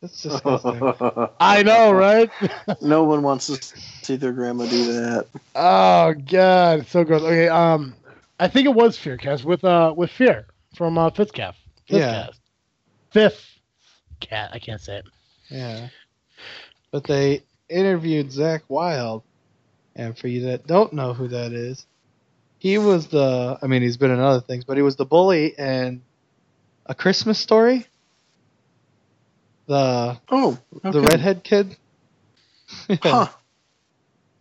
That's 0.00 0.22
disgusting. 0.22 0.80
I 1.40 1.64
know, 1.64 1.90
right? 1.90 2.30
no 2.80 3.02
one 3.02 3.22
wants 3.22 3.48
to 3.48 3.60
see 4.04 4.14
their 4.14 4.30
grandma 4.30 4.66
do 4.66 4.92
that. 4.92 5.26
oh 5.56 6.14
god, 6.14 6.86
so 6.86 7.02
gross. 7.02 7.22
Okay, 7.22 7.48
um, 7.48 7.94
I 8.38 8.46
think 8.46 8.66
it 8.66 8.74
was 8.74 8.96
Fearcast 8.96 9.44
with 9.44 9.64
uh 9.64 9.92
with 9.94 10.10
Fear 10.12 10.46
from 10.76 10.96
uh 10.96 11.10
Fitzcast. 11.10 11.56
Yeah. 11.88 12.28
Fifth 13.10 13.44
cat. 14.20 14.50
I 14.52 14.60
can't 14.60 14.80
say 14.80 14.98
it. 14.98 15.04
Yeah. 15.50 15.88
But 16.92 17.02
they 17.02 17.42
interviewed 17.68 18.30
Zach 18.30 18.62
Wild, 18.68 19.24
and 19.96 20.16
for 20.16 20.28
you 20.28 20.42
that 20.42 20.68
don't 20.68 20.92
know 20.92 21.12
who 21.12 21.26
that 21.26 21.52
is, 21.52 21.86
he 22.60 22.78
was 22.78 23.08
the. 23.08 23.58
I 23.60 23.66
mean, 23.66 23.82
he's 23.82 23.96
been 23.96 24.12
in 24.12 24.20
other 24.20 24.40
things, 24.40 24.64
but 24.64 24.76
he 24.76 24.84
was 24.84 24.94
the 24.94 25.04
bully 25.04 25.54
in 25.58 26.02
A 26.86 26.94
Christmas 26.94 27.38
Story. 27.38 27.86
The 29.66 30.18
Oh, 30.30 30.58
the 30.82 31.00
redhead 31.00 31.44
kid. 31.44 31.76
Yeah. 32.88 32.96
Huh. 33.02 33.28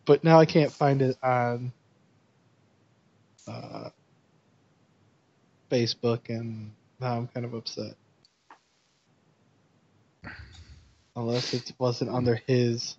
But 0.06 0.24
now 0.24 0.40
I 0.40 0.46
can't 0.46 0.72
find 0.72 1.02
it 1.04 1.18
on 1.22 1.72
uh, 3.48 3.90
Facebook, 5.70 6.30
and 6.30 6.72
now 7.00 7.18
I'm 7.18 7.28
kind 7.28 7.46
of 7.46 7.54
upset. 7.54 7.94
Unless 11.16 11.54
it 11.54 11.74
wasn't 11.78 12.10
under 12.12 12.36
his. 12.48 12.98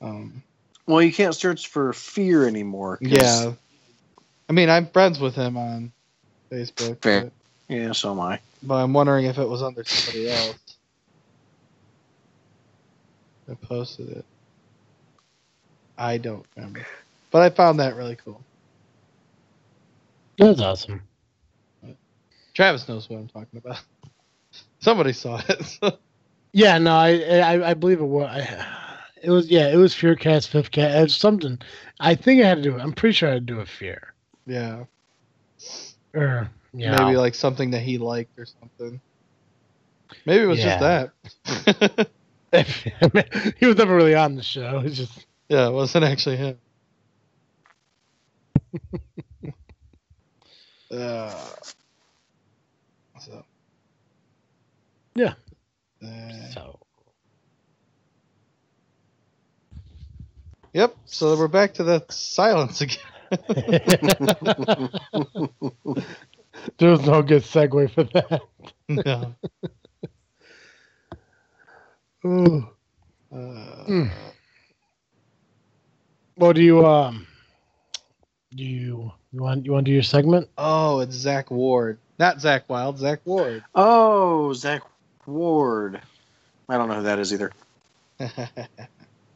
Um, 0.00 0.42
Well, 0.86 1.02
you 1.02 1.12
can't 1.12 1.34
search 1.34 1.68
for 1.68 1.92
fear 1.92 2.46
anymore. 2.48 2.96
'cause- 2.96 3.10
yeah. 3.12 3.52
I 4.48 4.52
mean, 4.52 4.68
I'm 4.68 4.86
friends 4.88 5.20
with 5.20 5.34
him 5.36 5.56
on 5.56 5.92
Facebook. 6.50 7.00
Fair. 7.02 7.30
But, 7.72 7.80
Yeah, 7.80 7.92
so 7.92 8.12
am 8.12 8.20
I. 8.20 8.40
but 8.62 8.74
I'm 8.76 8.92
wondering 8.92 9.26
if 9.26 9.38
it 9.38 9.48
was 9.48 9.62
under 9.62 9.84
somebody 9.84 10.30
else. 10.30 10.56
I 13.50 13.54
posted 13.54 14.08
it. 14.10 14.24
I 15.98 16.18
don't 16.18 16.44
remember. 16.56 16.86
But 17.30 17.42
I 17.42 17.50
found 17.50 17.80
that 17.80 17.96
really 17.96 18.16
cool. 18.16 18.40
That's 20.38 20.60
awesome. 20.60 21.02
Travis 22.54 22.88
knows 22.88 23.08
what 23.08 23.18
I'm 23.18 23.28
talking 23.28 23.58
about. 23.64 23.82
Somebody 24.80 25.12
saw 25.12 25.40
it. 25.48 25.64
so- 25.64 25.98
Yeah, 26.54 26.76
no, 26.76 26.94
I 26.94 27.12
I, 27.40 27.70
I 27.70 27.74
believe 27.74 28.00
it 28.00 28.04
was. 28.04 28.26
I, 28.28 28.66
it 29.22 29.30
was 29.30 29.48
yeah, 29.50 29.68
it 29.72 29.76
was 29.76 29.94
Fearcast, 29.94 30.48
Fifth 30.48 30.70
Cat. 30.70 30.98
It 30.98 31.02
was 31.02 31.16
something. 31.16 31.58
I 32.00 32.14
think 32.14 32.42
I 32.42 32.46
had 32.48 32.56
to 32.56 32.62
do. 32.62 32.78
I'm 32.78 32.92
pretty 32.92 33.14
sure 33.14 33.30
I 33.30 33.34
had 33.34 33.46
to 33.46 33.54
do 33.54 33.60
a 33.60 33.64
fear. 33.66 34.12
yeah. 34.46 34.84
Or 36.14 36.50
yeah, 36.74 36.98
Maybe 36.98 37.16
like 37.16 37.34
something 37.34 37.70
that 37.72 37.82
he 37.82 37.98
liked 37.98 38.38
or 38.38 38.46
something. 38.46 39.00
Maybe 40.26 40.44
it 40.44 40.46
was 40.46 40.58
Yeah. 40.58 40.64
just 40.64 40.80
that. 42.52 42.52
he 43.58 43.66
was 43.66 43.76
never 43.76 43.94
really 43.96 44.14
on 44.14 44.36
the 44.36 44.42
show. 44.42 44.82
It's 44.84 44.96
just 44.96 45.26
yeah, 45.48 45.68
it 45.68 45.72
wasn't 45.72 46.04
actually 46.04 46.36
him. 46.36 46.56
uh, 50.92 51.48
so. 53.20 53.44
Yeah. 55.14 55.34
Uh, 56.02 56.06
so. 56.52 56.78
yep. 60.72 60.96
So 61.06 61.36
we're 61.36 61.48
back 61.48 61.74
to 61.74 61.84
the 61.84 62.04
silence 62.08 62.80
again. 62.80 62.98
there 66.78 66.90
was 66.90 67.06
no 67.06 67.22
good 67.22 67.42
segue 67.42 67.90
for 67.92 68.04
that. 68.04 68.42
no. 68.88 69.34
Ooh. 72.24 72.68
Uh. 73.34 74.08
Well, 76.36 76.52
do 76.52 76.62
you 76.62 76.86
um, 76.86 77.26
do 78.54 78.64
you 78.64 79.12
you 79.32 79.42
want 79.42 79.64
you 79.66 79.72
want 79.72 79.86
to 79.86 79.90
do 79.90 79.94
your 79.94 80.02
segment? 80.02 80.48
Oh, 80.58 81.00
it's 81.00 81.14
Zach 81.14 81.50
Ward. 81.50 81.98
Not 82.18 82.40
Zach 82.40 82.68
Wild, 82.68 82.98
Zach 82.98 83.20
Ward. 83.24 83.64
oh, 83.74 84.52
Zach 84.52 84.82
Ward. 85.26 86.00
I 86.68 86.76
don't 86.76 86.88
know 86.88 86.96
who 86.96 87.02
that 87.02 87.18
is 87.18 87.32
either. 87.32 87.52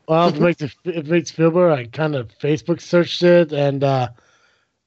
Well, 0.09 0.29
if 0.29 0.37
it 0.37 0.41
makes 0.41 0.63
it, 0.63 0.75
if 0.85 0.97
it 0.97 1.07
makes 1.09 1.31
feel 1.33 1.51
better, 1.51 1.73
I 1.73 1.87
kind 1.87 2.15
of 2.15 2.29
Facebook 2.39 2.81
searched 2.81 3.25
it, 3.25 3.53
and 3.53 3.83
uh, 3.83 4.09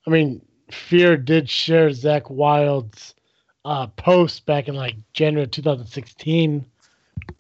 I 0.08 0.10
mean, 0.10 0.42
Fear 0.72 1.18
did 1.18 1.50
share 1.50 1.92
Zach 1.92 2.30
Wild's 2.30 3.16
uh, 3.66 3.88
post 3.88 4.46
back 4.46 4.68
in 4.68 4.76
like 4.76 4.96
January 5.14 5.48
2016, 5.48 6.66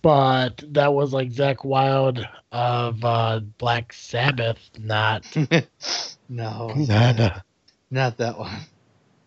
but 0.01 0.63
that 0.69 0.93
was 0.93 1.13
like 1.13 1.31
Zach 1.31 1.63
Wild 1.63 2.25
of 2.51 3.03
uh, 3.03 3.39
Black 3.57 3.93
Sabbath, 3.93 4.59
not 4.77 5.25
no, 6.29 6.73
not 6.75 7.19
uh, 7.19 7.39
not 7.91 8.17
that 8.17 8.37
one. 8.37 8.59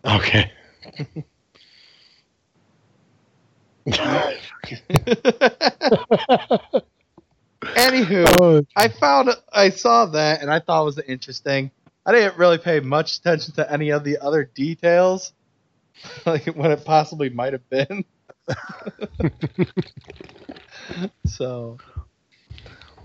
okay. 0.05 0.51
Anywho, 7.63 8.25
oh, 8.41 8.65
I 8.75 8.87
found 8.87 9.29
I 9.51 9.69
saw 9.69 10.05
that 10.07 10.41
and 10.41 10.51
I 10.51 10.59
thought 10.59 10.81
it 10.81 10.85
was 10.85 10.99
interesting. 10.99 11.71
I 12.05 12.11
didn't 12.11 12.37
really 12.37 12.57
pay 12.57 12.79
much 12.81 13.17
attention 13.17 13.53
to 13.55 13.71
any 13.71 13.91
of 13.91 14.03
the 14.03 14.17
other 14.19 14.43
details, 14.43 15.31
like 16.25 16.45
what 16.47 16.71
it 16.71 16.83
possibly 16.83 17.29
might 17.29 17.53
have 17.53 17.69
been. 17.69 18.03
so, 21.25 21.77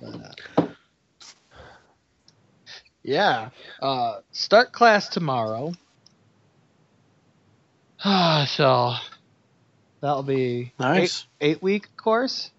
uh, 0.05 0.67
yeah, 3.03 3.51
uh, 3.81 4.19
start 4.33 4.73
class 4.73 5.09
tomorrow. 5.09 5.73
so 8.47 8.95
that'll 10.01 10.23
be 10.25 10.73
Nice. 10.79 11.27
eight, 11.41 11.51
eight 11.51 11.63
week 11.63 11.97
course. 11.97 12.51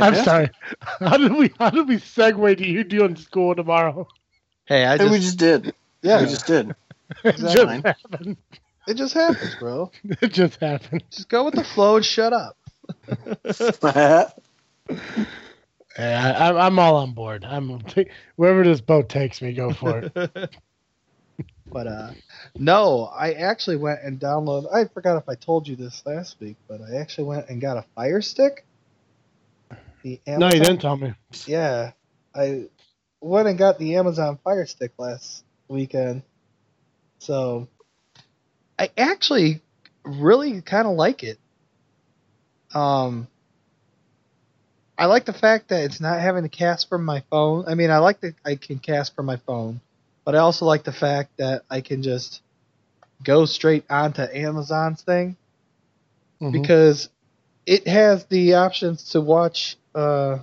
I'm 0.00 0.14
sorry. 0.14 0.50
How 1.00 1.16
did 1.16 1.32
we 1.32 1.52
how 1.58 1.70
did 1.70 1.88
we 1.88 1.96
segue 1.96 2.56
to 2.58 2.66
you 2.66 2.84
doing 2.84 3.16
school 3.16 3.54
tomorrow? 3.54 4.08
Hey, 4.66 4.84
I 4.84 4.98
And 4.98 5.10
just, 5.10 5.10
we 5.10 5.18
just 5.20 5.38
did. 5.38 5.74
yeah, 6.02 6.20
We 6.20 6.26
just 6.26 6.46
did. 6.46 6.74
It 7.24 7.36
Exactly. 7.36 7.82
just 7.82 7.84
happened. 7.84 8.36
it 8.86 8.94
just 8.94 9.14
happens, 9.14 9.54
bro. 9.56 9.92
It 10.22 10.32
just 10.32 10.60
happened. 10.60 11.04
Just 11.10 11.28
go 11.28 11.44
with 11.44 11.54
the 11.54 11.64
flow 11.64 11.96
and 11.96 12.04
shut 12.04 12.32
up. 12.32 12.56
Yeah, 15.98 16.34
I, 16.38 16.48
I'm 16.48 16.56
I'm 16.56 16.78
all 16.78 16.96
on 16.96 17.12
board. 17.12 17.44
I'm 17.44 17.80
wherever 18.36 18.64
this 18.64 18.80
boat 18.80 19.08
takes 19.08 19.40
me, 19.42 19.52
go 19.52 19.72
for 19.72 19.98
it. 20.00 20.10
but 21.72 21.86
uh 21.86 22.12
no, 22.58 23.04
I 23.04 23.32
actually 23.32 23.76
went 23.76 24.00
and 24.02 24.20
downloaded 24.20 24.72
I 24.74 24.86
forgot 24.86 25.18
if 25.18 25.28
I 25.28 25.34
told 25.34 25.68
you 25.68 25.76
this 25.76 26.02
last 26.06 26.38
week, 26.40 26.56
but 26.68 26.80
I 26.80 26.96
actually 26.96 27.24
went 27.28 27.48
and 27.48 27.60
got 27.60 27.76
a 27.76 27.84
fire 27.94 28.22
stick. 28.22 28.66
The 30.04 30.20
no, 30.26 30.46
you 30.46 30.60
didn't 30.60 30.80
tell 30.80 30.98
me. 30.98 31.14
Yeah. 31.46 31.92
I 32.34 32.66
went 33.22 33.48
and 33.48 33.56
got 33.56 33.78
the 33.78 33.96
Amazon 33.96 34.38
Fire 34.44 34.66
Stick 34.66 34.92
last 34.98 35.42
weekend. 35.66 36.22
So 37.18 37.68
I 38.78 38.90
actually 38.98 39.62
really 40.04 40.60
kind 40.60 40.86
of 40.86 40.94
like 40.94 41.24
it. 41.24 41.38
Um 42.74 43.28
I 44.98 45.06
like 45.06 45.24
the 45.24 45.32
fact 45.32 45.68
that 45.68 45.84
it's 45.84 46.00
not 46.00 46.20
having 46.20 46.42
to 46.42 46.50
cast 46.50 46.90
from 46.90 47.04
my 47.04 47.22
phone. 47.30 47.64
I 47.66 47.74
mean, 47.74 47.90
I 47.90 47.98
like 47.98 48.20
that 48.20 48.34
I 48.44 48.56
can 48.56 48.78
cast 48.78 49.16
from 49.16 49.24
my 49.24 49.36
phone, 49.38 49.80
but 50.24 50.34
I 50.34 50.38
also 50.38 50.66
like 50.66 50.84
the 50.84 50.92
fact 50.92 51.38
that 51.38 51.64
I 51.70 51.80
can 51.80 52.02
just 52.02 52.42
go 53.22 53.46
straight 53.46 53.84
onto 53.88 54.20
Amazon's 54.22 55.00
thing 55.00 55.36
Mhm. 56.42 56.52
because 56.52 57.08
it 57.64 57.88
has 57.88 58.26
the 58.26 58.54
options 58.54 59.10
to 59.12 59.22
watch 59.22 59.78
uh 59.94 60.38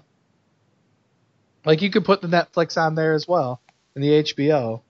like 1.66 1.82
you 1.82 1.92
could 1.92 2.06
put 2.06 2.22
the 2.22 2.28
Netflix 2.28 2.82
on 2.82 2.96
there 2.96 3.14
as 3.14 3.28
well 3.28 3.62
and 3.96 4.04
the 4.04 4.24
HBO 4.24 4.82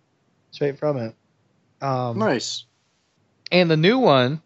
straight 0.51 0.77
from 0.77 0.97
it. 0.97 1.15
Um 1.81 2.19
nice. 2.19 2.65
and 3.51 3.69
the 3.69 3.77
new 3.77 3.99
one 3.99 4.41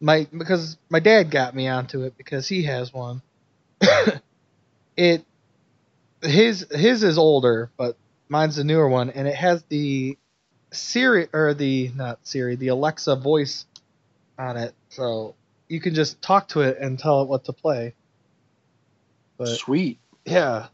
my 0.00 0.26
because 0.36 0.76
my 0.90 1.00
dad 1.00 1.30
got 1.30 1.54
me 1.54 1.68
onto 1.68 2.02
it 2.02 2.16
because 2.16 2.48
he 2.48 2.64
has 2.64 2.92
one. 2.92 3.22
it 4.96 5.24
his 6.22 6.66
his 6.70 7.02
is 7.02 7.18
older, 7.18 7.70
but 7.76 7.96
mine's 8.28 8.56
the 8.56 8.64
newer 8.64 8.88
one 8.88 9.10
and 9.10 9.28
it 9.28 9.34
has 9.34 9.62
the 9.64 10.16
Siri 10.72 11.28
or 11.32 11.54
the 11.54 11.90
not 11.94 12.20
Siri, 12.26 12.56
the 12.56 12.68
Alexa 12.68 13.16
voice 13.16 13.66
on 14.38 14.56
it 14.56 14.74
So 14.88 15.34
you 15.68 15.80
can 15.80 15.94
just 15.94 16.20
talk 16.20 16.48
to 16.48 16.60
it 16.60 16.78
and 16.80 16.98
tell 16.98 17.22
it 17.22 17.28
what 17.28 17.44
to 17.44 17.52
play. 17.52 17.94
But 19.38 19.48
Sweet. 19.48 19.98
yeah. 20.24 20.68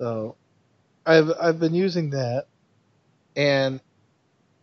So 0.00 0.36
I've 1.06 1.30
I've 1.40 1.60
been 1.60 1.74
using 1.74 2.10
that 2.10 2.46
and 3.36 3.80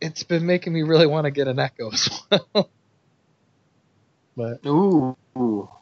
it's 0.02 0.24
been 0.24 0.46
making 0.46 0.74
me 0.74 0.84
really 0.84 1.08
want 1.08 1.26
to 1.26 1.32
get 1.32 1.48
an 1.48 1.60
Echo 1.60 1.92
as 1.92 2.10
well. 2.32 2.70
but 4.36 4.62
Ooh, 4.66 5.18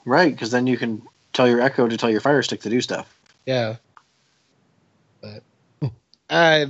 right, 0.05 0.31
because 0.31 0.51
then 0.51 0.67
you 0.67 0.77
can 0.77 1.01
tell 1.33 1.47
your 1.47 1.61
Echo 1.61 1.87
to 1.87 1.97
tell 1.97 2.09
your 2.09 2.21
Fire 2.21 2.41
Stick 2.41 2.61
to 2.61 2.69
do 2.69 2.81
stuff. 2.81 3.13
yeah. 3.45 3.75
But 5.21 5.43
I 6.29 6.67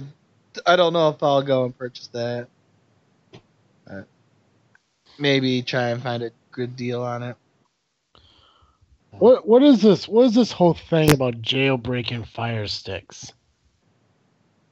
I 0.66 0.76
don't 0.76 0.94
know 0.94 1.10
if 1.10 1.22
I'll 1.24 1.44
go 1.44 1.66
and 1.66 1.78
purchase 1.78 2.08
that. 2.08 2.48
But 3.86 4.08
maybe 5.20 5.62
try 5.62 5.90
and 5.90 6.02
find 6.02 6.24
a 6.24 6.32
good 6.52 6.76
deal 6.76 7.04
on 7.04 7.24
it. 7.24 7.38
What 9.20 9.48
what 9.48 9.64
is 9.64 9.82
this? 9.82 10.08
What 10.08 10.26
is 10.26 10.36
this 10.36 10.52
whole 10.52 10.74
thing 10.74 11.12
about 11.12 11.42
jailbreaking 11.42 12.28
fire 12.28 12.68
sticks? 12.68 13.32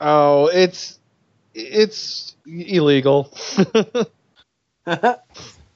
Oh, 0.02 0.48
it's 0.48 1.00
it's 1.54 2.36
illegal. 2.46 3.32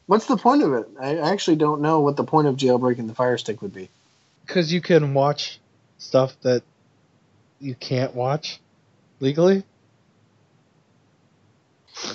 What's 0.07 0.26
the 0.26 0.38
point 0.38 0.63
of 0.63 0.74
it? 0.74 0.88
I 0.99 1.18
actually 1.18 1.57
don't 1.57 1.82
know 1.82 1.99
what 1.99 2.15
the 2.15 2.24
point 2.24 2.47
of 2.47 2.55
jailbreaking 2.55 3.07
the 3.07 3.13
Fire 3.13 3.38
Stick 3.38 3.61
would 3.61 3.74
be. 3.74 3.89
Because 4.45 4.72
you 4.72 4.82
can 4.82 5.13
watch 5.13 5.59
stuff 5.97 6.36
that 6.41 6.63
you 7.59 7.76
can't 7.76 8.15
watch 8.15 8.59
legally. 9.20 9.63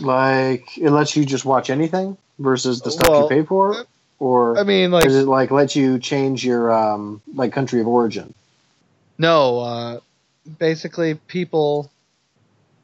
Like, 0.01 0.79
it 0.79 0.91
lets 0.91 1.17
you 1.17 1.25
just 1.27 1.45
watch 1.45 1.69
anything 1.69 2.17
versus 2.39 2.81
the 2.81 2.91
stuff 2.91 3.09
Well, 3.09 3.23
you 3.23 3.29
pay 3.29 3.43
for? 3.43 3.85
Or 4.23 4.57
I 4.57 4.63
mean, 4.63 4.93
like 4.93 5.03
does 5.03 5.17
it, 5.17 5.27
like, 5.27 5.51
let 5.51 5.75
you 5.75 5.99
change 5.99 6.45
your, 6.45 6.73
um, 6.73 7.21
like, 7.35 7.53
country 7.53 7.81
of 7.81 7.89
origin? 7.89 8.33
no, 9.19 9.59
uh, 9.59 10.01
basically 10.61 11.15
people 11.15 11.91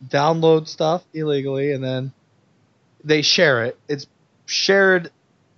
download 0.09 0.66
stuff 0.66 1.05
illegally 1.14 1.70
and 1.70 1.82
then 1.84 2.12
they 3.05 3.22
share 3.22 3.64
it. 3.66 3.78
It's 3.89 4.09
shared 4.47 5.12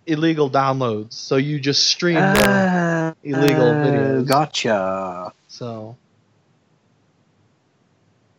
illegal 0.07 0.51
downloads, 0.51 1.15
so 1.15 1.37
you 1.37 1.59
just 1.59 1.87
stream 1.87 2.17
them. 2.17 2.37
Ah, 2.37 3.15
illegal 3.23 3.73
videos. 3.73 4.27
Gotcha. 4.29 5.33
So 5.49 5.97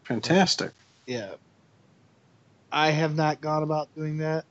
Fantastic. 0.04 0.74
yeah, 1.08 1.32
I 2.72 2.92
have 2.92 3.16
not 3.16 3.42
gone 3.42 3.64
about 3.64 3.90
doing 3.96 4.20
that. 4.20 4.46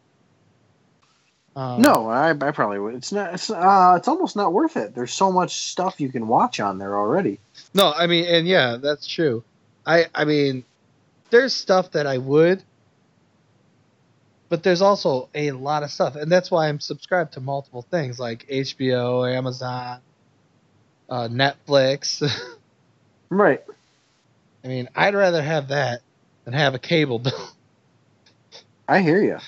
Um, 1.57 1.83
No, 1.83 2.09
I, 2.09 2.31
I 2.31 2.51
probably 2.53 2.79
would. 2.79 2.95
It's 2.95 3.13
not. 3.13 3.35
It's 3.35 3.51
uh, 3.51 3.95
it's 3.99 4.09
almost 4.09 4.37
not 4.37 4.53
worth 4.53 4.77
it. 4.77 4.95
There's 4.95 5.13
so 5.13 5.33
much 5.33 5.55
stuff 5.71 6.01
you 6.01 6.09
can 6.11 6.29
watch 6.29 6.61
on 6.61 6.79
there 6.79 6.97
already. 6.97 7.41
No, 7.75 7.93
I 7.93 8.07
mean, 8.07 8.25
and 8.27 8.47
yeah, 8.47 8.77
that's 8.81 9.07
true. 9.07 9.43
I, 9.85 10.07
I 10.15 10.25
mean, 10.25 10.65
there's 11.31 11.53
stuff 11.53 11.91
that 11.93 12.07
I 12.07 12.19
would, 12.19 12.63
but 14.49 14.63
there's 14.63 14.83
also 14.83 15.29
a 15.35 15.51
lot 15.53 15.83
of 15.83 15.91
stuff, 15.91 16.15
and 16.17 16.31
that's 16.31 16.51
why 16.51 16.69
I'm 16.69 16.79
subscribed 16.81 17.33
to 17.35 17.41
multiple 17.41 17.83
things 17.83 18.19
like 18.21 18.47
HBO, 18.49 19.33
Amazon, 19.37 20.01
uh, 21.09 21.29
Netflix. 21.29 22.23
Right. 23.33 23.63
I 24.65 24.67
mean, 24.67 24.89
I'd 24.97 25.15
rather 25.15 25.41
have 25.41 25.69
that 25.69 26.01
than 26.45 26.53
have 26.53 26.75
a 26.75 26.81
cable 26.81 27.21
bill, 27.21 27.49
I 28.89 29.03
hear 29.03 29.23
you. 29.23 29.39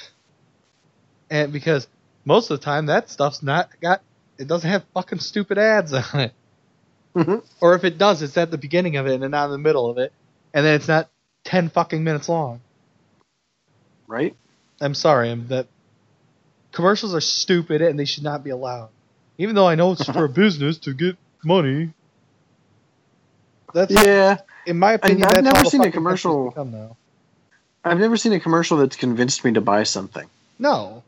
and 1.28 1.53
because 1.53 1.88
most 2.24 2.50
of 2.50 2.58
the 2.60 2.64
time 2.64 2.86
that 2.86 3.10
stuff's 3.10 3.42
not 3.42 3.68
got, 3.80 4.02
it 4.38 4.46
doesn't 4.48 4.68
have 4.70 4.84
fucking 4.94 5.18
stupid 5.20 5.58
ads 5.58 5.92
on 5.92 6.20
it. 6.20 6.32
Mhm. 7.14 7.42
Or 7.60 7.74
if 7.74 7.84
it 7.84 7.98
does, 7.98 8.22
it's 8.22 8.36
at 8.38 8.50
the 8.50 8.58
beginning 8.58 8.96
of 8.96 9.06
it 9.06 9.20
and 9.20 9.30
not 9.30 9.46
in 9.46 9.50
the 9.50 9.58
middle 9.58 9.90
of 9.90 9.98
it, 9.98 10.12
and 10.54 10.64
then 10.64 10.74
it's 10.74 10.88
not 10.88 11.08
ten 11.44 11.68
fucking 11.68 12.02
minutes 12.02 12.28
long. 12.28 12.60
Right. 14.06 14.34
I'm 14.80 14.94
sorry, 14.94 15.30
I'm 15.30 15.46
that 15.48 15.66
commercials 16.72 17.14
are 17.14 17.20
stupid 17.20 17.82
and 17.82 17.98
they 17.98 18.04
should 18.06 18.24
not 18.24 18.42
be 18.42 18.50
allowed. 18.50 18.88
Even 19.38 19.54
though 19.54 19.66
I 19.68 19.74
know 19.74 19.92
it's 19.92 20.04
for 20.04 20.24
a 20.26 20.28
business 20.28 20.78
to 20.78 20.94
get 20.94 21.16
money. 21.44 21.92
That's 23.74 23.92
Yeah. 23.92 24.38
in 24.66 24.78
my 24.78 24.92
opinion. 24.94 25.24
I've 25.28 25.44
never 25.44 25.64
seen 25.64 25.82
a 25.82 25.90
commercial- 25.90 26.50
business 26.50 26.54
become 26.54 26.70
now. 26.72 26.96
I've 27.84 27.98
never 27.98 28.16
seen 28.16 28.32
a 28.32 28.38
commercial 28.40 28.76
that's 28.78 28.94
convinced 28.96 29.44
me 29.44 29.52
to 29.54 29.60
buy 29.60 29.82
something. 29.82 30.28
No, 30.58 31.02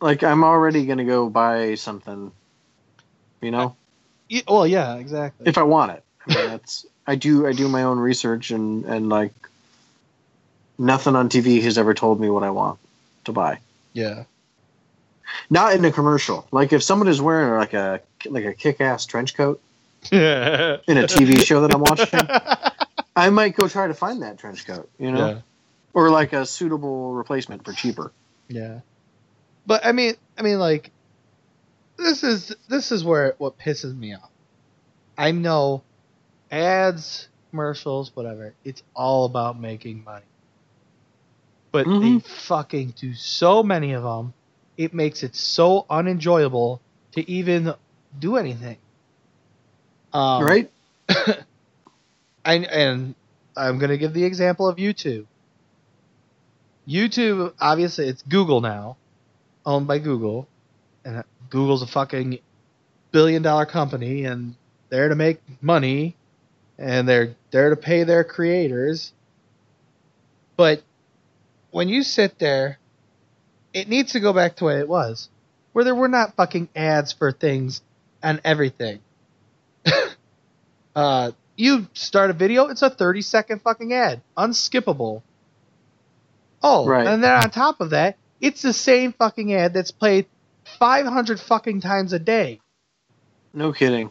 Like 0.00 0.22
I'm 0.22 0.44
already 0.44 0.86
gonna 0.86 1.04
go 1.04 1.28
buy 1.28 1.74
something. 1.74 2.32
You 3.40 3.50
know, 3.50 3.76
Y- 4.30 4.42
well, 4.46 4.66
yeah, 4.66 4.96
exactly. 4.96 5.46
if 5.48 5.56
I 5.58 5.62
want 5.62 5.92
it. 5.92 6.04
I 6.26 6.34
mean, 6.34 6.48
that's 6.48 6.86
I 7.06 7.14
do. 7.14 7.46
I 7.46 7.52
do 7.52 7.68
my 7.68 7.82
own 7.84 7.98
research 7.98 8.50
and 8.50 8.84
and 8.84 9.08
like 9.08 9.32
nothing 10.78 11.16
on 11.16 11.28
TV 11.28 11.60
has 11.62 11.76
ever 11.78 11.94
told 11.94 12.20
me 12.20 12.30
what 12.30 12.42
I 12.42 12.50
want 12.50 12.78
to 13.24 13.32
buy. 13.32 13.58
yeah, 13.92 14.24
Not 15.50 15.74
in 15.74 15.84
a 15.84 15.92
commercial. 15.92 16.46
Like 16.52 16.72
if 16.72 16.82
someone 16.82 17.08
is 17.08 17.20
wearing 17.20 17.54
like 17.58 17.74
a 17.74 18.00
like 18.26 18.44
a 18.44 18.54
kick-ass 18.54 19.06
trench 19.06 19.34
coat 19.34 19.60
in 20.12 20.18
a 20.18 21.04
TV 21.06 21.44
show 21.44 21.60
that 21.62 21.74
I'm 21.74 21.80
watching, 21.80 22.26
I 23.16 23.30
might 23.30 23.56
go 23.56 23.68
try 23.68 23.86
to 23.86 23.94
find 23.94 24.22
that 24.22 24.38
trench 24.38 24.66
coat. 24.66 24.88
You 24.98 25.12
know, 25.12 25.26
yeah, 25.26 25.40
or 25.92 26.10
like 26.10 26.32
a 26.32 26.46
suitable 26.46 27.12
replacement 27.14 27.64
for 27.64 27.72
cheaper. 27.72 28.12
yeah. 28.48 28.80
But 29.70 29.86
I 29.86 29.92
mean, 29.92 30.16
I 30.36 30.42
mean, 30.42 30.58
like, 30.58 30.90
this 31.96 32.24
is 32.24 32.56
this 32.68 32.90
is 32.90 33.04
where 33.04 33.36
what 33.38 33.56
pisses 33.56 33.96
me 33.96 34.16
off. 34.16 34.32
I 35.16 35.30
know 35.30 35.84
ads, 36.50 37.28
commercials, 37.50 38.10
whatever. 38.16 38.56
It's 38.64 38.82
all 38.96 39.26
about 39.26 39.60
making 39.60 40.02
money. 40.02 40.26
But 41.70 41.86
they 42.00 42.18
Mhm. 42.18 42.24
fucking 42.26 42.94
do 42.98 43.14
so 43.14 43.62
many 43.62 43.92
of 43.92 44.02
them. 44.02 44.34
It 44.76 44.92
makes 44.92 45.22
it 45.22 45.36
so 45.36 45.86
unenjoyable 45.88 46.82
to 47.12 47.30
even 47.30 47.72
do 48.18 48.38
anything. 48.38 48.78
Um, 50.12 50.42
right? 50.42 50.72
I, 52.44 52.54
and 52.56 53.14
I'm 53.56 53.78
going 53.78 53.90
to 53.90 53.98
give 53.98 54.14
the 54.14 54.24
example 54.24 54.68
of 54.68 54.78
YouTube. 54.78 55.28
YouTube, 56.88 57.54
obviously, 57.60 58.08
it's 58.08 58.22
Google 58.22 58.60
now, 58.60 58.99
owned 59.66 59.86
by 59.86 59.98
Google, 59.98 60.48
and 61.04 61.24
Google's 61.50 61.82
a 61.82 61.86
fucking 61.86 62.38
billion 63.12 63.42
dollar 63.42 63.66
company, 63.66 64.24
and 64.24 64.54
they're 64.88 65.08
to 65.08 65.14
make 65.14 65.40
money, 65.60 66.16
and 66.78 67.08
they're 67.08 67.34
there 67.50 67.70
to 67.70 67.76
pay 67.76 68.04
their 68.04 68.24
creators. 68.24 69.12
But 70.56 70.82
when 71.70 71.88
you 71.88 72.02
sit 72.02 72.38
there, 72.38 72.78
it 73.72 73.88
needs 73.88 74.12
to 74.12 74.20
go 74.20 74.32
back 74.32 74.56
to 74.56 74.64
what 74.64 74.76
it 74.76 74.88
was, 74.88 75.28
where 75.72 75.84
there 75.84 75.94
were 75.94 76.08
not 76.08 76.34
fucking 76.36 76.68
ads 76.74 77.12
for 77.12 77.32
things 77.32 77.82
and 78.22 78.40
everything. 78.44 79.00
uh, 80.96 81.30
you 81.56 81.86
start 81.94 82.30
a 82.30 82.32
video, 82.34 82.66
it's 82.68 82.82
a 82.82 82.90
30 82.90 83.22
second 83.22 83.62
fucking 83.62 83.92
ad, 83.92 84.20
unskippable. 84.36 85.22
Oh, 86.62 86.86
Right. 86.86 87.06
and 87.06 87.22
then 87.22 87.32
on 87.32 87.50
top 87.50 87.80
of 87.80 87.90
that, 87.90 88.16
it's 88.40 88.62
the 88.62 88.72
same 88.72 89.12
fucking 89.12 89.52
ad 89.54 89.74
that's 89.74 89.90
played 89.90 90.26
500 90.78 91.40
fucking 91.40 91.80
times 91.80 92.12
a 92.12 92.18
day. 92.18 92.60
No 93.52 93.72
kidding. 93.72 94.10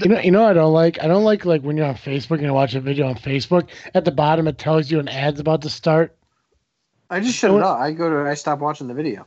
You 0.00 0.08
know, 0.08 0.20
you 0.20 0.30
know, 0.30 0.42
what 0.42 0.50
I 0.50 0.54
don't 0.54 0.72
like. 0.72 1.02
I 1.02 1.06
don't 1.06 1.24
like 1.24 1.44
like 1.46 1.62
when 1.62 1.76
you're 1.76 1.86
on 1.86 1.94
Facebook 1.94 2.36
and 2.36 2.42
you 2.42 2.52
watch 2.52 2.74
a 2.74 2.80
video 2.80 3.06
on 3.06 3.14
Facebook. 3.14 3.68
At 3.94 4.04
the 4.04 4.10
bottom, 4.10 4.46
it 4.46 4.58
tells 4.58 4.90
you 4.90 5.00
an 5.00 5.08
ad's 5.08 5.40
about 5.40 5.62
to 5.62 5.70
start. 5.70 6.14
I 7.08 7.20
just 7.20 7.38
shut 7.38 7.50
it 7.50 7.62
off. 7.62 7.80
I 7.80 7.92
go 7.92 8.10
to. 8.10 8.28
I 8.28 8.34
stop 8.34 8.58
watching 8.58 8.86
the 8.86 8.94
video. 8.94 9.26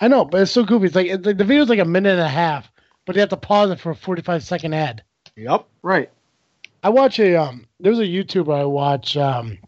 I 0.00 0.06
know, 0.06 0.24
but 0.24 0.42
it's 0.42 0.52
so 0.52 0.64
goofy. 0.64 0.86
It's 0.86 0.94
like, 0.94 1.08
it's 1.08 1.26
like 1.26 1.38
the 1.38 1.44
video's 1.44 1.68
like 1.68 1.80
a 1.80 1.84
minute 1.84 2.12
and 2.12 2.20
a 2.20 2.28
half, 2.28 2.70
but 3.04 3.16
you 3.16 3.20
have 3.20 3.30
to 3.30 3.36
pause 3.36 3.70
it 3.70 3.80
for 3.80 3.90
a 3.90 3.96
45 3.96 4.44
second 4.44 4.72
ad. 4.74 5.02
Yep. 5.36 5.66
Right. 5.82 6.10
I 6.84 6.90
watch 6.90 7.18
a 7.18 7.34
um. 7.36 7.66
There's 7.80 7.98
a 7.98 8.04
YouTuber 8.04 8.54
I 8.54 8.64
watch. 8.64 9.16
Um, 9.16 9.58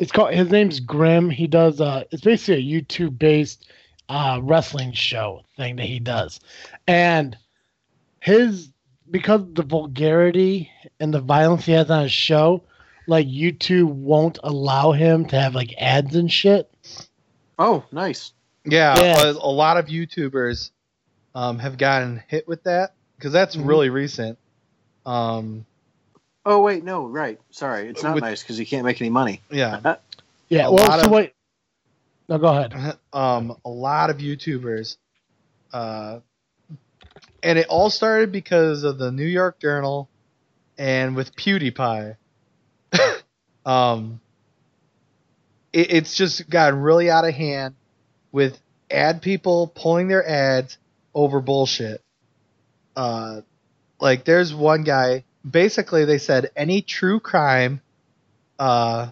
it's 0.00 0.10
called. 0.12 0.32
His 0.34 0.50
name's 0.50 0.80
Grim. 0.80 1.30
He 1.30 1.46
does. 1.46 1.80
Uh, 1.80 2.04
it's 2.10 2.22
basically 2.22 2.54
a 2.76 2.80
YouTube 2.82 3.18
based 3.18 3.70
uh 4.08 4.40
wrestling 4.42 4.92
show 4.92 5.42
thing 5.56 5.76
that 5.76 5.86
he 5.86 6.00
does, 6.00 6.40
and 6.88 7.36
his 8.20 8.70
because 9.10 9.42
of 9.42 9.54
the 9.54 9.62
vulgarity 9.62 10.70
and 10.98 11.12
the 11.12 11.20
violence 11.20 11.64
he 11.64 11.72
has 11.72 11.90
on 11.90 12.02
his 12.04 12.12
show, 12.12 12.62
like 13.06 13.26
YouTube 13.26 13.88
won't 13.92 14.38
allow 14.42 14.92
him 14.92 15.26
to 15.26 15.38
have 15.40 15.54
like 15.54 15.74
ads 15.78 16.14
and 16.14 16.30
shit. 16.30 16.70
Oh, 17.58 17.84
nice. 17.92 18.32
Yeah, 18.64 18.98
Yeah. 19.00 19.22
A, 19.22 19.30
a 19.32 19.50
lot 19.52 19.76
of 19.78 19.86
YouTubers 19.86 20.70
um, 21.34 21.58
have 21.58 21.76
gotten 21.78 22.22
hit 22.28 22.46
with 22.46 22.62
that 22.64 22.94
because 23.16 23.32
that's 23.32 23.56
Mhm. 23.56 23.66
really 23.66 23.90
recent. 23.90 24.38
Um, 25.06 25.66
Oh 26.44 26.62
wait, 26.62 26.84
no, 26.84 27.06
right. 27.06 27.38
Sorry, 27.50 27.88
it's 27.88 28.02
not 28.02 28.14
With- 28.14 28.24
nice 28.24 28.42
because 28.42 28.58
you 28.58 28.66
can't 28.66 28.84
make 28.84 29.00
any 29.00 29.10
money. 29.10 29.42
yeah, 29.50 29.96
Yeah. 30.48 30.66
A 30.66 30.72
well, 30.72 30.98
so 30.98 31.06
of- 31.06 31.10
what? 31.10 31.32
No, 32.28 32.38
go 32.38 32.46
ahead. 32.48 32.96
um, 33.12 33.56
a 33.64 33.68
lot 33.68 34.10
of 34.10 34.18
YouTubers, 34.18 34.96
uh, 35.72 36.20
and 37.42 37.58
it 37.58 37.66
all 37.68 37.90
started 37.90 38.32
because 38.32 38.84
of 38.84 38.98
the 38.98 39.10
New 39.10 39.26
York 39.26 39.58
Journal, 39.60 40.08
and 40.78 41.14
with 41.16 41.34
PewDiePie. 41.36 42.16
um, 43.66 44.20
it, 45.72 45.92
it's 45.92 46.14
just 46.14 46.48
gotten 46.48 46.80
really 46.80 47.10
out 47.10 47.26
of 47.26 47.34
hand 47.34 47.74
with 48.32 48.58
ad 48.90 49.22
people 49.22 49.66
pulling 49.68 50.08
their 50.08 50.26
ads 50.26 50.78
over 51.14 51.40
bullshit. 51.40 52.02
Uh, 52.96 53.42
like 54.00 54.24
there's 54.24 54.54
one 54.54 54.84
guy. 54.84 55.24
Basically, 55.48 56.04
they 56.04 56.18
said 56.18 56.50
any 56.56 56.82
true 56.82 57.20
crime 57.20 57.80
uh, 58.58 59.10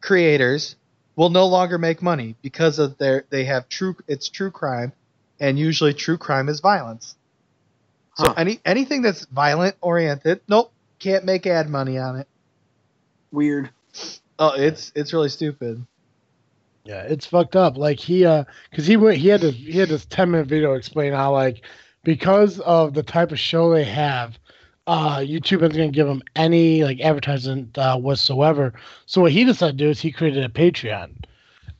creators 0.00 0.76
will 1.16 1.30
no 1.30 1.46
longer 1.46 1.78
make 1.78 2.02
money 2.02 2.36
because 2.42 2.78
of 2.78 2.96
their 2.98 3.24
they 3.30 3.44
have 3.44 3.68
true 3.68 3.96
it's 4.08 4.28
true 4.28 4.50
crime, 4.50 4.92
and 5.40 5.58
usually 5.58 5.94
true 5.94 6.18
crime 6.18 6.48
is 6.48 6.60
violence. 6.60 7.16
So 8.14 8.28
Huh. 8.28 8.34
any 8.36 8.60
anything 8.64 9.02
that's 9.02 9.24
violent 9.26 9.76
oriented, 9.80 10.40
nope, 10.48 10.72
can't 10.98 11.24
make 11.24 11.46
ad 11.46 11.68
money 11.68 11.98
on 11.98 12.16
it. 12.16 12.28
Weird. 13.32 13.70
Oh, 14.38 14.52
it's 14.56 14.92
it's 14.94 15.12
really 15.12 15.28
stupid. 15.28 15.86
Yeah, 16.84 17.02
it's 17.02 17.26
fucked 17.26 17.56
up. 17.56 17.76
Like 17.76 17.98
he, 17.98 18.24
uh, 18.24 18.44
because 18.70 18.86
he 18.86 18.96
went, 18.96 19.18
he 19.18 19.28
had 19.28 19.40
this, 19.40 19.54
he 19.54 19.78
had 19.78 19.88
this 19.88 20.06
ten 20.06 20.30
minute 20.30 20.46
video 20.46 20.74
explain 20.74 21.12
how 21.12 21.32
like 21.32 21.62
because 22.04 22.60
of 22.60 22.94
the 22.94 23.02
type 23.02 23.32
of 23.32 23.38
show 23.40 23.70
they 23.72 23.84
have, 23.84 24.38
uh, 24.86 25.18
YouTube 25.18 25.62
isn't 25.62 25.76
gonna 25.76 25.90
give 25.90 26.08
him 26.08 26.22
any 26.34 26.84
like 26.84 27.00
advertisement 27.00 27.76
uh, 27.78 27.96
whatsoever. 27.96 28.72
So 29.06 29.22
what 29.22 29.32
he 29.32 29.44
decided 29.44 29.78
to 29.78 29.84
do 29.84 29.90
is 29.90 30.00
he 30.00 30.12
created 30.12 30.44
a 30.44 30.48
Patreon, 30.48 31.16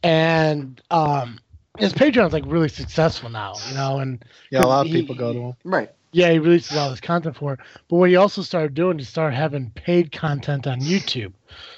and 0.03 0.81
um, 0.91 1.39
his 1.79 1.93
Patreon's 1.93 2.33
like 2.33 2.45
really 2.47 2.69
successful 2.69 3.29
now, 3.31 3.61
you 3.65 3.75
know, 3.75 3.99
and 3.99 4.25
Yeah, 4.51 4.65
a 4.65 4.67
lot 4.67 4.87
of 4.87 4.87
He- 4.89 4.93
people 4.93 5.15
go 5.15 5.33
to 5.33 5.39
him. 5.39 5.55
Right. 5.65 5.91
yeah, 6.13 6.31
he 6.31 6.39
releases 6.39 6.77
all 6.77 6.91
this 6.91 7.01
content 7.01 7.37
for 7.37 7.55
it. 7.55 7.61
But 7.89 7.97
what 7.97 8.09
he 8.11 8.17
also 8.17 8.43
started 8.43 8.75
doing, 8.75 8.99
he 8.99 9.05
started 9.05 9.37
having 9.37 9.71
paid 9.71 10.13
content 10.13 10.67
on 10.67 10.81
YouTube. 10.81 11.33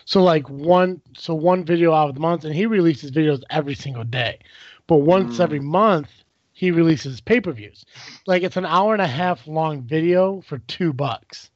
So 0.05 0.22
like 0.22 0.49
one, 0.49 1.01
so 1.16 1.35
one 1.35 1.64
video 1.64 1.93
out 1.93 2.09
of 2.09 2.14
the 2.14 2.20
month, 2.20 2.45
and 2.45 2.55
he 2.55 2.66
releases 2.66 3.11
videos 3.11 3.43
every 3.51 3.74
single 3.74 4.05
day. 4.05 4.39
But 4.87 4.99
once 4.99 5.39
Mm. 5.39 5.41
every 5.41 5.61
month, 5.61 6.11
he 6.59 6.73
releases 6.73 7.21
pay 7.21 7.41
per 7.41 7.53
views. 7.53 7.85
Like 8.27 8.43
it's 8.43 8.57
an 8.57 8.67
hour 8.67 8.93
and 8.93 9.01
a 9.01 9.07
half 9.07 9.47
long 9.47 9.83
video 9.83 10.41
for 10.41 10.59
two 10.59 10.93
bucks. 10.93 11.51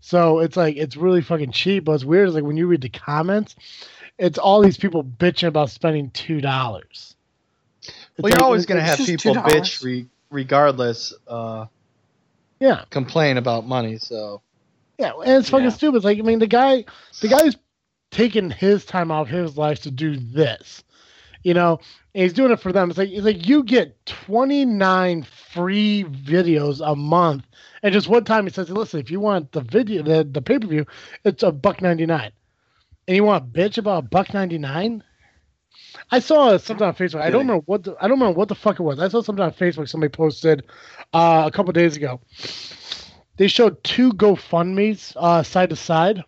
So 0.00 0.40
it's 0.40 0.58
like 0.58 0.76
it's 0.76 0.94
really 0.94 1.22
fucking 1.22 1.52
cheap. 1.52 1.86
But 1.86 1.92
it's 1.92 2.04
weird 2.04 2.28
is 2.28 2.34
like 2.34 2.44
when 2.44 2.58
you 2.58 2.66
read 2.66 2.82
the 2.82 2.90
comments, 2.90 3.56
it's 4.18 4.36
all 4.36 4.60
these 4.60 4.76
people 4.76 5.02
bitching 5.02 5.48
about 5.48 5.70
spending 5.70 6.10
two 6.10 6.42
dollars. 6.42 7.16
Well, 8.18 8.30
you're 8.30 8.42
always 8.44 8.66
gonna 8.66 8.82
have 8.82 8.98
people 8.98 9.34
$2. 9.34 9.44
bitch 9.46 9.82
re- 9.82 10.06
regardless, 10.28 11.14
uh, 11.26 11.64
yeah. 12.60 12.84
complain 12.90 13.38
about 13.38 13.66
money. 13.66 13.96
So 13.96 14.42
Yeah, 14.98 15.12
and 15.24 15.38
it's 15.40 15.48
fucking 15.48 15.64
Yeah. 15.64 15.70
stupid. 15.70 15.96
It's 15.96 16.04
like 16.04 16.18
I 16.18 16.22
mean, 16.22 16.40
the 16.40 16.46
guy, 16.46 16.84
the 17.22 17.28
guy's 17.28 17.56
taking 18.10 18.50
his 18.50 18.84
time 18.84 19.10
off 19.10 19.28
his 19.28 19.56
life 19.56 19.80
to 19.84 19.90
do 19.90 20.18
this, 20.18 20.84
you 21.42 21.54
know, 21.54 21.80
and 22.18 22.24
he's 22.24 22.32
doing 22.32 22.50
it 22.50 22.58
for 22.58 22.72
them. 22.72 22.90
It's 22.90 22.98
like 22.98 23.10
it's 23.10 23.24
like 23.24 23.46
you 23.46 23.62
get 23.62 24.04
twenty 24.04 24.64
nine 24.64 25.22
free 25.22 26.04
videos 26.04 26.80
a 26.84 26.96
month, 26.96 27.44
and 27.84 27.92
just 27.92 28.08
one 28.08 28.24
time 28.24 28.44
he 28.44 28.50
says, 28.50 28.68
"Listen, 28.70 28.98
if 28.98 29.08
you 29.08 29.20
want 29.20 29.52
the 29.52 29.60
video, 29.60 30.02
the 30.02 30.24
the 30.24 30.42
pay 30.42 30.58
per 30.58 30.66
view, 30.66 30.84
it's 31.24 31.44
a 31.44 31.52
buck 31.52 31.80
ninety 31.80 32.06
nine, 32.06 32.32
and 33.06 33.16
you 33.16 33.22
want 33.22 33.54
to 33.54 33.60
bitch 33.60 33.78
about 33.78 34.04
a 34.04 34.08
buck 34.08 34.34
ninety 34.34 34.58
nine. 34.58 35.04
I 36.10 36.18
saw 36.18 36.56
something 36.56 36.86
on 36.86 36.94
Facebook. 36.94 37.20
I 37.20 37.30
don't 37.30 37.42
remember 37.42 37.62
what 37.66 37.84
the, 37.84 37.94
I 38.00 38.08
don't 38.08 38.18
remember 38.18 38.36
what 38.36 38.48
the 38.48 38.56
fuck 38.56 38.80
it 38.80 38.82
was. 38.82 38.98
I 38.98 39.06
saw 39.06 39.22
something 39.22 39.44
on 39.44 39.52
Facebook. 39.52 39.88
Somebody 39.88 40.10
posted 40.10 40.64
uh, 41.12 41.44
a 41.46 41.50
couple 41.52 41.72
days 41.72 41.96
ago 41.96 42.20
they 43.38 43.46
showed 43.46 43.82
two 43.82 44.12
GoFundmes 44.12 45.14
uh, 45.16 45.42
side 45.42 45.70
to 45.70 45.76
side. 45.76 46.22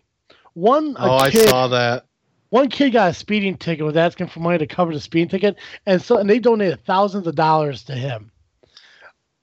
One, 0.53 0.95
a 0.97 1.07
oh, 1.07 1.15
I 1.17 1.29
saw 1.29 1.67
that. 1.67 2.05
One 2.51 2.69
kid 2.69 2.91
got 2.91 3.09
a 3.09 3.13
speeding 3.13 3.55
ticket, 3.57 3.85
was 3.85 3.95
asking 3.95 4.27
for 4.27 4.41
money 4.41 4.57
to 4.57 4.67
cover 4.67 4.93
the 4.93 4.99
speeding 4.99 5.29
ticket, 5.29 5.55
and 5.85 6.01
so 6.01 6.17
and 6.17 6.29
they 6.29 6.37
donated 6.37 6.83
thousands 6.85 7.25
of 7.25 7.33
dollars 7.33 7.83
to 7.85 7.93
him. 7.93 8.29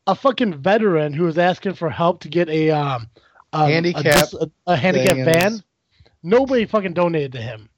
A 0.07 0.15
fucking 0.15 0.59
veteran 0.59 1.15
who 1.15 1.25
was 1.25 1.39
asking 1.39 1.75
for 1.75 1.89
help 1.89 2.21
to 2.21 2.29
get 2.29 2.51
a 2.51 2.71
um 2.71 3.09
a, 3.55 3.67
Handicap 3.67 4.33
a, 4.35 4.45
a, 4.45 4.51
a 4.67 4.77
handicap 4.77 5.17
van. 5.25 5.63
Nobody 6.23 6.67
fucking 6.67 6.93
donated 6.93 7.33
to 7.33 7.41
him. 7.41 7.71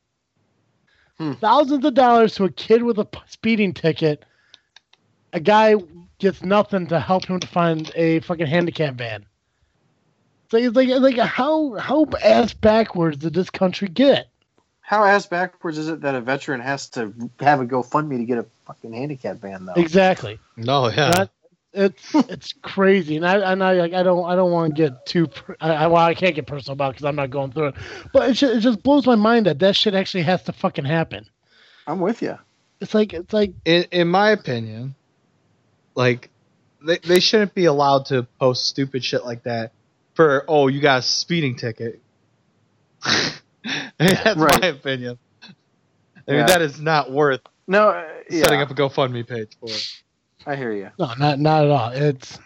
Hmm. 1.17 1.35
Thousands 1.35 1.85
of 1.85 1.95
dollars 1.95 2.35
to 2.35 2.45
a 2.45 2.51
kid 2.51 2.83
with 2.83 2.99
a 2.99 3.07
speeding 3.29 3.73
ticket. 3.73 4.25
A 5.33 5.39
guy 5.39 5.77
gets 6.19 6.43
nothing 6.43 6.89
to 6.89 6.99
help 6.99 7.27
him 7.27 7.39
to 7.39 7.47
find 7.47 7.93
a 7.95 8.19
fucking 8.21 8.47
handicap 8.47 8.95
van. 8.95 9.27
So 10.51 10.57
it's 10.57 10.75
like, 10.75 10.89
it's 10.89 10.99
like 10.99 11.19
how 11.19 11.75
how 11.75 12.07
ass 12.21 12.53
backwards 12.53 13.19
did 13.19 13.35
this 13.35 13.51
country 13.51 13.87
get? 13.87 14.30
How 14.91 15.05
ass 15.05 15.25
backwards 15.25 15.79
is 15.79 15.87
it 15.87 16.01
that 16.01 16.17
a 16.17 16.21
veteran 16.21 16.61
has 16.61 16.89
to 16.89 17.15
have 17.39 17.61
a 17.61 17.65
GoFundMe 17.65 18.17
to 18.17 18.25
get 18.25 18.39
a 18.39 18.47
fucking 18.67 18.93
handicap 18.93 19.37
van 19.37 19.65
though? 19.65 19.75
Exactly. 19.75 20.41
No, 20.57 20.89
yeah. 20.89 21.11
That- 21.13 21.31
it's 21.73 22.13
it's 22.13 22.53
crazy, 22.63 23.15
and 23.15 23.25
I 23.25 23.53
and 23.53 23.63
I 23.63 23.75
like 23.75 23.93
I 23.93 24.03
don't 24.03 24.29
I 24.29 24.35
don't 24.35 24.51
want 24.51 24.75
to 24.75 24.83
get 24.83 25.07
too 25.07 25.29
I, 25.61 25.71
I 25.71 25.87
well 25.87 26.03
I 26.03 26.15
can't 26.15 26.35
get 26.35 26.49
personal 26.49 26.73
about 26.73 26.95
because 26.95 27.05
I'm 27.05 27.15
not 27.15 27.31
going 27.31 27.53
through 27.53 27.69
it, 27.69 27.75
but 28.13 28.31
it 28.31 28.33
just, 28.33 28.57
it 28.57 28.59
just 28.59 28.83
blows 28.83 29.07
my 29.07 29.15
mind 29.15 29.47
that 29.47 29.61
that 29.61 29.77
shit 29.77 29.95
actually 29.95 30.25
has 30.25 30.43
to 30.43 30.53
fucking 30.53 30.87
happen. 30.87 31.25
I'm 31.87 32.01
with 32.01 32.21
you. 32.21 32.37
It's 32.81 32.93
like 32.93 33.13
it's 33.13 33.33
like 33.33 33.53
in 33.65 33.85
in 33.93 34.09
my 34.09 34.31
opinion, 34.31 34.97
like 35.95 36.31
they 36.85 36.99
they 36.99 37.21
shouldn't 37.21 37.55
be 37.55 37.67
allowed 37.67 38.07
to 38.07 38.25
post 38.41 38.67
stupid 38.67 39.05
shit 39.05 39.25
like 39.25 39.45
that 39.45 39.71
for 40.15 40.45
oh 40.49 40.67
you 40.67 40.81
got 40.81 40.99
a 40.99 41.03
speeding 41.03 41.55
ticket. 41.55 42.01
That's 43.99 44.37
Right. 44.39 44.61
my 44.63 44.69
opinion. 44.69 45.19
I 45.43 46.31
mean 46.33 46.41
Yeah. 46.41 46.47
that 46.47 46.63
is 46.63 46.81
not 46.81 47.11
worth 47.11 47.41
No, 47.67 47.91
uh, 47.91 48.07
yeah, 48.31 48.43
setting 48.45 48.61
up 48.61 48.71
a 48.71 48.75
GoFundMe 48.75 49.27
page 49.27 49.57
for. 49.59 49.69
I 50.51 50.57
hear 50.57 50.73
you. 50.73 50.91
no 50.99 51.13
not 51.19 51.39
not 51.39 51.65
at 51.65 51.71
all. 51.71 51.91
It's 51.91 52.39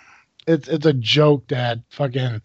it's 0.46 0.68
it's 0.68 0.86
a 0.86 0.92
joke 0.92 1.48
that 1.48 1.80
fucking 1.90 2.42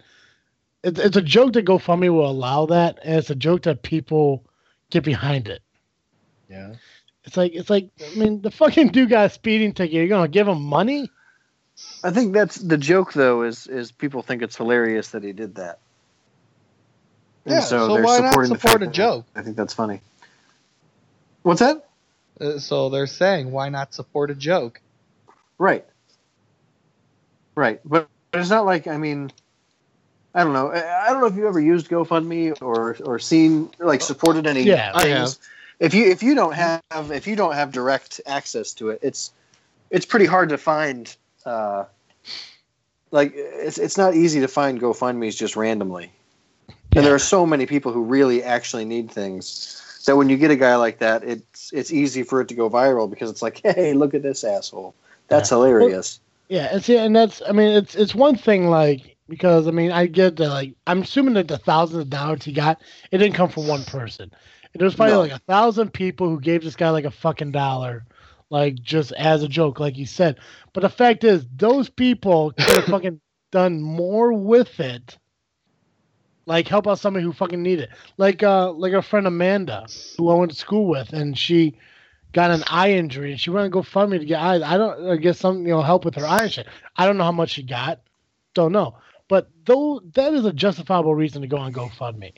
it's 0.84 1.00
it's 1.00 1.18
a 1.18 1.22
joke 1.22 1.54
that 1.54 1.66
GoFundMe 1.66 2.14
will 2.14 2.30
allow 2.30 2.66
that, 2.68 3.00
and 3.04 3.16
it's 3.18 3.30
a 3.30 3.36
joke 3.36 3.64
that 3.64 3.84
people 3.84 4.46
get 4.92 5.04
behind 5.04 5.48
it. 5.48 5.62
Yeah. 6.50 6.74
It's 7.26 7.36
like 7.38 7.54
it's 7.54 7.70
like 7.70 7.90
I 8.14 8.16
mean 8.18 8.42
the 8.42 8.52
fucking 8.52 8.88
dude 8.94 9.10
got 9.10 9.26
a 9.26 9.30
speeding 9.30 9.74
ticket. 9.74 9.94
You're 9.94 10.08
gonna 10.08 10.28
give 10.28 10.48
him 10.48 10.62
money? 10.62 11.10
I 12.04 12.12
think 12.12 12.34
that's 12.34 12.56
the 12.56 12.78
joke 12.78 13.14
though. 13.14 13.44
Is 13.44 13.68
is 13.68 13.92
people 13.92 14.22
think 14.22 14.42
it's 14.42 14.56
hilarious 14.58 15.10
that 15.10 15.24
he 15.24 15.32
did 15.34 15.56
that. 15.56 15.80
And 17.50 17.58
Yeah, 17.62 17.66
so 17.66 17.94
they're 17.96 18.04
why 18.04 18.18
supporting 18.18 18.54
the 18.54 18.60
support 18.60 18.72
fact 18.74 18.84
a 18.84 18.86
that- 18.86 18.94
joke? 18.94 19.26
I 19.36 19.42
think 19.42 19.56
that's 19.58 19.74
funny. 19.74 20.02
What's 21.44 21.60
that? 21.62 21.88
Uh, 22.40 22.60
so 22.60 22.90
they're 22.90 23.08
saying 23.08 23.52
why 23.52 23.70
not 23.70 23.94
support 23.94 24.30
a 24.32 24.36
joke? 24.36 24.80
Right. 25.58 25.86
Right, 27.56 27.82
but 27.84 28.08
but 28.32 28.42
it's 28.42 28.50
not 28.50 28.66
like 28.66 28.88
I 28.88 28.98
mean, 28.98 29.32
I 30.34 30.44
don't 30.44 30.54
know. 30.54 30.72
I 30.72 31.08
I 31.08 31.10
don't 31.10 31.20
know 31.20 31.28
if 31.28 31.36
you 31.36 31.48
ever 31.48 31.60
used 31.60 31.90
GoFundMe 31.90 32.62
or 32.62 32.96
or 33.04 33.20
seen 33.20 33.70
like 33.80 34.02
supported 34.02 34.48
any 34.48 34.64
Yeah, 34.64 34.92
I 34.94 35.04
things. 35.04 35.40
If 35.80 35.94
you 35.94 36.06
if 36.10 36.24
you 36.24 36.36
don't 36.36 36.54
have 36.54 36.82
if 36.92 37.28
you 37.28 37.36
don't 37.36 37.54
have 37.56 37.72
direct 37.72 38.22
access 38.26 38.74
to 38.76 38.90
it, 38.90 39.00
it's 39.02 39.32
it's 39.90 40.06
pretty 40.06 40.26
hard 40.26 40.50
to 40.50 40.58
find. 40.58 41.14
Uh, 41.46 41.86
like 43.12 43.34
it's 43.36 43.78
it's 43.78 43.98
not 43.98 44.14
easy 44.14 44.40
to 44.42 44.48
find 44.48 44.80
GoFundmes 44.80 45.36
just 45.36 45.56
randomly, 45.58 46.12
and 46.96 47.06
there 47.06 47.14
are 47.14 47.20
so 47.20 47.46
many 47.46 47.66
people 47.66 47.92
who 47.92 48.04
really 48.04 48.44
actually 48.44 48.86
need 48.86 49.12
things 49.12 50.02
that 50.06 50.16
when 50.16 50.30
you 50.30 50.38
get 50.38 50.52
a 50.52 50.56
guy 50.56 50.76
like 50.76 51.00
that, 51.00 51.24
it's 51.24 51.72
it's 51.74 51.92
easy 51.92 52.24
for 52.24 52.42
it 52.42 52.48
to 52.50 52.56
go 52.56 52.70
viral 52.70 53.10
because 53.10 53.30
it's 53.30 53.42
like, 53.42 53.62
hey, 53.64 53.94
look 53.94 54.14
at 54.14 54.24
this 54.24 54.44
asshole. 54.44 54.96
That's 55.28 55.50
hilarious. 55.50 56.20
Yeah, 56.50 56.70
and 56.72 56.84
see, 56.84 56.98
and 56.98 57.16
that's 57.16 57.42
I 57.48 57.52
mean, 57.52 57.70
it's 57.76 57.96
it's 57.96 58.16
one 58.16 58.36
thing 58.36 58.70
like 58.70 59.16
because 59.28 59.68
I 59.68 59.72
mean 59.72 59.92
I 59.92 60.08
get 60.08 60.38
that 60.38 60.50
like 60.50 60.74
I'm 60.88 61.02
assuming 61.04 61.36
that 61.36 61.48
the 61.48 61.58
thousands 61.60 62.02
of 62.04 62.10
dollars 62.10 62.44
he 62.44 62.52
got 62.52 62.82
it 63.12 63.20
didn't 63.20 63.36
come 63.36 63.50
from 63.50 63.68
one 63.68 63.84
person. 63.84 64.32
It 64.74 64.82
was 64.82 64.96
probably 64.96 65.14
No. 65.14 65.20
like 65.22 65.32
a 65.32 65.40
thousand 65.48 65.94
people 65.94 66.30
who 66.30 66.40
gave 66.40 66.64
this 66.64 66.76
guy 66.76 66.90
like 66.90 67.06
a 67.06 67.12
fucking 67.12 67.52
dollar, 67.52 68.06
like 68.50 68.76
just 68.82 69.12
as 69.14 69.44
a 69.44 69.48
joke, 69.48 69.80
like 69.80 69.98
you 69.98 70.06
said. 70.06 70.38
But 70.74 70.82
the 70.82 70.90
fact 70.90 71.24
is, 71.24 71.46
those 71.56 71.90
people 71.90 72.52
could 72.52 72.66
have 72.78 72.86
fucking 72.90 73.20
done 73.52 73.82
more 73.82 74.34
with 74.34 74.80
it. 74.80 75.18
Like 76.50 76.68
help 76.68 76.88
out 76.88 76.98
somebody 76.98 77.24
who 77.24 77.32
fucking 77.32 77.62
need 77.62 77.80
it. 77.80 77.92
Like 78.18 78.42
uh 78.42 78.72
like 78.74 78.92
our 78.94 79.04
friend 79.04 79.28
Amanda, 79.28 79.86
who 80.18 80.30
I 80.30 80.34
went 80.34 80.50
to 80.50 80.58
school 80.58 80.88
with, 80.88 81.14
and 81.14 81.38
she 81.38 81.78
got 82.34 82.50
an 82.50 82.64
eye 82.68 82.94
injury 82.94 83.30
and 83.30 83.40
she 83.40 83.52
wanted 83.52 83.66
to 83.66 83.70
go 83.70 83.84
fund 83.84 84.10
me 84.10 84.18
to 84.18 84.26
get 84.26 84.42
eyes. 84.42 84.64
I 84.64 84.76
don't 84.76 85.12
I 85.12 85.18
guess 85.18 85.38
some 85.38 85.62
you 85.62 85.74
know 85.74 85.84
help 85.84 86.06
with 86.06 86.16
her 86.16 86.26
eye 86.26 86.40
and 86.42 86.52
shit. 86.52 86.66
I 86.98 87.06
don't 87.06 87.18
know 87.18 87.24
how 87.24 87.32
much 87.32 87.52
she 87.52 87.62
got. 87.62 88.02
Don't 88.56 88.72
know. 88.72 88.98
But 89.28 89.48
though 89.66 90.02
that 90.16 90.34
is 90.34 90.44
a 90.44 90.52
justifiable 90.52 91.14
reason 91.14 91.44
to 91.44 91.48
go 91.48 91.58
on 91.58 91.72
GoFundMe. 91.72 92.34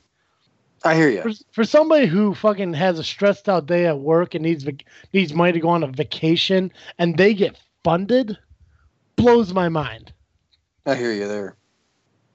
I 0.84 0.94
hear 0.94 1.10
you. 1.10 1.22
For, 1.22 1.32
for 1.54 1.64
somebody 1.64 2.06
who 2.06 2.36
fucking 2.36 2.74
has 2.74 3.00
a 3.00 3.06
stressed 3.06 3.48
out 3.48 3.66
day 3.66 3.86
at 3.86 4.00
work 4.00 4.36
and 4.36 4.44
needs 4.44 4.68
needs 5.14 5.34
money 5.34 5.54
to 5.54 5.60
go 5.62 5.70
on 5.70 5.84
a 5.84 5.88
vacation 5.88 6.74
and 6.98 7.16
they 7.16 7.34
get 7.34 7.58
funded, 7.86 8.38
blows 9.16 9.54
my 9.54 9.70
mind. 9.70 10.12
I 10.86 10.96
hear 10.96 11.14
you 11.14 11.30
there. 11.30 11.56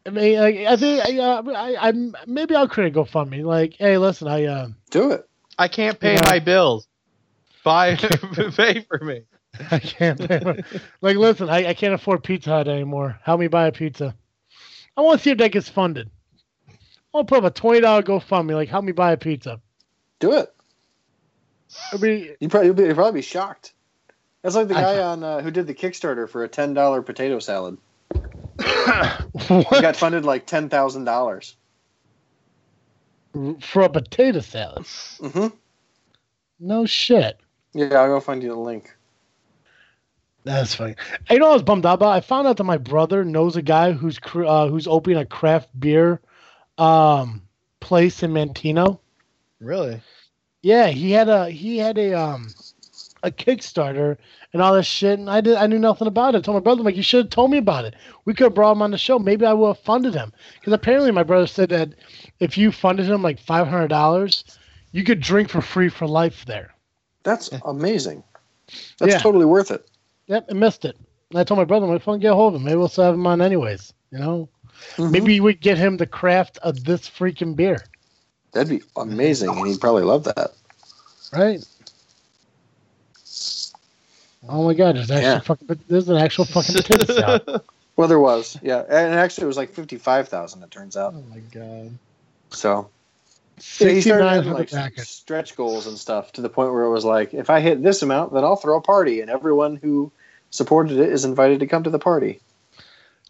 I 0.07 0.11
mean, 0.11 0.39
I, 0.39 0.67
I 0.73 0.77
think 0.77 1.05
I, 1.05 1.19
uh, 1.19 1.43
I, 1.55 1.89
I 1.89 1.93
maybe 2.27 2.55
I'll 2.55 2.69
create 2.69 2.95
a 2.95 2.99
GoFundMe. 3.01 3.45
Like, 3.45 3.75
hey, 3.75 3.99
listen, 3.99 4.29
I 4.29 4.45
uh, 4.45 4.69
Do 4.91 5.11
it. 5.13 5.29
I 5.59 5.69
can't 5.69 5.99
pay 5.99 6.15
Yeah. 6.15 6.25
my 6.25 6.39
bills. 6.39 6.87
Buy 7.65 7.97
pay 8.57 8.83
for 8.83 8.99
me. 9.03 9.23
I 9.71 9.79
can't. 9.79 10.19
pay 10.29 10.41
my- 10.45 10.63
like, 11.01 11.17
listen, 11.17 11.49
I, 11.49 11.69
I 11.69 11.75
can't 11.75 11.95
afford 11.95 12.23
Pizza 12.23 12.51
Hut 12.51 12.69
anymore. 12.69 13.19
Help 13.23 13.41
me 13.41 13.49
buy 13.49 13.67
a 13.67 13.73
pizza. 13.73 14.15
I 14.97 15.01
want 15.01 15.19
to 15.21 15.25
see 15.25 15.31
if 15.31 15.39
that 15.39 15.51
gets 15.53 15.69
funded. 15.69 16.09
I'll 17.15 17.25
put 17.25 17.39
up 17.39 17.45
a 17.45 17.51
twenty 17.51 17.81
dollar 17.81 18.03
GoFundMe. 18.03 18.55
Like, 18.55 18.69
help 18.69 18.85
me 18.85 18.93
buy 18.93 19.13
a 19.13 19.17
pizza. 19.17 19.61
Do 20.21 20.33
it. 20.35 20.55
I 21.93 21.97
mean, 21.97 22.37
You 22.41 22.49
probably 22.49 22.67
you'll, 22.69 22.75
be, 22.77 22.83
you'll 22.85 22.95
probably 22.95 23.19
be 23.19 23.23
shocked. 23.23 23.73
That's 24.43 24.55
like 24.55 24.69
the 24.69 24.77
I- 24.77 24.81
guy 24.83 25.03
on 25.03 25.25
uh, 25.25 25.41
who 25.41 25.51
did 25.51 25.67
the 25.67 25.75
Kickstarter 25.75 26.29
for 26.29 26.45
a 26.45 26.49
ten 26.49 26.75
dollar 26.75 27.03
potato 27.03 27.39
salad. 27.41 27.79
He 29.49 29.55
what? 29.55 29.83
got 29.83 29.97
funded 29.97 30.25
like 30.25 30.47
ten 30.47 30.69
thousand 30.69 31.05
dollars. 31.05 31.57
for 33.61 33.83
a 33.83 33.89
potato 33.89 34.41
salad? 34.41 34.85
Mm-hmm. 34.85 35.49
No 36.61 36.87
shit. 36.87 37.39
Yeah, 37.75 38.01
I'll 38.01 38.09
go 38.09 38.21
find 38.21 38.43
you 38.43 38.49
the 38.49 38.57
link. 38.57 38.97
That's 40.45 40.75
funny. 40.75 40.95
You 41.29 41.39
know, 41.39 41.47
what 41.47 41.51
I 41.51 41.55
was 41.55 41.63
bummed 41.65 41.85
out 41.85 41.95
about. 41.95 42.11
I 42.11 42.21
found 42.21 42.47
out 42.47 42.57
that 42.57 42.65
my 42.65 42.79
brother 42.79 43.25
knows 43.25 43.57
a 43.57 43.63
guy 43.63 43.93
who's 43.93 44.19
cr- 44.19 44.47
uh, 44.47 44.69
who's 44.69 44.87
opening 44.87 45.19
a 45.19 45.27
craft 45.27 45.69
beer 45.79 46.21
um, 46.79 47.43
place 47.81 48.23
in 48.23 48.33
Manteno. 48.33 49.01
Really? 49.61 50.01
Yeah, 50.63 50.87
he 50.87 51.11
had 51.11 51.29
a 51.29 51.51
he 51.51 51.79
had 51.79 51.99
a 51.99 52.15
um 52.15 52.49
a 53.27 53.31
Kickstarter 53.31 54.17
and 54.53 54.63
all 54.63 54.75
this 54.75 54.87
shit, 54.87 55.19
and 55.19 55.29
I 55.29 55.41
did 55.41 55.57
I 55.57 55.67
knew 55.67 55.79
nothing 55.79 56.07
about 56.07 56.35
it. 56.35 56.39
I 56.39 56.41
told 56.41 56.55
my 56.57 56.61
brother, 56.61 56.81
I'm 56.81 56.85
like, 56.85 56.97
you 56.97 57.03
should 57.03 57.25
have 57.27 57.31
told 57.31 57.51
me 57.51 57.59
about 57.59 57.85
it. 57.85 57.95
We 58.25 58.33
could 58.35 58.45
have 58.45 58.55
brought 58.55 58.73
him 58.73 58.83
on 58.83 58.93
the 58.93 58.99
show. 58.99 59.19
Maybe 59.19 59.45
I 59.45 59.53
would 59.53 59.67
have 59.69 59.79
funded 59.81 60.15
him 60.15 60.33
because 60.59 60.73
apparently 60.73 61.11
my 61.11 61.25
brother 61.25 61.47
said 61.47 61.69
that 61.71 61.91
if 62.41 62.57
you 62.57 62.71
funded 62.73 63.07
him 63.07 63.23
like 63.23 63.39
five 63.41 63.67
hundred 63.67 63.89
dollars, 63.89 64.45
you 64.93 65.05
could 65.05 65.21
drink 65.21 65.51
for 65.51 65.61
free 65.61 65.89
for 65.89 66.07
life 66.07 66.45
there. 66.47 66.73
That's 67.25 67.51
amazing. 67.65 68.23
That's 68.99 69.13
Yeah. 69.13 69.19
totally 69.19 69.45
worth 69.47 69.71
it. 69.71 69.87
Yep, 70.29 70.47
I 70.51 70.55
missed 70.55 70.85
it. 70.85 70.97
And 71.31 71.39
I 71.41 71.45
told 71.45 71.59
my 71.59 71.65
brother, 71.65 71.87
I'm 71.87 71.93
like, 71.93 72.03
fucking 72.03 72.21
get 72.21 72.33
a 72.33 72.35
hold 72.37 72.55
of 72.55 72.61
him. 72.61 72.65
Maybe 72.67 72.77
we'll 72.77 72.89
still 72.89 73.05
have 73.05 73.15
him 73.15 73.27
on 73.27 73.41
anyways. 73.43 73.93
You 74.13 74.19
know, 74.19 74.49
Mhm. 74.97 75.11
maybe 75.11 75.41
we 75.41 75.55
get 75.55 75.77
him 75.79 75.97
the 75.97 76.07
craft 76.07 76.59
of 76.63 76.85
this 76.85 77.09
freaking 77.11 77.57
beer, 77.57 77.85
That'd 78.53 78.69
be 78.71 78.83
amazing, 78.97 79.51
and 79.51 79.67
he'd 79.67 79.81
probably 79.81 80.05
love 80.05 80.25
that. 80.25 80.53
right? 81.33 81.65
Oh 84.49 84.65
my 84.65 84.75
god, 84.75 84.97
there's 84.97 85.11
actually 85.11 85.23
Yeah. 85.29 85.41
fucking 85.41 85.81
there's 85.89 86.09
an 86.09 86.17
actual 86.17 86.45
fucking 86.45 86.75
potato 86.75 87.13
salad. 87.13 87.61
Well, 87.97 88.09
there 88.09 88.21
was, 88.21 88.59
yeah, 88.63 88.81
and 88.91 89.15
actually 89.15 89.45
it 89.45 89.47
was 89.47 89.57
like 89.57 89.71
fifty-five 89.71 90.29
thousand. 90.29 90.63
It 90.63 90.71
turns 90.71 90.99
out. 90.99 91.15
oh 91.17 91.25
my 91.31 91.39
god. 91.51 91.97
So 92.51 92.91
yeah, 93.81 93.89
he 93.89 94.03
started 94.03 94.29
having 94.29 94.53
like 94.53 94.99
stretch 94.99 95.57
goals 95.57 95.87
and 95.87 95.99
stuff 95.99 96.31
to 96.33 96.43
the 96.43 96.51
point 96.51 96.73
where 96.75 96.85
it 96.85 96.91
was 96.91 97.07
like, 97.07 97.33
if 97.33 97.49
I 97.49 97.61
hit 97.61 97.83
this 97.83 98.03
amount, 98.03 98.35
then 98.35 98.45
I'll 98.45 98.57
throw 98.57 98.77
a 98.77 98.83
party, 98.83 99.23
and 99.23 99.31
everyone 99.31 99.77
who 99.77 100.13
supported 100.51 100.99
it 100.99 101.09
is 101.11 101.25
invited 101.25 101.61
to 101.61 101.67
come 101.67 101.85
to 101.85 101.91
the 101.91 101.99
party. 101.99 102.39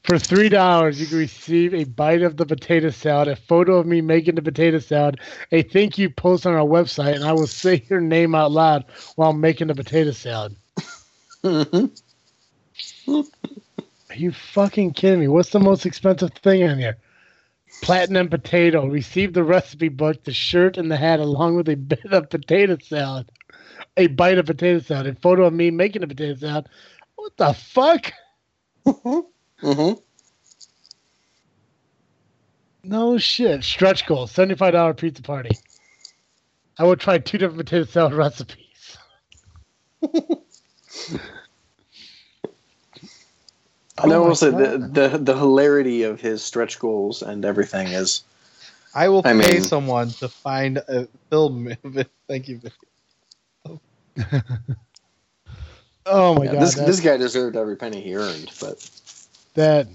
For 0.02 0.18
three 0.18 0.48
dollars, 0.48 1.00
you 1.00 1.06
can 1.06 1.18
receive 1.18 1.72
a 1.72 1.84
bite 1.84 2.22
of 2.22 2.36
the 2.36 2.46
potato 2.46 2.90
salad, 2.90 3.28
a 3.28 3.36
photo 3.36 3.76
of 3.76 3.86
me 3.86 4.00
making 4.00 4.34
the 4.34 4.42
potato 4.42 4.80
salad, 4.80 5.20
a 5.52 5.62
thank 5.62 5.96
you 5.96 6.10
post 6.10 6.44
on 6.44 6.54
our 6.54 6.66
website, 6.66 7.14
and 7.14 7.24
I 7.24 7.32
will 7.32 7.46
say 7.46 7.84
your 7.88 8.00
name 8.00 8.34
out 8.34 8.50
loud 8.50 8.84
while 9.14 9.32
making 9.32 9.68
the 9.68 9.76
potato 9.76 10.10
salad. 10.10 10.56
Are 11.46 11.90
you 14.16 14.32
fucking 14.32 14.92
kidding 14.94 15.20
me? 15.20 15.28
What's 15.28 15.50
the 15.50 15.60
most 15.60 15.86
expensive 15.86 16.32
thing 16.32 16.68
on 16.68 16.78
here? 16.78 16.96
Platinum 17.82 18.28
potato. 18.28 18.86
Receive 18.86 19.32
the 19.32 19.44
recipe 19.44 19.88
book, 19.88 20.24
the 20.24 20.32
shirt, 20.32 20.78
and 20.78 20.90
the 20.90 20.96
hat, 20.96 21.20
along 21.20 21.56
with 21.56 21.68
a 21.68 21.76
bit 21.76 22.04
of 22.12 22.30
potato 22.30 22.78
salad. 22.82 23.30
A 23.96 24.08
bite 24.08 24.38
of 24.38 24.46
potato 24.46 24.80
salad. 24.80 25.06
A 25.06 25.14
photo 25.14 25.44
of 25.44 25.52
me 25.52 25.70
making 25.70 26.02
a 26.02 26.06
potato 26.06 26.34
salad. 26.34 26.68
What 27.14 27.36
the 27.36 27.52
fuck? 27.52 28.12
Mhm. 29.62 30.00
No 32.84 33.18
shit. 33.18 33.64
Stretch 33.64 34.06
goal. 34.06 34.26
Seventy-five 34.26 34.72
dollar 34.72 34.94
pizza 34.94 35.22
party. 35.22 35.56
I 36.78 36.84
will 36.84 36.96
try 36.96 37.18
two 37.18 37.38
different 37.38 37.58
potato 37.58 37.84
salad 37.84 38.14
recipes. 38.14 38.98
And 43.98 44.12
I 44.12 44.16
Oh 44.16 44.20
my 44.22 44.28
will 44.28 44.34
say 44.34 44.50
the, 44.50 44.90
the 44.92 45.18
the 45.18 45.36
hilarity 45.36 46.02
of 46.02 46.20
his 46.20 46.42
stretch 46.44 46.78
goals 46.78 47.22
and 47.22 47.44
everything 47.44 47.88
is 47.88 48.22
I 48.94 49.08
will 49.08 49.20
I 49.24 49.32
pay 49.32 49.54
mean- 49.54 49.62
someone 49.62 50.10
to 50.20 50.28
find 50.28 50.78
a 50.78 51.08
film. 51.30 51.72
Thank 52.28 52.48
you. 52.48 52.60
Oh 56.08 56.34
my 56.36 56.44
yeah, 56.44 56.52
god. 56.52 56.62
this 56.62 56.74
that, 56.76 56.86
this 56.86 57.00
guy 57.00 57.16
deserved 57.16 57.56
every 57.56 57.74
penny 57.74 58.00
he 58.00 58.14
earned, 58.14 58.52
but 58.60 58.88
that 59.54 59.88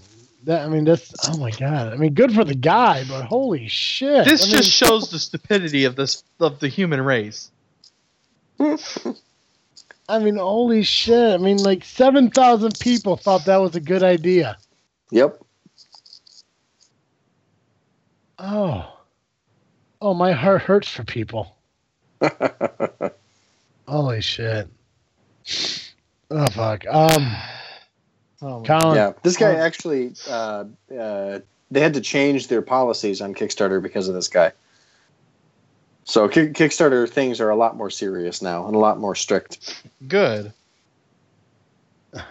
that 0.44 0.66
I 0.66 0.68
mean 0.68 0.84
that's 0.84 1.14
Oh 1.30 1.38
my 1.38 1.52
god. 1.52 1.94
I 1.94 1.96
mean, 1.96 2.14
good 2.14 2.34
for 2.34 2.44
the 2.44 2.54
guy, 2.54 3.06
but 3.08 3.24
holy 3.24 3.70
shit. 3.70 4.26
This 4.26 4.44
I 4.44 4.48
mean, 4.48 4.58
just 4.58 4.70
shows 4.70 5.10
the 5.10 5.18
stupidity 5.20 5.86
of 5.86 5.96
this 5.96 6.26
of 6.42 6.60
the 6.60 6.68
human 6.68 7.00
race. 7.02 7.50
I 10.12 10.20
mean, 10.20 10.36
holy 10.36 10.84
shit. 10.84 11.34
I 11.34 11.38
mean, 11.38 11.58
like 11.58 11.86
7,000 11.86 12.78
people 12.80 13.16
thought 13.16 13.46
that 13.46 13.58
was 13.62 13.76
a 13.76 13.80
good 13.80 14.04
idea. 14.04 14.58
yep. 15.10 15.40
Oh. 18.38 18.98
Oh, 20.02 20.14
my 20.14 20.32
heart 20.34 20.64
hurts 20.64 20.90
for 20.90 21.04
people. 21.04 21.56
Holy 23.88 24.22
shit. 24.22 24.68
Oh, 26.32 26.46
fuck. 26.48 26.86
Um, 26.88 27.36
Oh 28.44 28.64
Colin. 28.66 28.96
yeah, 28.96 29.14
this 29.22 29.38
guy 29.38 29.54
Oh. 29.54 29.58
actually 29.58 30.14
uh, 30.28 30.64
uh, 31.00 31.40
they 31.70 31.80
had 31.80 31.94
to 31.94 32.02
change 32.02 32.48
their 32.48 32.64
policies 32.64 33.22
on 33.22 33.36
Kickstarter 33.36 33.80
because 33.82 34.08
of 34.08 34.16
this 34.16 34.28
guy. 34.28 34.52
So 36.04 36.28
Kick 36.28 36.54
Kickstarter 36.54 37.08
things 37.10 37.40
are 37.40 37.50
a 37.50 37.56
lot 37.56 37.78
more 37.78 37.90
serious 37.90 38.42
now 38.42 38.66
and 38.66 38.76
a 38.76 38.80
lot 38.80 39.00
more 39.00 39.16
strict. 39.16 39.82
Good. 40.08 40.54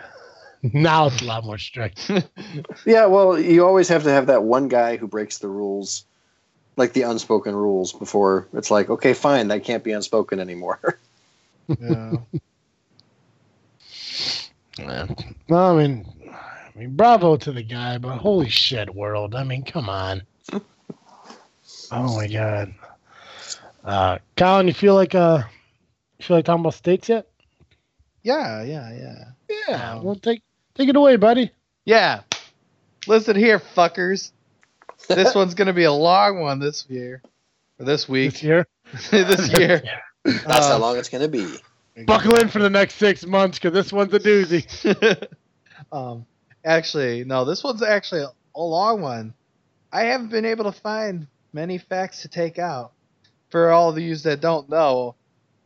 Now 0.62 1.06
it's 1.06 1.22
a 1.22 1.24
lot 1.24 1.44
more 1.44 1.56
strict. 1.56 2.10
Yeah, 2.84 3.06
well, 3.06 3.38
you 3.38 3.64
always 3.64 3.88
have 3.88 4.02
to 4.02 4.10
have 4.10 4.26
that 4.26 4.42
one 4.42 4.68
guy 4.68 4.96
who 4.98 5.06
breaks 5.06 5.38
the 5.38 5.48
rules, 5.48 6.04
like 6.76 6.92
the 6.92 7.02
unspoken 7.02 7.54
rules, 7.56 7.94
before 7.94 8.46
it's 8.52 8.70
like, 8.70 8.90
okay, 8.90 9.14
fine, 9.14 9.48
that 9.48 9.64
can't 9.64 9.82
be 9.82 9.92
unspoken 9.92 10.38
anymore. 10.40 10.98
Yeah. 11.80 12.16
Yeah. 14.76 15.06
Well, 15.48 15.78
I 15.78 15.86
mean, 15.86 16.06
I 16.30 16.78
mean, 16.78 16.96
bravo 16.96 17.36
to 17.36 17.52
the 17.52 17.62
guy, 17.62 17.98
but 17.98 18.18
holy 18.18 18.48
shit, 18.48 18.92
world. 18.92 19.34
I 19.34 19.44
mean, 19.44 19.62
come 19.62 19.88
on. 19.88 20.22
Oh 21.92 22.16
my 22.16 22.26
god. 22.26 22.74
Uh, 23.84 24.18
Colin, 24.36 24.66
you 24.68 24.74
feel 24.74 24.94
like 24.94 25.14
uh, 25.14 25.42
you 26.18 26.24
feel 26.24 26.36
like 26.36 26.44
talking 26.44 26.60
about 26.60 26.74
states 26.74 27.08
yet? 27.08 27.28
Yeah, 28.22 28.62
yeah, 28.62 28.92
yeah. 28.94 29.24
Yeah. 29.68 29.92
Um, 29.94 30.04
well, 30.04 30.14
take 30.16 30.42
take 30.74 30.88
it 30.88 30.96
away, 30.96 31.16
buddy. 31.16 31.50
Yeah. 31.84 32.20
Listen 33.06 33.36
here, 33.36 33.58
fuckers. 33.58 34.32
This 35.08 35.34
one's 35.34 35.54
gonna 35.54 35.72
be 35.72 35.84
a 35.84 35.92
long 35.92 36.40
one 36.40 36.58
this 36.58 36.86
year. 36.88 37.22
Or 37.78 37.86
this 37.86 38.02
This 38.02 38.08
week. 38.08 38.42
year. 38.42 38.66
this 39.10 39.58
year. 39.58 39.82
That's 40.24 40.46
Uh, 40.46 40.68
how 40.72 40.78
long 40.78 40.98
it's 40.98 41.08
going 41.08 41.22
to 41.22 41.28
be. 41.28 41.46
Buckle 42.04 42.34
in 42.36 42.48
for 42.48 42.58
the 42.58 42.68
next 42.68 42.96
six 42.96 43.24
months 43.24 43.58
because 43.58 43.72
this 43.72 43.90
one's 43.90 44.12
a 44.12 44.18
doozy. 44.20 45.26
um, 45.90 46.26
actually, 46.62 47.24
no, 47.24 47.46
this 47.46 47.64
one's 47.64 47.82
actually 47.82 48.20
a, 48.22 48.28
a 48.54 48.60
long 48.62 49.00
one. 49.00 49.32
I 49.90 50.02
haven't 50.04 50.28
been 50.28 50.44
able 50.44 50.64
to 50.64 50.72
find 50.78 51.26
many 51.54 51.78
facts 51.78 52.20
to 52.22 52.28
take 52.28 52.58
out. 52.58 52.92
For 53.50 53.70
all 53.70 53.90
of 53.90 53.98
you 53.98 54.14
that 54.16 54.40
don't 54.40 54.68
know, 54.68 55.16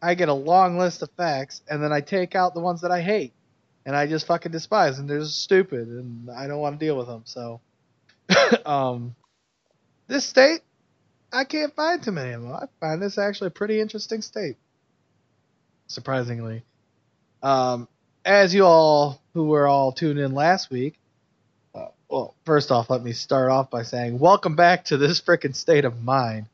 I 0.00 0.14
get 0.14 0.28
a 0.28 0.34
long 0.34 0.78
list 0.78 1.02
of 1.02 1.10
facts, 1.16 1.62
and 1.68 1.82
then 1.82 1.92
I 1.92 2.00
take 2.00 2.34
out 2.34 2.54
the 2.54 2.60
ones 2.60 2.82
that 2.82 2.90
I 2.90 3.00
hate, 3.00 3.32
and 3.86 3.94
I 3.96 4.06
just 4.06 4.26
fucking 4.26 4.52
despise, 4.52 4.98
and 4.98 5.08
they're 5.08 5.20
just 5.20 5.42
stupid, 5.42 5.88
and 5.88 6.30
I 6.30 6.46
don't 6.46 6.60
want 6.60 6.78
to 6.78 6.84
deal 6.84 6.96
with 6.96 7.06
them. 7.06 7.22
So, 7.24 7.60
um, 8.66 9.14
this 10.06 10.24
state, 10.24 10.60
I 11.32 11.44
can't 11.44 11.74
find 11.74 12.02
too 12.02 12.12
many 12.12 12.32
of 12.32 12.42
them. 12.42 12.52
I 12.52 12.66
find 12.80 13.00
this 13.00 13.18
actually 13.18 13.48
a 13.48 13.50
pretty 13.50 13.80
interesting 13.80 14.22
state, 14.22 14.56
surprisingly. 15.86 16.62
Um, 17.42 17.88
as 18.24 18.54
you 18.54 18.64
all 18.64 19.20
who 19.34 19.44
were 19.44 19.66
all 19.66 19.92
tuned 19.92 20.18
in 20.18 20.32
last 20.32 20.70
week, 20.70 20.98
uh, 21.74 21.88
well, 22.08 22.34
first 22.44 22.70
off, 22.70 22.88
let 22.88 23.02
me 23.02 23.12
start 23.12 23.50
off 23.50 23.70
by 23.70 23.82
saying, 23.82 24.18
welcome 24.18 24.56
back 24.56 24.86
to 24.86 24.96
this 24.96 25.20
frickin' 25.20 25.54
state 25.54 25.84
of 25.84 26.02
mind. 26.02 26.46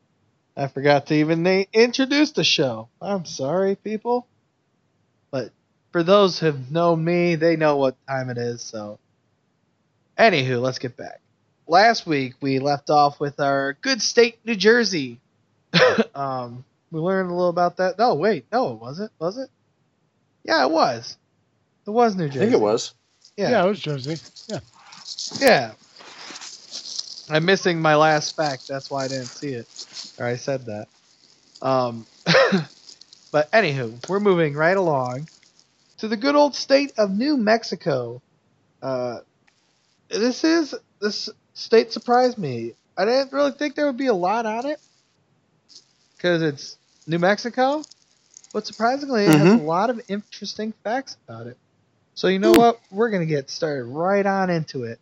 I 0.57 0.67
forgot 0.69 1.07
to 1.07 1.15
even 1.15 1.43
na- 1.43 1.65
introduce 1.73 2.33
the 2.33 2.45
show. 2.45 2.89
I'm 3.01 3.25
sorry, 3.25 3.77
people. 3.77 4.27
But 5.31 5.51
for 5.93 6.03
those 6.03 6.39
who 6.39 6.47
have 6.47 6.71
known 6.71 7.05
me, 7.05 7.37
they 7.37 7.57
know 7.57 7.77
what 7.77 7.97
time 8.09 8.31
it 8.31 8.39
is. 8.39 8.63
So, 8.63 8.99
anywho, 10.19 10.61
let's 10.61 10.79
get 10.79 10.97
back. 10.97 11.21
Last 11.67 12.07
week 12.07 12.35
we 12.41 12.59
left 12.59 12.91
off 12.91 13.21
with 13.21 13.39
our 13.41 13.75
good 13.81 14.03
state, 14.03 14.39
New 14.45 14.57
Jersey. 14.57 15.21
um, 16.15 16.65
we 16.91 16.99
learned 16.99 17.31
a 17.31 17.35
little 17.35 17.49
about 17.49 17.77
that. 17.77 17.99
No, 17.99 18.15
wait, 18.15 18.47
no, 18.53 18.73
it 18.73 18.81
wasn't. 18.81 19.13
Was 19.21 19.39
it? 19.39 19.49
Yeah, 20.45 20.65
it 20.65 20.71
was. 20.71 21.17
It 21.87 21.91
was 21.91 22.17
New 22.17 22.27
Jersey. 22.29 22.41
I 22.41 22.43
think 22.43 22.55
it 22.55 22.61
was. 22.61 22.95
Yeah, 23.37 23.51
Yeah, 23.51 23.65
it 23.65 23.69
was 23.69 23.81
Jersey. 23.81 24.17
Yeah. 24.49 24.61
yeah. 25.41 25.73
I'm 27.31 27.45
missing 27.45 27.81
my 27.81 27.95
last 27.95 28.35
fact. 28.35 28.67
That's 28.67 28.91
why 28.91 29.05
I 29.05 29.09
didn't 29.09 29.27
see 29.27 29.51
it. 29.53 29.69
I 30.21 30.37
said 30.37 30.67
that. 30.67 30.89
Um, 31.63 32.07
but 33.33 33.51
anywho, 33.53 34.09
we're 34.09 34.21
moving 34.21 34.55
right 34.55 34.77
along 34.77 35.29
to 35.99 36.09
the 36.09 36.17
good 36.17 36.35
old 36.35 36.55
state 36.55 36.93
of 36.99 37.11
New 37.11 37.37
Mexico. 37.37 38.23
Uh, 38.83 39.19
this 40.09 40.45
is 40.45 40.75
this 41.01 41.29
state 41.55 41.93
surprised 41.93 42.39
me. 42.39 42.73
I 42.97 43.05
didn't 43.05 43.33
really 43.33 43.53
think 43.53 43.75
there 43.75 43.87
would 43.87 43.97
be 43.97 44.07
a 44.07 44.15
lot 44.15 44.47
on 44.47 44.67
it 44.67 44.81
because 46.17 46.43
it's 46.43 46.77
New 47.07 47.19
Mexico, 47.19 47.83
but 48.53 48.67
surprisingly, 48.67 49.25
it 49.25 49.31
has 49.31 49.55
a 49.55 49.63
lot 49.63 49.91
of 49.91 50.01
interesting 50.09 50.75
facts 50.85 51.17
about 51.27 51.47
it. 51.47 51.57
So 52.15 52.29
you 52.29 52.39
know 52.39 52.53
what? 52.53 52.81
We're 52.91 53.11
gonna 53.11 53.27
get 53.27 53.51
started 53.51 53.85
right 53.85 54.25
on 54.25 54.51
into 54.51 54.85
it. 54.85 54.99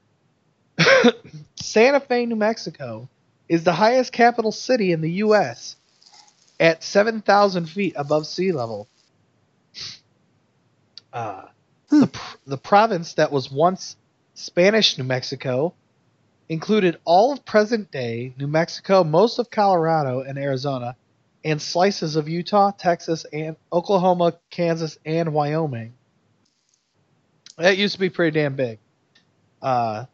Santa 1.56 2.00
Fe, 2.00 2.26
New 2.26 2.36
Mexico, 2.36 3.08
is 3.49 3.64
the 3.64 3.72
highest 3.72 4.12
capital 4.12 4.53
city 4.53 4.92
in 4.92 5.01
the 5.01 5.11
U.S. 5.12 5.76
at 6.61 6.82
7,000 6.82 7.66
feet 7.66 7.94
above 7.96 8.26
sea 8.26 8.53
level. 8.53 8.88
Uh, 11.12 11.42
Hmm. 11.90 12.01
the, 12.01 12.07
pr- 12.09 12.36
the 12.46 12.59
province 12.59 13.14
that 13.14 13.32
was 13.32 13.51
once 13.51 13.96
Spanish 14.34 14.99
New 14.99 15.05
Mexico 15.05 15.74
included 16.51 16.99
all 17.05 17.32
of 17.32 17.44
present 17.46 17.90
day 17.90 18.34
New 18.38 18.46
Mexico, 18.46 19.05
most 19.05 19.38
of 19.38 19.51
Colorado 19.51 20.20
and 20.20 20.38
Arizona, 20.38 20.96
and 21.44 21.62
slices 21.62 22.16
of 22.16 22.28
Utah, 22.28 22.72
Texas, 22.72 23.24
and 23.32 23.57
Oklahoma, 23.72 24.34
Kansas, 24.51 24.99
and 25.07 25.32
Wyoming. 25.32 25.94
That 27.57 27.78
used 27.78 27.94
to 27.94 28.01
be 28.01 28.11
pretty 28.11 28.38
damn 28.38 28.55
big. 28.55 28.78
Uh, 29.62 30.05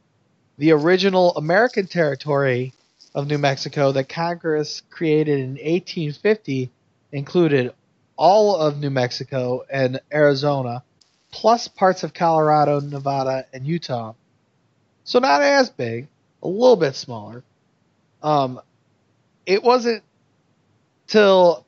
the 0.59 0.72
original 0.72 1.32
American 1.37 1.87
territory 1.89 2.72
of 3.14 3.28
New 3.28 3.38
Mexico 3.38 3.92
that 3.92 4.08
Congress 4.08 4.82
created 4.90 5.38
in 5.38 5.50
1850 5.50 6.70
included 7.12 7.72
all 8.16 8.56
of 8.56 8.78
New 8.78 8.90
Mexico 8.90 9.64
and 9.70 10.00
Arizona, 10.12 10.82
plus 11.30 11.68
parts 11.68 12.02
of 12.02 12.14
Colorado, 12.14 12.80
Nevada, 12.80 13.46
and 13.52 13.66
Utah. 13.66 14.14
So 15.04 15.18
not 15.18 15.42
as 15.42 15.70
big, 15.70 16.08
a 16.42 16.48
little 16.48 16.76
bit 16.76 16.94
smaller. 16.94 17.44
Um, 18.22 18.60
it 19.46 19.62
wasn't 19.62 20.02
till 21.06 21.64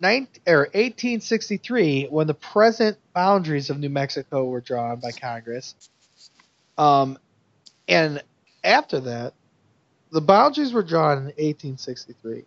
19, 0.00 0.42
or 0.46 0.60
1863 0.60 2.06
when 2.10 2.26
the 2.26 2.34
present 2.34 2.96
boundaries 3.14 3.70
of 3.70 3.78
New 3.78 3.88
Mexico 3.88 4.44
were 4.44 4.60
drawn 4.60 5.00
by 5.00 5.12
Congress. 5.12 5.74
Um, 6.76 7.18
and 7.88 8.22
after 8.62 9.00
that, 9.00 9.34
the 10.10 10.20
boundaries 10.20 10.72
were 10.72 10.82
drawn 10.82 11.18
in 11.18 11.24
1863, 11.24 12.44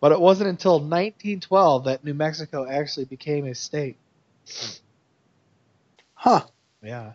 but 0.00 0.12
it 0.12 0.20
wasn't 0.20 0.48
until 0.48 0.74
1912 0.74 1.84
that 1.84 2.04
New 2.04 2.14
Mexico 2.14 2.66
actually 2.68 3.06
became 3.06 3.46
a 3.46 3.54
state. 3.54 3.96
Huh. 6.14 6.44
Yeah. 6.82 7.12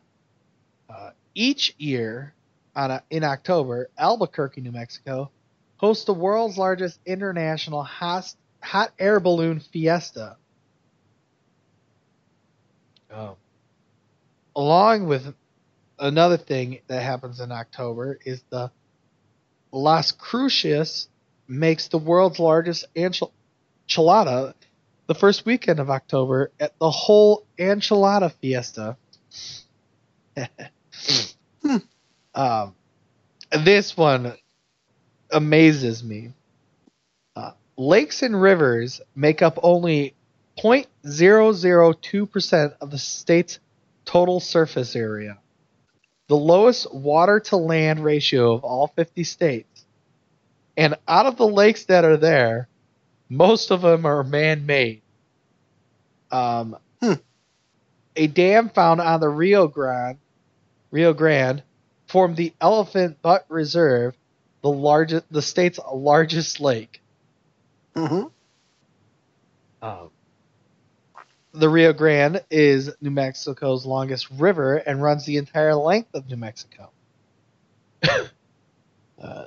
Uh, 0.89 1.11
each 1.35 1.75
year, 1.77 2.33
on 2.75 2.91
a, 2.91 3.03
in 3.09 3.23
October, 3.23 3.89
Albuquerque, 3.97 4.61
New 4.61 4.71
Mexico, 4.71 5.29
hosts 5.77 6.05
the 6.05 6.13
world's 6.13 6.57
largest 6.57 6.99
international 7.05 7.83
hot, 7.83 8.33
hot 8.61 8.91
air 8.97 9.19
balloon 9.19 9.59
fiesta. 9.59 10.37
Oh. 13.13 13.37
Along 14.55 15.07
with 15.07 15.33
another 15.99 16.37
thing 16.37 16.79
that 16.87 17.01
happens 17.01 17.39
in 17.39 17.51
October 17.51 18.19
is 18.25 18.43
the 18.49 18.71
Las 19.73 20.11
Cruces 20.11 21.07
makes 21.47 21.87
the 21.87 21.97
world's 21.97 22.37
largest 22.39 22.85
enchilada 22.95 24.53
the 25.07 25.15
first 25.15 25.45
weekend 25.45 25.79
of 25.79 25.89
October 25.89 26.51
at 26.59 26.77
the 26.79 26.89
whole 26.89 27.45
enchilada 27.57 28.31
fiesta. 28.31 28.97
Hmm. 31.65 31.77
um, 32.35 32.75
this 33.51 33.95
one 33.95 34.33
amazes 35.31 36.03
me. 36.03 36.33
Uh, 37.35 37.51
lakes 37.77 38.21
and 38.21 38.41
rivers 38.41 38.99
make 39.15 39.41
up 39.41 39.57
only 39.63 40.13
0.002% 40.57 42.75
of 42.81 42.91
the 42.91 42.97
state's 42.97 43.59
total 44.05 44.39
surface 44.39 44.95
area. 44.95 45.39
The 46.33 46.39
lowest 46.39 46.91
water 46.91 47.39
to 47.41 47.57
land 47.57 48.03
ratio 48.03 48.53
of 48.55 48.63
all 48.63 48.87
50 48.87 49.23
states. 49.23 49.85
And 50.75 50.95
out 51.07 51.27
of 51.27 51.37
the 51.37 51.47
lakes 51.47 51.85
that 51.85 52.05
are 52.05 52.17
there, 52.17 52.67
most 53.29 53.69
of 53.69 53.83
them 53.83 54.03
are 54.07 54.23
man 54.23 54.65
made. 54.65 55.03
Um, 56.31 56.75
Hmm. 56.99 57.13
A 58.15 58.25
dam 58.25 58.69
found 58.69 58.99
on 58.99 59.19
the 59.19 59.29
Rio 59.29 59.67
Grande, 59.67 60.17
Rio 60.89 61.13
Grande 61.13 61.61
formed 62.07 62.35
the 62.35 62.51
Elephant 62.59 63.21
Butt 63.21 63.45
Reserve, 63.47 64.17
the 64.63 64.71
largest, 64.71 65.31
the 65.31 65.43
state's 65.43 65.79
largest 65.93 66.59
lake. 66.59 66.99
hmm 67.95 68.23
Um, 69.83 70.09
the 71.53 71.69
Rio 71.69 71.93
Grande 71.93 72.43
is 72.49 72.91
New 72.99 73.11
Mexico's 73.11 73.85
longest 73.85 74.27
river 74.31 74.77
and 74.77 75.01
runs 75.01 75.25
the 75.25 75.37
entire 75.37 75.75
length 75.75 76.09
of 76.15 76.27
New 76.27 76.35
Mexico. 76.37 76.89
uh, 79.21 79.45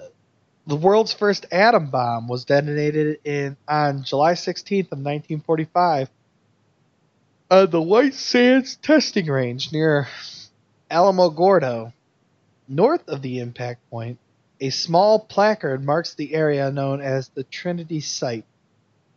the 0.67 0.77
world's 0.77 1.13
first 1.13 1.47
atom 1.51 1.91
bomb 1.91 2.29
was 2.29 2.45
detonated 2.45 3.19
in 3.25 3.57
on 3.69 4.05
July 4.05 4.33
16th 4.33 4.93
of 4.93 4.99
1945 4.99 6.09
at 7.51 7.71
the 7.71 7.83
White 7.83 8.15
Sands 8.15 8.77
testing 8.77 9.27
range 9.27 9.73
near 9.73 10.09
Alamogordo. 10.91 11.93
North 12.69 13.09
of 13.09 13.23
the 13.23 13.39
impact 13.39 13.89
point, 13.91 14.19
a 14.61 14.71
small 14.71 15.21
placard 15.21 15.85
marks 15.85 16.15
the 16.15 16.35
area 16.35 16.71
known 16.71 17.01
as 17.01 17.29
the 17.29 17.45
Trinity 17.45 18.01
Site. 18.01 18.45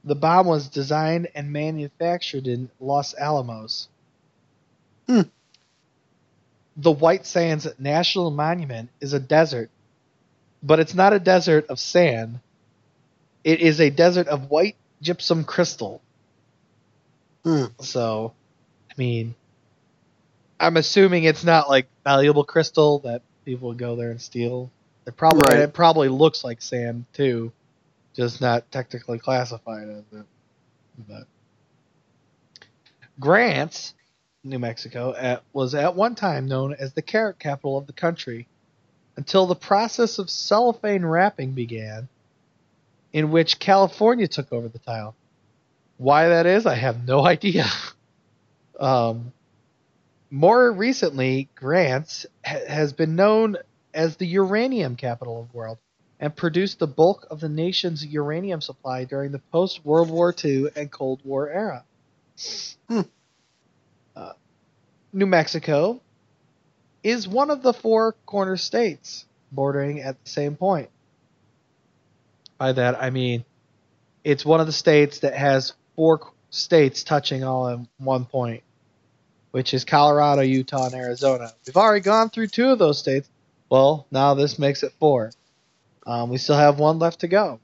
The 0.03 0.15
bomb 0.15 0.47
was 0.47 0.69
designed 0.69 1.27
and 1.35 1.51
manufactured 1.51 2.47
in 2.47 2.69
Los 2.79 3.13
Alamos. 3.15 3.89
Hmm. 5.07 5.21
The 6.77 6.91
White 6.91 7.25
Sands 7.25 7.67
National 7.77 8.31
Monument 8.31 8.89
is 9.01 9.13
a 9.13 9.19
desert, 9.19 9.69
but 10.63 10.79
it's 10.79 10.93
not 10.93 11.13
a 11.13 11.19
desert 11.19 11.67
of 11.67 11.79
sand. 11.79 12.39
It 13.43 13.59
is 13.59 13.81
a 13.81 13.89
desert 13.89 14.27
of 14.27 14.49
white 14.49 14.75
gypsum 15.01 15.43
crystal. 15.43 16.01
Hmm. 17.43 17.65
So, 17.79 18.33
I 18.89 18.93
mean, 18.97 19.35
I'm 20.59 20.77
assuming 20.77 21.23
it's 21.23 21.43
not 21.43 21.69
like 21.69 21.87
valuable 22.03 22.43
crystal 22.43 22.99
that 22.99 23.21
people 23.45 23.69
would 23.69 23.77
go 23.77 23.95
there 23.95 24.11
and 24.11 24.21
steal. 24.21 24.69
It 25.05 25.15
probably 25.17 25.41
Right. 25.49 25.63
it 25.63 25.73
probably 25.73 26.09
looks 26.09 26.43
like 26.43 26.61
sand 26.61 27.05
too, 27.13 27.51
just 28.19 28.41
not 28.41 28.69
technically 28.69 29.17
classified 29.17 29.87
as 29.87 30.03
it. 30.11 30.25
But 31.07 31.23
Grants, 33.17 33.93
New 34.43 34.59
Mexico, 34.59 35.15
at, 35.17 35.41
was 35.53 35.73
at 35.73 35.95
one 35.95 36.15
time 36.15 36.45
known 36.45 36.73
as 36.73 36.91
the 36.91 37.01
carrot 37.01 37.39
capital 37.39 37.77
of 37.77 37.87
the 37.87 37.93
country, 37.93 38.45
until 39.15 39.45
the 39.45 39.55
process 39.55 40.19
of 40.19 40.29
cellophane 40.29 41.05
wrapping 41.05 41.53
began, 41.53 42.09
in 43.13 43.31
which 43.31 43.57
California 43.57 44.27
took 44.27 44.51
over 44.51 44.67
the 44.67 44.79
tile. 44.79 45.15
Why 45.95 46.27
that 46.27 46.45
is, 46.45 46.65
I 46.65 46.75
have 46.75 47.07
no 47.07 47.25
idea. 47.25 47.67
um, 48.81 49.31
more 50.29 50.69
recently, 50.73 51.47
Grants 51.55 52.25
ha- 52.45 52.67
has 52.67 52.91
been 52.91 53.15
known 53.15 53.55
as 53.93 54.17
the 54.17 54.27
uranium 54.27 54.97
capital 54.97 55.39
of 55.39 55.51
the 55.53 55.57
world 55.57 55.77
and 56.19 56.35
produced 56.35 56.79
the 56.79 56.87
bulk 56.87 57.25
of 57.31 57.39
the 57.39 57.49
nation's 57.49 58.05
uranium 58.05 58.61
supply 58.61 59.05
during 59.05 59.31
the 59.31 59.39
post 59.51 59.85
World 59.85 60.09
War 60.09 60.35
II 60.43 60.67
and 60.75 60.91
Cold 60.91 61.21
War 61.23 61.49
era. 61.49 61.83
Hmm. 62.89 63.01
Uh, 64.15 64.33
New 65.13 65.25
Mexico 65.25 66.01
is 67.03 67.27
one 67.27 67.49
of 67.49 67.63
the 67.63 67.73
four 67.73 68.13
corner 68.25 68.57
states 68.57 69.25
bordering 69.51 70.01
at 70.01 70.21
the 70.23 70.29
same 70.29 70.55
point. 70.55 70.89
By 72.57 72.73
that, 72.73 73.01
I 73.01 73.09
mean 73.09 73.45
it's 74.23 74.45
one 74.45 74.59
of 74.59 74.65
the 74.65 74.73
states 74.73 75.19
that 75.19 75.33
has 75.33 75.73
four 75.95 76.31
states 76.49 77.03
touching 77.03 77.43
all 77.43 77.69
in 77.69 77.87
one 77.97 78.25
point, 78.25 78.63
which 79.51 79.73
is 79.73 79.85
Colorado, 79.85 80.41
Utah, 80.41 80.87
and 80.87 80.95
Arizona. 80.95 81.53
We've 81.65 81.77
already 81.77 82.03
gone 82.03 82.29
through 82.29 82.47
two 82.47 82.67
of 82.69 82.79
those 82.79 82.99
states. 82.99 83.29
Well, 83.69 84.07
now 84.11 84.33
this 84.33 84.59
makes 84.59 84.83
it 84.83 84.93
four. 84.99 85.31
Um, 86.09 86.31
we 86.31 86.39
still 86.39 86.57
have 86.57 86.79
one 86.79 86.97
left 86.97 87.19
to 87.19 87.27
go. 87.27 87.59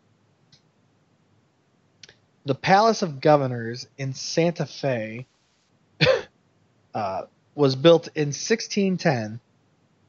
The 2.45 2.53
Palace 2.53 3.01
of 3.01 3.19
Governors 3.19 3.87
in 3.97 4.13
Santa 4.13 4.67
Fe 4.67 5.25
uh, 6.93 7.23
was 7.55 7.75
built 7.75 8.09
in 8.13 8.27
1610, 8.27 9.39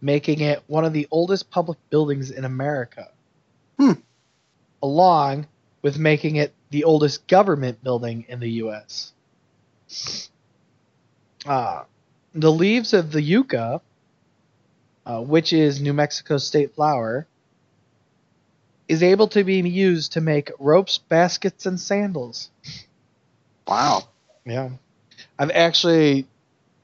making 0.03 0.41
it 0.41 0.63
one 0.67 0.85
of 0.85 0.93
the 0.93 1.09
oldest 1.11 1.51
public 1.51 1.79
buildings 1.89 2.31
in 2.31 2.45
America, 2.45 3.09
Hmm. 3.79 3.93
along 4.83 5.47
with 5.81 5.99
making 5.99 6.37
it 6.37 6.53
the 6.69 6.85
oldest 6.85 7.27
government 7.29 7.83
building 7.83 8.27
in 8.29 8.41
the 8.41 8.51
U.S. 8.51 9.15
Uh, 11.47 11.85
the 12.35 12.53
leaves 12.53 12.93
of 12.93 13.13
the 13.13 13.23
yucca, 13.23 13.81
uh, 15.07 15.23
which 15.23 15.55
is 15.55 15.81
New 15.81 15.95
Mexico's 15.95 16.47
state 16.47 16.75
flower, 16.75 17.27
is 18.89 19.03
able 19.03 19.29
to 19.29 19.43
be 19.45 19.57
used 19.61 20.13
to 20.13 20.21
make 20.21 20.51
ropes, 20.59 20.99
baskets, 20.99 21.67
and 21.67 21.79
sandals. 21.81 22.51
Wow. 23.67 24.05
Yeah. 24.45 24.71
I've 25.39 25.51
actually 25.51 26.27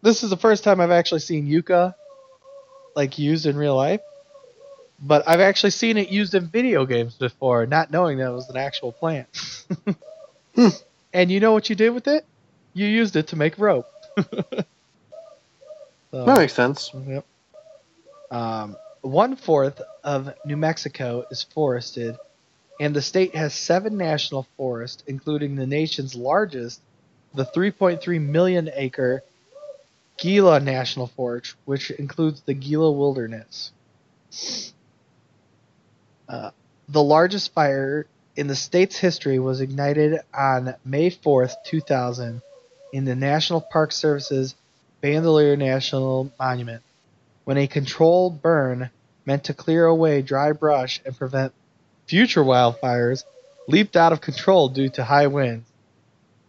this 0.02 0.22
is 0.24 0.30
the 0.30 0.36
first 0.36 0.64
time 0.64 0.80
I've 0.80 0.90
actually 0.90 1.20
seen 1.20 1.46
yucca 1.46 1.94
like 2.96 3.18
used 3.18 3.46
in 3.46 3.56
real 3.56 3.76
life. 3.76 4.00
But 5.04 5.26
I've 5.28 5.40
actually 5.40 5.70
seen 5.70 5.96
it 5.96 6.10
used 6.10 6.34
in 6.34 6.46
video 6.46 6.86
games 6.86 7.14
before, 7.16 7.66
not 7.66 7.90
knowing 7.90 8.18
that 8.18 8.28
it 8.28 8.34
was 8.34 8.48
an 8.50 8.56
actual 8.56 8.92
plant. 8.92 9.28
Hmm. 10.54 10.68
And 11.14 11.30
you 11.30 11.40
know 11.40 11.52
what 11.52 11.70
you 11.70 11.74
did 11.76 11.90
with 11.90 12.06
it? 12.06 12.26
You 12.74 12.84
used 12.86 13.16
it 13.16 13.28
to 13.28 13.36
make 13.36 13.58
rope. 13.58 13.88
So- 16.10 16.26
That 16.26 16.36
makes 16.36 16.52
sense. 16.52 16.90
Yep. 16.94 17.24
Um, 18.30 18.76
one 19.02 19.36
fourth 19.36 19.82
of 20.02 20.32
New 20.44 20.56
Mexico 20.56 21.26
is 21.30 21.42
forested, 21.42 22.16
and 22.80 22.94
the 22.94 23.02
state 23.02 23.34
has 23.34 23.52
seven 23.52 23.96
national 23.96 24.46
forests, 24.56 25.02
including 25.06 25.56
the 25.56 25.66
nation's 25.66 26.14
largest, 26.14 26.80
the 27.34 27.44
3.3 27.44 28.20
million 28.20 28.70
acre 28.74 29.22
Gila 30.18 30.60
National 30.60 31.08
Forest, 31.08 31.56
which 31.64 31.90
includes 31.90 32.42
the 32.42 32.54
Gila 32.54 32.92
Wilderness. 32.92 33.72
Uh, 36.28 36.50
the 36.88 37.02
largest 37.02 37.52
fire 37.52 38.06
in 38.36 38.46
the 38.46 38.54
state's 38.54 38.96
history 38.96 39.38
was 39.38 39.60
ignited 39.60 40.20
on 40.32 40.74
May 40.84 41.10
4th, 41.10 41.54
2000, 41.66 42.40
in 42.92 43.04
the 43.04 43.16
National 43.16 43.60
Park 43.60 43.92
Service's 43.92 44.54
Bandelier 45.02 45.58
National 45.58 46.30
Monument, 46.38 46.82
when 47.44 47.58
a 47.58 47.66
controlled 47.66 48.42
burn 48.42 48.90
meant 49.24 49.44
to 49.44 49.54
clear 49.54 49.86
away 49.86 50.22
dry 50.22 50.52
brush 50.52 51.00
and 51.04 51.16
prevent 51.16 51.52
future 52.06 52.42
wildfires 52.42 53.24
leaped 53.68 53.96
out 53.96 54.12
of 54.12 54.20
control 54.20 54.68
due 54.68 54.88
to 54.88 55.04
high 55.04 55.26
winds. 55.26 55.68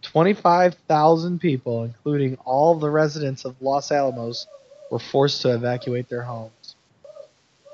25,000 0.02 1.40
people, 1.40 1.84
including 1.84 2.38
all 2.44 2.76
the 2.76 2.90
residents 2.90 3.46
of 3.46 3.56
Los 3.62 3.92
Alamos, 3.92 4.48
were 4.92 5.00
forced 5.00 5.42
to 5.44 5.54
evacuate 5.54 6.10
their 6.10 6.24
homes. 6.24 6.76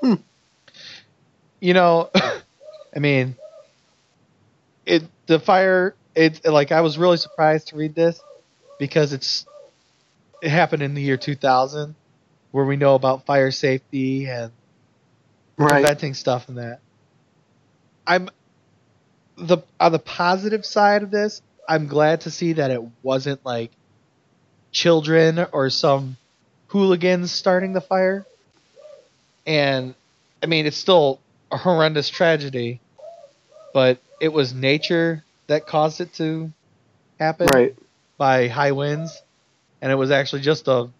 Hmm. 0.00 0.14
You 1.58 1.74
know, 1.74 2.10
I 2.94 2.98
mean, 2.98 3.36
it 4.86 5.02
the 5.26 5.38
fire. 5.38 5.94
It 6.14 6.44
like 6.44 6.72
I 6.72 6.80
was 6.80 6.98
really 6.98 7.16
surprised 7.16 7.68
to 7.68 7.76
read 7.76 7.94
this 7.94 8.20
because 8.78 9.12
it's 9.12 9.46
it 10.42 10.50
happened 10.50 10.82
in 10.82 10.94
the 10.94 11.02
year 11.02 11.16
2000, 11.16 11.94
where 12.52 12.64
we 12.64 12.76
know 12.76 12.94
about 12.94 13.26
fire 13.26 13.50
safety 13.50 14.26
and 14.26 14.52
Right. 15.58 15.82
preventing 15.82 16.14
stuff 16.14 16.48
and 16.48 16.58
that. 16.58 16.80
I'm 18.06 18.28
the 19.36 19.58
on 19.80 19.92
the 19.92 19.98
positive 19.98 20.64
side 20.64 21.02
of 21.02 21.10
this. 21.10 21.40
I'm 21.68 21.86
glad 21.86 22.22
to 22.22 22.30
see 22.30 22.54
that 22.54 22.70
it 22.70 22.82
wasn't 23.02 23.44
like 23.44 23.72
children 24.72 25.46
or 25.52 25.70
some 25.70 26.16
hooligans 26.68 27.32
starting 27.32 27.72
the 27.72 27.80
fire. 27.80 28.26
And 29.46 29.94
I 30.42 30.46
mean, 30.46 30.66
it's 30.66 30.76
still 30.76 31.20
a 31.50 31.56
horrendous 31.56 32.08
tragedy, 32.08 32.82
but 33.74 34.00
it 34.20 34.28
was 34.32 34.54
nature 34.54 35.24
that 35.48 35.66
caused 35.66 36.00
it 36.00 36.14
to 36.14 36.52
happen 37.18 37.48
Right. 37.54 37.76
by 38.18 38.48
high 38.48 38.72
winds, 38.72 39.22
and 39.82 39.92
it 39.92 39.96
was 39.96 40.10
actually 40.10 40.42
just 40.42 40.68
a 40.68 40.90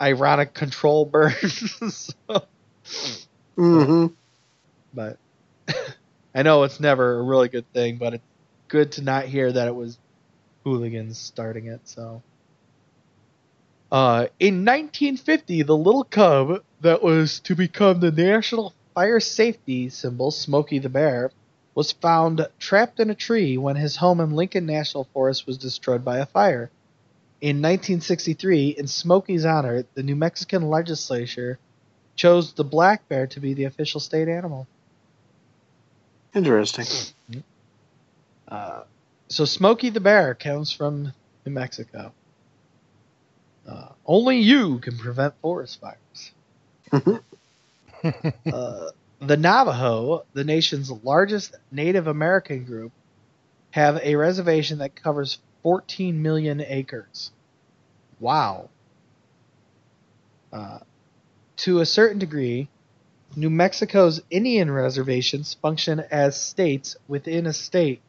ironic 0.00 0.54
control 0.54 1.04
burn. 1.06 1.34
so, 1.90 2.14
Mm-hmm. 3.58 4.14
but 4.92 5.18
I 6.34 6.42
know 6.42 6.62
it's 6.64 6.80
never 6.80 7.18
a 7.18 7.22
really 7.22 7.48
good 7.48 7.70
thing, 7.72 7.98
but 7.98 8.14
it's 8.14 8.24
good 8.68 8.92
to 8.92 9.02
not 9.02 9.24
hear 9.26 9.52
that 9.52 9.68
it 9.68 9.74
was 9.74 9.98
hooligans 10.64 11.18
starting 11.18 11.66
it. 11.66 11.80
So, 11.88 12.22
uh, 13.92 14.26
in 14.38 14.64
1950, 14.64 15.62
the 15.62 15.76
little 15.76 16.04
cub 16.04 16.62
that 16.80 17.02
was 17.02 17.40
to 17.40 17.54
become 17.54 18.00
the 18.00 18.10
national 18.10 18.74
fire 18.94 19.20
safety 19.20 19.88
symbol, 19.88 20.30
Smokey 20.30 20.78
the 20.78 20.88
Bear, 20.88 21.32
was 21.74 21.92
found 21.92 22.46
trapped 22.58 23.00
in 23.00 23.10
a 23.10 23.14
tree 23.14 23.56
when 23.58 23.76
his 23.76 23.96
home 23.96 24.20
in 24.20 24.30
Lincoln 24.32 24.66
National 24.66 25.04
Forest 25.12 25.46
was 25.46 25.58
destroyed 25.58 26.04
by 26.04 26.18
a 26.18 26.26
fire. 26.26 26.70
In 27.40 27.56
1963, 27.56 28.76
in 28.78 28.86
Smokey's 28.86 29.46
honor, 29.46 29.84
the 29.94 30.02
New 30.02 30.16
Mexican 30.16 30.68
legislature 30.68 31.58
chose 32.14 32.52
the 32.52 32.64
black 32.64 33.08
bear 33.08 33.26
to 33.28 33.40
be 33.40 33.54
the 33.54 33.64
official 33.64 33.98
state 33.98 34.28
animal. 34.28 34.66
Interesting. 36.34 36.84
Uh, 38.46 38.82
so 39.28 39.44
Smokey 39.44 39.90
the 39.90 40.00
Bear 40.00 40.34
comes 40.34 40.70
from 40.70 41.12
New 41.46 41.52
Mexico. 41.52 42.12
Uh, 43.66 43.88
only 44.04 44.38
you 44.38 44.78
can 44.80 44.98
prevent 44.98 45.34
forest 45.40 45.80
fires. 45.80 46.32
Uh, 48.50 48.88
the 49.20 49.36
Navajo, 49.36 50.24
the 50.32 50.44
nation's 50.44 50.90
largest 50.90 51.54
Native 51.70 52.06
American 52.06 52.64
group, 52.64 52.92
have 53.72 54.00
a 54.02 54.16
reservation 54.16 54.78
that 54.78 54.96
covers 54.96 55.38
14 55.62 56.20
million 56.20 56.60
acres. 56.60 57.30
Wow. 58.18 58.70
Uh, 60.52 60.80
to 61.58 61.80
a 61.80 61.86
certain 61.86 62.18
degree, 62.18 62.68
New 63.36 63.50
Mexico's 63.50 64.20
Indian 64.30 64.70
reservations 64.70 65.54
function 65.54 66.00
as 66.10 66.40
states 66.40 66.96
within 67.06 67.46
a 67.46 67.52
state 67.52 68.00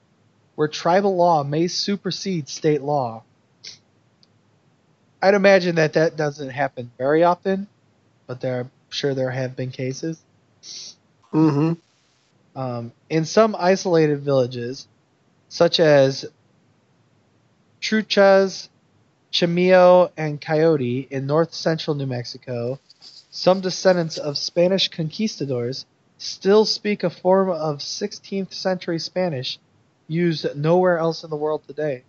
where 0.55 0.67
tribal 0.67 1.15
law 1.15 1.43
may 1.43 1.67
supersede 1.67 2.49
state 2.49 2.81
law. 2.81 3.23
I'd 5.21 5.35
imagine 5.35 5.75
that 5.75 5.93
that 5.93 6.17
doesn't 6.17 6.49
happen 6.49 6.91
very 6.97 7.23
often, 7.23 7.67
but 8.25 8.41
there, 8.41 8.61
I'm 8.61 8.71
sure 8.89 9.13
there 9.13 9.29
have 9.29 9.55
been 9.55 9.71
cases. 9.71 10.19
Mm-hmm. 11.31 11.73
Um, 12.59 12.91
in 13.09 13.25
some 13.25 13.55
isolated 13.57 14.21
villages, 14.21 14.87
such 15.47 15.79
as 15.79 16.25
Truchas, 17.91 18.69
Chimayo, 19.33 20.11
and 20.15 20.39
Coyote 20.39 21.09
in 21.11 21.27
north 21.27 21.53
central 21.53 21.93
New 21.93 22.05
Mexico, 22.05 22.79
some 23.29 23.59
descendants 23.59 24.17
of 24.17 24.37
Spanish 24.37 24.87
conquistadors 24.87 25.85
still 26.17 26.63
speak 26.63 27.03
a 27.03 27.09
form 27.09 27.49
of 27.49 27.79
16th 27.79 28.53
century 28.53 28.97
Spanish 28.97 29.59
used 30.07 30.55
nowhere 30.55 30.99
else 30.99 31.25
in 31.25 31.29
the 31.29 31.35
world 31.35 31.63
today. 31.67 32.03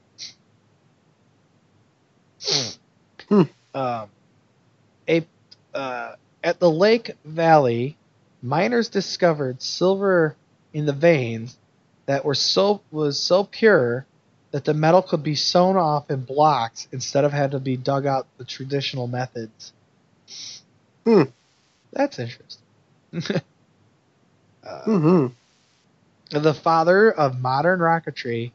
Hmm. 3.29 3.43
Um, 3.75 4.09
a, 5.09 5.27
uh, 5.75 6.15
at 6.45 6.61
the 6.61 6.71
Lake 6.71 7.17
Valley, 7.25 7.97
miners 8.41 8.89
discovered 8.89 9.61
silver 9.61 10.37
in 10.73 10.87
the 10.87 10.93
veins 10.93 11.57
that 12.07 12.25
were 12.25 12.37
so 12.37 12.83
was 12.93 13.19
so 13.19 13.43
pure 13.43 14.07
that 14.53 14.65
the 14.65 14.75
metal 14.75 15.03
could 15.03 15.23
be 15.23 15.35
sewn 15.35 15.77
off 15.77 16.11
in 16.11 16.25
blocks 16.25 16.87
instead 16.93 17.25
of 17.25 17.33
having 17.33 17.53
to 17.53 17.61
be 17.61 17.77
dug 17.77 18.07
out 18.07 18.27
the 18.39 18.45
traditional 18.45 19.07
methods. 19.07 19.73
Hmm. 21.05 21.23
That's 21.93 22.19
interesting. 22.19 22.63
uh, 24.65 24.83
Mm-hmm. 24.87 26.39
the 26.41 26.55
father 26.55 27.11
of 27.11 27.41
modern 27.41 27.81
rocketry, 27.81 28.53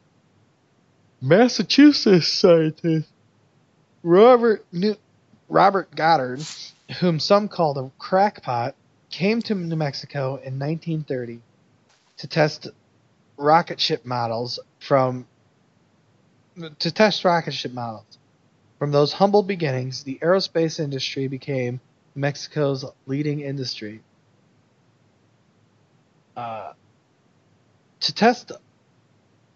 Massachusetts 1.20 2.28
scientist 2.28 3.08
Robert 4.02 4.64
New- 4.72 4.96
Robert 5.48 5.94
Goddard, 5.94 6.40
whom 7.00 7.18
some 7.20 7.48
called 7.48 7.76
a 7.78 7.90
crackpot, 7.98 8.74
came 9.10 9.42
to 9.42 9.54
New 9.54 9.76
Mexico 9.76 10.36
in 10.36 10.58
1930 10.58 11.40
to 12.18 12.26
test 12.26 12.68
rocket 13.36 13.80
ship 13.80 14.04
models 14.04 14.58
from 14.80 15.26
to 16.78 16.90
test 16.90 17.24
rocket 17.24 17.52
ship 17.52 17.72
models. 17.72 18.18
From 18.78 18.92
those 18.92 19.12
humble 19.12 19.42
beginnings, 19.42 20.04
the 20.04 20.18
aerospace 20.22 20.78
industry 20.78 21.26
became 21.26 21.80
Mexico's 22.14 22.84
leading 23.06 23.40
industry. 23.40 24.02
Uh, 26.36 26.72
to 28.00 28.14
test 28.14 28.52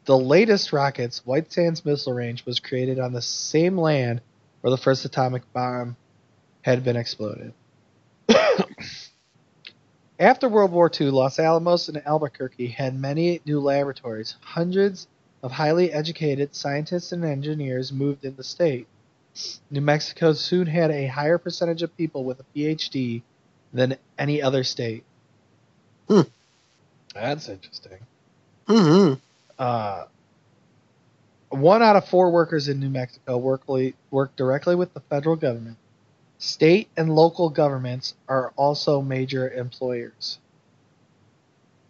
the 0.05 0.19
latest 0.19 0.73
rockets, 0.73 1.25
White 1.25 1.53
Sands 1.53 1.85
Missile 1.85 2.13
Range 2.13 2.45
was 2.45 2.59
created 2.59 2.99
on 2.99 3.13
the 3.13 3.23
same 3.23 3.79
land 3.79 4.21
where 4.61 4.73
the 4.73 4.77
first 4.77 5.05
atomic 5.05 5.43
bomb 5.53 5.97
had 6.63 6.83
been 6.83 6.97
exploded. 6.97 7.53
After 10.19 10.49
World 10.49 10.73
War 10.73 10.91
II, 11.01 11.11
Los 11.11 11.39
Alamos 11.39 11.89
and 11.89 12.05
Albuquerque 12.07 12.69
had 12.69 12.99
many 12.99 13.41
new 13.45 13.61
laboratories. 13.61 14.37
Hundreds 14.41 15.07
of 15.43 15.53
highly 15.53 15.93
educated 15.93 16.55
scientists 16.55 17.13
and 17.13 17.25
engineers 17.25 17.93
moved 17.93 18.25
in 18.25 18.37
the 18.37 18.45
state. 18.45 18.87
New 19.71 19.81
Mexico 19.81 20.33
soon 20.33 20.67
had 20.67 20.91
a 20.91 21.07
higher 21.07 21.39
percentage 21.39 21.83
of 21.83 21.97
people 21.97 22.25
with 22.25 22.41
a 22.41 22.45
PhD 22.55 23.23
than 23.73 23.97
any 24.19 24.43
other 24.43 24.63
state. 24.63 25.05
Hmm. 26.09 26.23
That's 27.15 27.49
interesting. 27.49 27.99
Mm-hmm. 28.69 29.15
Uh, 29.59 30.05
one 31.51 31.83
out 31.83 31.97
of 31.97 32.09
four 32.09 32.31
workers 32.31 32.69
in 32.69 32.81
New 32.81 32.91
Mexico 32.91 33.37
work, 33.37 33.63
work 34.11 34.37
directly 34.37 34.75
with 34.75 34.93
the 34.95 35.01
federal 35.01 35.37
government. 35.37 35.77
State 36.39 36.89
and 36.97 37.15
local 37.15 37.51
governments 37.51 38.15
are 38.29 38.53
also 38.57 39.01
major 39.01 39.51
employers. 39.51 40.39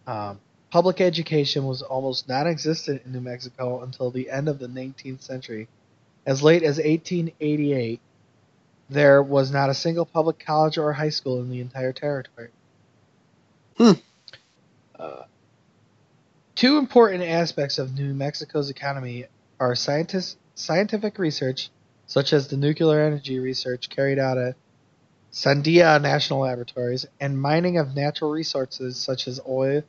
Um, 0.05 0.39
public 0.73 0.99
education 0.99 1.65
was 1.65 1.83
almost 1.83 2.27
non 2.27 2.47
existent 2.47 2.99
in 3.05 3.11
New 3.11 3.21
Mexico 3.21 3.83
until 3.83 4.09
the 4.09 4.31
end 4.31 4.49
of 4.49 4.57
the 4.57 4.65
19th 4.65 5.21
century. 5.21 5.67
As 6.25 6.41
late 6.41 6.63
as 6.63 6.77
1888, 6.77 8.01
there 8.89 9.21
was 9.21 9.51
not 9.51 9.69
a 9.69 9.75
single 9.75 10.03
public 10.03 10.39
college 10.39 10.79
or 10.79 10.91
high 10.91 11.11
school 11.11 11.39
in 11.41 11.51
the 11.51 11.59
entire 11.59 11.93
territory. 11.93 12.49
Hmm. 13.77 13.91
Uh, 14.97 15.25
two 16.55 16.79
important 16.79 17.23
aspects 17.23 17.77
of 17.77 17.93
New 17.93 18.15
Mexico's 18.15 18.71
economy 18.71 19.25
are 19.59 19.75
scientific 19.75 21.19
research, 21.19 21.69
such 22.07 22.33
as 22.33 22.47
the 22.47 22.57
nuclear 22.57 22.99
energy 22.99 23.37
research 23.37 23.91
carried 23.91 24.17
out 24.17 24.39
at 24.39 24.55
Sandia 25.31 26.01
National 26.01 26.39
Laboratories, 26.39 27.05
and 27.19 27.39
mining 27.39 27.77
of 27.77 27.95
natural 27.95 28.31
resources 28.31 28.97
such 28.97 29.27
as 29.27 29.39
oil, 29.47 29.83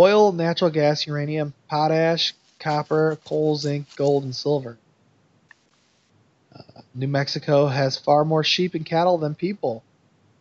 oil, 0.00 0.32
natural 0.32 0.70
gas, 0.70 1.06
uranium, 1.06 1.52
potash, 1.68 2.34
copper, 2.58 3.18
coal, 3.26 3.54
zinc, 3.56 3.86
gold, 3.96 4.24
and 4.24 4.34
silver. 4.34 4.78
Uh, 6.54 6.80
New 6.94 7.08
Mexico 7.08 7.66
has 7.66 7.98
far 7.98 8.24
more 8.24 8.42
sheep 8.42 8.74
and 8.74 8.86
cattle 8.86 9.18
than 9.18 9.34
people. 9.34 9.84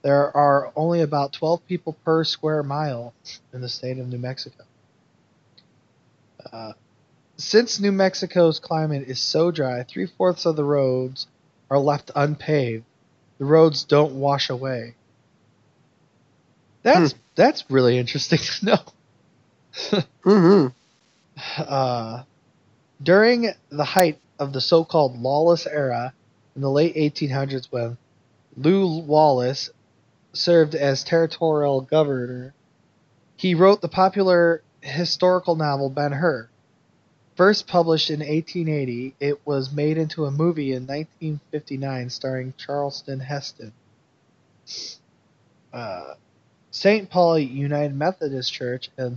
There 0.02 0.36
are 0.36 0.72
only 0.78 1.02
about 1.02 1.34
12 1.34 1.68
people 1.68 1.94
per 2.06 2.24
square 2.24 2.64
mile 2.64 3.14
in 3.54 3.60
the 3.62 3.68
state 3.68 4.00
of 4.00 4.08
New 4.08 4.18
Mexico. 4.18 4.64
Uh, 6.52 6.74
since 7.36 7.80
New 7.80 7.92
Mexico's 7.92 8.60
climate 8.60 9.08
is 9.08 9.20
so 9.20 9.52
dry, 9.52 9.84
three 9.84 10.06
fourths 10.06 10.46
of 10.46 10.56
the 10.56 10.64
roads 10.64 11.28
are 11.70 11.80
left 11.80 12.12
unpaved. 12.16 12.86
The 13.40 13.46
roads 13.46 13.84
don't 13.84 14.16
wash 14.16 14.50
away. 14.50 14.96
That's 16.82 17.14
that's 17.36 17.70
really 17.70 17.98
interesting 17.98 18.40
to 18.60 18.66
know. 18.66 18.80
Mm-hmm. 19.74 20.68
Uh, 21.58 22.24
during 23.02 23.54
the 23.70 23.84
height 23.84 24.20
of 24.38 24.54
the 24.54 24.62
so-called 24.62 25.20
lawless 25.22 25.66
era 25.66 26.14
in 26.56 26.62
the 26.62 26.70
late 26.70 26.96
1800s, 26.96 27.68
when 27.70 27.98
Lew 28.58 29.00
Wallace 29.00 29.70
served 30.34 30.76
as 30.76 31.04
territorial 31.04 31.82
governor, 31.82 32.54
he 33.38 33.56
wrote 33.56 33.82
the 33.82 33.88
popular 33.88 34.62
historical 34.82 35.56
novel 35.56 35.90
Ben 35.90 36.12
Hur. 36.12 36.50
First 37.36 37.68
published 37.68 38.10
in 38.10 38.20
1880, 38.20 39.16
it 39.22 39.46
was 39.48 39.72
made 39.72 39.98
into 39.98 40.26
a 40.26 40.32
movie 40.32 40.74
in 40.74 40.86
1959 40.86 42.10
starring 42.10 42.54
Charlton 42.58 43.22
Heston. 43.22 43.72
Uh, 45.72 46.16
St. 46.72 47.10
Paul 47.10 47.40
United 47.40 47.96
Methodist 47.96 48.52
Church 48.52 48.90
Lac- 48.98 49.14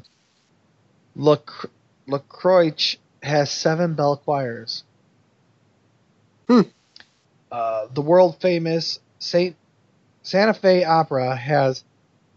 LaCroix 1.17 2.97
has 3.23 3.51
seven 3.51 3.95
bell 3.95 4.17
choirs. 4.17 4.85
Hmm. 6.49 6.63
Uh, 7.51 7.87
the 7.93 8.03
world 8.03 8.41
famous 8.41 8.99
Saint 9.19 9.57
Santa 10.23 10.55
Fe 10.55 10.85
Opera 10.85 11.37
has 11.37 11.85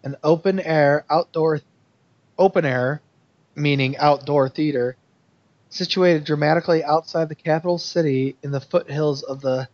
an 0.04 0.16
open 0.24 0.60
air 0.60 1.06
outdoor 1.10 1.62
open 2.38 2.66
air 2.66 3.02
meaning 3.56 3.96
outdoor 3.98 4.50
theater 4.50 4.98
situated 5.70 6.26
dramatically 6.26 6.84
outside 6.84 7.30
the 7.30 7.36
capital 7.36 7.78
city 7.78 8.36
in 8.44 8.52
the 8.52 8.60
foothills 8.60 9.24
of 9.24 9.42
the 9.42 9.68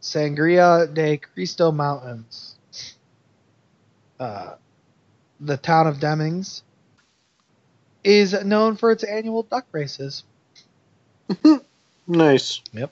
Sangria 0.00 0.92
de 0.92 1.18
Cristo 1.18 1.72
Mountains. 1.72 2.56
Uh, 4.18 4.54
the 5.40 5.56
town 5.56 5.86
of 5.86 5.96
Demings 5.96 6.62
is 8.16 8.32
known 8.44 8.76
for 8.76 8.90
its 8.90 9.04
annual 9.04 9.42
duck 9.42 9.66
races. 9.72 10.24
Nice. 12.10 12.62
Yep. 12.72 12.90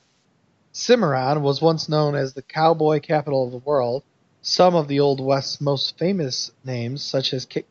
Cimarron 0.72 1.40
was 1.42 1.62
once 1.62 1.88
known 1.88 2.14
as 2.14 2.34
the 2.34 2.42
cowboy 2.42 3.00
capital 3.00 3.46
of 3.46 3.50
the 3.50 3.66
world. 3.66 4.02
Some 4.42 4.74
of 4.74 4.88
the 4.88 5.00
Old 5.00 5.20
West's 5.20 5.58
most 5.58 5.98
famous 5.98 6.52
names, 6.62 7.02
such 7.02 7.32
as 7.32 7.46
Kit 7.46 7.66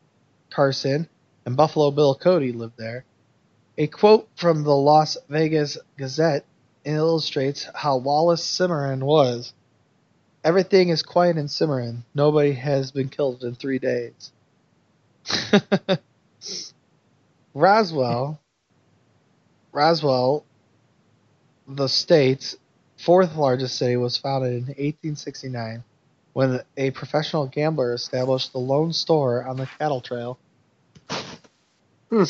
Carson 0.50 1.08
and 1.46 1.56
Buffalo 1.56 1.92
Bill 1.92 2.16
Cody, 2.16 2.52
lived 2.52 2.78
there. 2.78 3.06
A 3.78 3.86
quote 3.86 4.28
from 4.36 4.64
the 4.64 4.76
Las 4.76 5.18
Vegas 5.30 5.78
Gazette 5.98 6.46
illustrates 6.84 7.68
how 7.76 7.98
lawless 7.98 8.44
Cimarron 8.44 9.06
was. 9.06 9.54
Everything 10.44 10.90
is 10.90 11.04
quiet 11.04 11.38
in 11.38 11.48
Cimarron. 11.48 12.06
Nobody 12.16 12.54
has 12.54 12.92
been 12.92 13.10
killed 13.10 13.44
in 13.44 13.54
three 13.54 13.80
days. 13.80 14.32
Roswell, 17.56 18.40
Roswell, 19.72 20.46
the 21.66 21.88
state's 21.88 22.58
fourth 22.98 23.38
largest 23.38 23.78
city, 23.78 23.96
was 23.96 24.18
founded 24.18 24.52
in 24.52 24.66
1869 24.66 25.82
when 26.34 26.60
a 26.76 26.92
professional 26.92 27.48
gambler 27.48 27.94
established 27.94 28.52
the 28.52 28.60
Lone 28.60 28.92
Store 28.92 29.48
on 29.48 29.56
the 29.56 29.68
cattle 29.80 30.02
trail. 30.02 30.38
Hmm. 32.10 32.24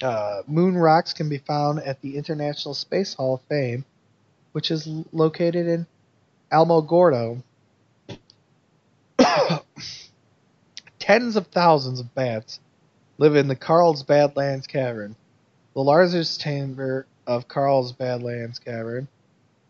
Uh, 0.00 0.42
moon 0.46 0.76
rocks 0.76 1.12
can 1.12 1.28
be 1.28 1.38
found 1.38 1.80
at 1.80 2.00
the 2.00 2.16
International 2.16 2.74
Space 2.74 3.12
Hall 3.14 3.34
of 3.34 3.42
Fame, 3.48 3.84
which 4.52 4.70
is 4.70 4.86
located 5.12 5.66
in 5.66 5.84
Alamogordo. 6.52 7.42
Tens 11.00 11.34
of 11.34 11.48
thousands 11.48 11.98
of 11.98 12.14
bats 12.14 12.60
live 13.18 13.36
in 13.36 13.48
the 13.48 13.56
Carlsbad 13.56 14.36
Lands 14.36 14.66
Cavern. 14.66 15.16
The 15.74 15.82
largest 15.82 16.40
chamber 16.40 17.06
of 17.26 17.48
Carlsbad 17.48 18.22
Lands 18.22 18.58
Cavern 18.58 19.08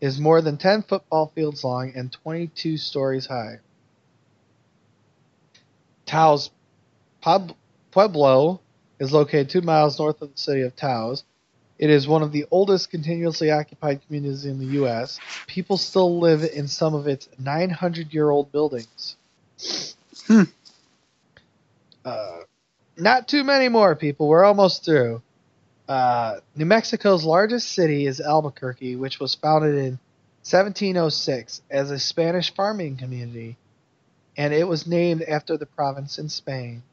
is 0.01 0.19
more 0.19 0.41
than 0.41 0.57
10 0.57 0.83
football 0.83 1.31
fields 1.33 1.63
long 1.63 1.93
and 1.95 2.11
22 2.11 2.77
stories 2.77 3.25
high. 3.25 3.59
Taos 6.05 6.51
Pueblo 7.91 8.61
is 8.99 9.11
located 9.11 9.49
two 9.49 9.61
miles 9.61 9.97
north 9.97 10.21
of 10.21 10.31
the 10.31 10.37
city 10.37 10.61
of 10.61 10.75
Taos. 10.75 11.23
It 11.77 11.89
is 11.89 12.07
one 12.07 12.21
of 12.21 12.31
the 12.31 12.45
oldest 12.51 12.89
continuously 12.89 13.51
occupied 13.51 14.01
communities 14.05 14.45
in 14.45 14.59
the 14.59 14.73
U.S. 14.77 15.19
People 15.47 15.77
still 15.77 16.19
live 16.19 16.43
in 16.43 16.67
some 16.67 16.93
of 16.93 17.07
its 17.07 17.27
900 17.37 18.13
year 18.13 18.29
old 18.29 18.51
buildings. 18.51 19.17
Hmm. 20.27 20.43
Uh, 22.05 22.37
not 22.97 23.27
too 23.27 23.43
many 23.43 23.69
more 23.69 23.95
people. 23.95 24.27
We're 24.27 24.43
almost 24.43 24.85
through. 24.85 25.21
Uh, 25.87 26.39
New 26.55 26.65
Mexico's 26.65 27.23
largest 27.23 27.71
city 27.71 28.07
is 28.07 28.19
Albuquerque, 28.19 28.95
which 28.95 29.19
was 29.19 29.35
founded 29.35 29.75
in 29.75 29.99
1706 30.43 31.61
as 31.69 31.91
a 31.91 31.99
Spanish 31.99 32.53
farming 32.53 32.97
community, 32.97 33.57
and 34.37 34.53
it 34.53 34.67
was 34.67 34.87
named 34.87 35.21
after 35.23 35.57
the 35.57 35.65
province 35.65 36.17
in 36.17 36.29
Spain. 36.29 36.83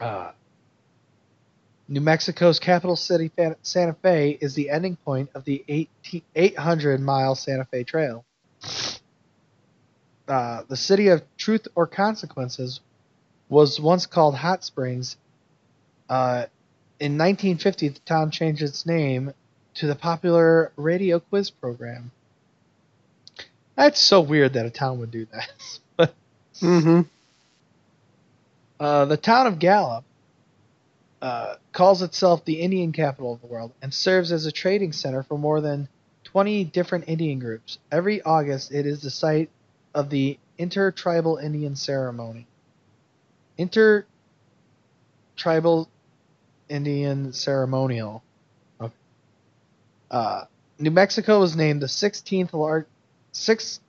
Uh, 0.00 0.32
New 1.88 2.00
Mexico's 2.00 2.58
capital 2.58 2.96
city, 2.96 3.30
Santa 3.62 3.94
Fe, 4.02 4.38
is 4.40 4.54
the 4.54 4.70
ending 4.70 4.96
point 4.96 5.30
of 5.34 5.44
the 5.44 5.64
18 5.68 6.22
800 6.34 7.00
mile 7.00 7.34
Santa 7.34 7.64
Fe 7.64 7.84
Trail. 7.84 8.24
Uh, 10.28 10.62
the 10.68 10.76
city 10.76 11.08
of 11.08 11.22
Truth 11.36 11.68
or 11.74 11.86
Consequences 11.86 12.80
was 13.48 13.80
once 13.80 14.06
called 14.06 14.36
Hot 14.36 14.64
Springs 14.64 15.16
Uh, 16.08 16.46
in 17.00 17.18
1950, 17.18 17.88
the 17.90 18.00
town 18.00 18.30
changed 18.30 18.62
its 18.62 18.86
name 18.86 19.34
to 19.74 19.86
the 19.88 19.96
popular 19.96 20.72
radio 20.76 21.20
quiz 21.20 21.50
program. 21.50 22.12
That's 23.76 24.00
so 24.00 24.20
weird 24.20 24.54
that 24.54 24.66
a 24.66 24.70
town 24.70 24.98
would 25.00 25.10
do 25.10 25.26
that. 25.32 25.50
but 25.96 26.14
Mm-hmm. 26.62 27.02
uh, 28.80 29.04
the 29.06 29.16
town 29.16 29.46
of 29.48 29.58
Gallup 29.58 30.04
uh, 31.22 31.56
calls 31.72 32.02
itself 32.02 32.44
the 32.44 32.60
Indian 32.60 32.92
capital 32.92 33.32
of 33.34 33.40
the 33.40 33.46
world 33.48 33.72
and 33.82 33.92
serves 33.94 34.32
as 34.32 34.46
a 34.46 34.52
trading 34.52 34.92
center 34.92 35.22
for 35.22 35.38
more 35.38 35.60
than 35.60 35.88
20 36.24 36.64
different 36.64 37.06
Indian 37.08 37.38
groups. 37.40 37.78
Every 37.90 38.22
August, 38.22 38.72
it 38.72 38.86
is 38.86 39.02
the 39.02 39.10
site 39.10 39.50
of 39.94 40.10
the 40.10 40.38
Intertribal 40.58 41.38
Indian 41.38 41.76
Ceremony. 41.76 42.46
Intertribal 45.36 45.88
Indian 46.68 47.32
Ceremonial. 47.32 48.22
Okay. 48.80 48.94
Uh, 50.10 50.44
New 50.78 50.90
Mexico 50.90 51.40
was 51.40 51.54
named 51.54 51.82
the 51.82 51.86
16th 51.86 52.52
large, 52.52 52.86
sixth. 53.32 53.80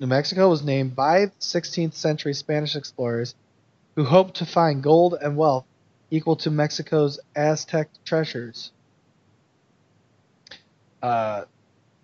New 0.00 0.06
Mexico 0.06 0.48
was 0.48 0.62
named 0.64 0.96
by 0.96 1.26
16th 1.40 1.94
century 1.94 2.34
Spanish 2.34 2.74
explorers 2.74 3.34
who 3.94 4.04
hoped 4.04 4.36
to 4.36 4.46
find 4.46 4.82
gold 4.82 5.14
and 5.20 5.36
wealth 5.36 5.64
equal 6.10 6.36
to 6.36 6.50
Mexico's 6.50 7.20
Aztec 7.36 7.88
treasures. 8.04 8.72
Uh, 11.02 11.44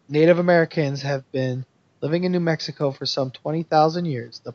Native 0.08 0.38
Americans 0.38 1.02
have 1.02 1.30
been 1.32 1.64
living 2.00 2.24
in 2.24 2.32
New 2.32 2.40
Mexico 2.40 2.90
for 2.90 3.04
some 3.04 3.30
20,000 3.30 4.04
years. 4.04 4.40
The 4.44 4.54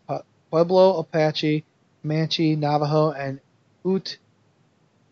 Pueblo, 0.50 0.98
Apache, 1.00 1.64
Comanche, 2.04 2.58
Navajo, 2.58 3.12
and 3.12 3.40
Ute 3.86 4.18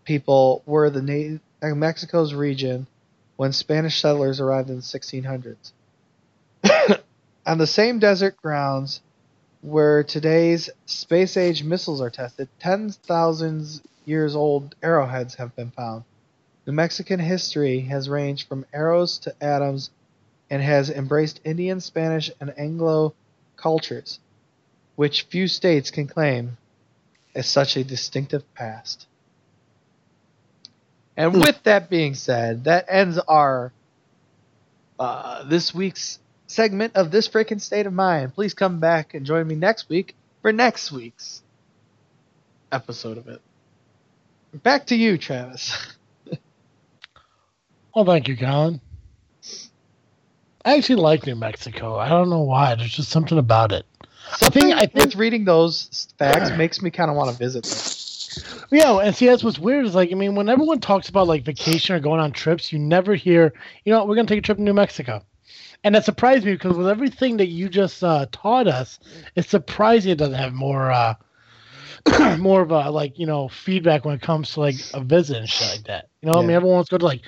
people 0.03 0.61
were 0.65 0.89
the 0.89 1.01
Na- 1.01 1.39
uh, 1.65 1.73
Mexico's 1.73 2.34
region 2.34 2.85
when 3.38 3.53
Spanish 3.53 4.01
settlers 4.01 4.41
arrived 4.41 4.69
in 4.69 4.76
the 4.76 4.81
1600s. 4.81 5.72
On 7.45 7.57
the 7.57 7.65
same 7.65 7.99
desert 7.99 8.35
grounds 8.35 8.99
where 9.61 10.03
today's 10.03 10.69
space 10.85 11.38
age 11.38 11.63
missiles 11.63 12.01
are 12.01 12.09
tested, 12.09 12.49
10,000 12.59 13.81
years 14.03 14.35
old 14.35 14.76
arrowheads 14.84 15.35
have 15.35 15.55
been 15.55 15.72
found. 15.72 16.03
New 16.68 16.73
Mexican 16.73 17.22
history 17.22 17.80
has 17.80 18.09
ranged 18.09 18.49
from 18.49 18.65
arrows 18.73 19.18
to 19.19 19.34
atoms 19.41 19.91
and 20.49 20.61
has 20.61 20.89
embraced 20.89 21.39
Indian, 21.45 21.80
Spanish, 21.80 22.30
and 22.41 22.53
Anglo 22.59 23.13
cultures, 23.55 24.19
which 24.97 25.23
few 25.23 25.47
states 25.47 25.89
can 25.89 26.05
claim 26.05 26.57
as 27.36 27.48
such 27.48 27.78
a 27.78 27.84
distinctive 27.84 28.44
past. 28.53 29.08
And 31.18 31.34
with 31.34 31.62
that 31.64 31.90
being 31.90 32.14
said, 32.14 32.64
that 32.66 32.86
ends 32.88 33.18
our 33.20 33.72
uh, 34.99 35.44
this 35.44 35.74
week's 35.74 36.20
segment 36.48 36.95
of 36.95 37.12
this 37.12 37.28
freaking 37.28 37.62
state 37.62 37.86
of 37.86 37.94
mind. 37.94 38.34
Please 38.34 38.53
come 38.53 38.80
back 38.80 39.14
and 39.14 39.26
join 39.26 39.48
me 39.48 39.56
next 39.56 39.90
week 39.90 40.16
for 40.41 40.52
next 40.52 40.91
week's 40.91 41.41
episode 42.72 43.18
of 43.18 43.28
it. 43.28 43.41
Back 44.53 44.88
to 44.88 44.95
you, 44.95 45.18
Travis. 45.18 45.95
well, 47.95 48.06
thank 48.06 48.28
you, 48.28 48.36
Colin. 48.38 48.82
I 50.64 50.78
actually 50.78 51.02
like 51.02 51.26
New 51.26 51.36
Mexico. 51.36 51.98
I 51.98 52.10
don't 52.10 52.30
know 52.30 52.41
why. 52.41 52.76
There's 52.76 52.94
just 52.94 53.10
something 53.10 53.38
about 53.38 53.72
it. 53.72 53.86
Something 54.38 54.74
I 54.74 54.86
think- 54.86 54.94
with 54.95 55.16
reading 55.16 55.45
those 55.45 56.08
facts 56.18 56.52
makes 56.58 56.82
me 56.82 56.90
kind 56.91 57.10
of 57.10 57.18
want 57.18 57.32
to 57.32 57.38
visit 57.38 57.64
there. 57.64 57.78
Yeah, 58.72 58.99
and 58.99 59.14
see 59.14 59.26
that's 59.26 59.44
what's 59.44 59.60
weird 59.60 59.86
is 59.86 59.94
like 59.95 60.12
I 60.12 60.16
mean 60.16 60.36
when 60.36 60.48
everyone 60.48 60.80
talks 60.80 61.10
about 61.10 61.28
like 61.28 61.44
vacation 61.44 61.95
or 61.95 61.99
going 61.99 62.22
on 62.22 62.32
trips, 62.32 62.72
you 62.72 62.80
never 62.80 63.14
hear, 63.14 63.53
you 63.84 63.91
know, 63.91 64.06
we're 64.06 64.16
gonna 64.16 64.28
take 64.28 64.40
a 64.40 64.41
trip 64.41 64.58
to 64.58 64.64
New 64.64 64.74
Mexico, 64.74 65.22
and 65.84 65.94
that 65.95 66.06
surprised 66.06 66.45
me 66.45 66.53
because 66.53 66.78
with 66.78 66.88
everything 66.88 67.36
that 67.38 67.48
you 67.48 67.68
just 67.68 68.02
uh, 68.03 68.26
taught 68.32 68.68
us, 68.68 68.99
it's 69.36 69.49
surprising 69.49 70.14
it 70.14 70.18
doesn't 70.18 70.36
have 70.36 70.53
more, 70.53 70.91
uh, 70.91 71.16
more 72.40 72.62
of 72.62 72.72
a 72.72 72.90
like 72.90 73.20
you 73.20 73.26
know 73.26 73.49
feedback 73.49 74.06
when 74.06 74.16
it 74.16 74.22
comes 74.22 74.53
to 74.53 74.62
like 74.62 74.76
a 74.94 75.02
visit 75.03 75.38
and 75.38 75.49
shit 75.49 75.70
like 75.70 75.84
that. 75.88 76.08
You 76.22 76.32
know, 76.32 76.40
I 76.40 76.41
mean 76.41 76.52
everyone 76.52 76.76
wants 76.76 76.90
to 76.90 76.94
go 76.94 76.99
to 76.99 77.06
like, 77.06 77.22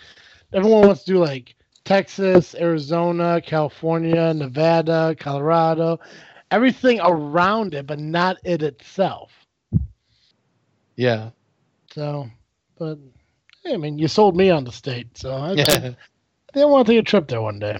everyone 0.54 0.88
wants 0.88 1.04
to 1.04 1.12
do 1.14 1.20
like 1.20 1.56
Texas, 1.84 2.56
Arizona, 2.56 3.42
California, 3.46 4.34
Nevada, 4.34 5.16
Colorado, 5.20 6.00
everything 6.54 7.00
around 7.02 7.74
it, 7.74 7.88
but 7.88 8.00
not 8.00 8.38
it 8.44 8.62
itself. 8.62 9.32
Yeah. 10.96 11.32
So, 11.94 12.30
but 12.78 13.00
I 13.66 13.78
mean, 13.78 13.98
you 13.98 14.08
sold 14.08 14.38
me 14.38 14.52
on 14.52 14.64
the 14.64 14.72
state, 14.72 15.18
so 15.18 15.32
I, 15.34 15.54
Yeah. 15.54 15.64
I 15.68 15.80
think 15.80 15.98
I 16.56 16.66
want 16.66 16.86
to 16.86 16.94
take 16.94 17.00
a 17.00 17.04
trip 17.04 17.28
there 17.28 17.42
one 17.42 17.58
day. 17.60 17.80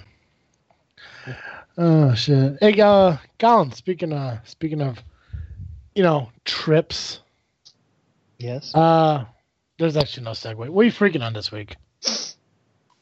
Oh 1.76 2.14
shit! 2.14 2.58
Hey, 2.60 2.80
uh, 2.80 3.16
Colin. 3.38 3.72
Speaking 3.72 4.12
of 4.12 4.38
speaking 4.44 4.80
of, 4.80 4.98
you 5.94 6.02
know, 6.04 6.28
trips. 6.44 7.20
yes. 8.38 8.72
Uh, 8.74 9.24
there's 9.78 9.96
actually 9.96 10.24
no 10.24 10.30
segue. 10.32 10.68
What 10.68 10.82
are 10.82 10.84
you 10.84 10.92
freaking 10.92 11.24
on 11.24 11.32
this 11.32 11.50
week? 11.50 11.74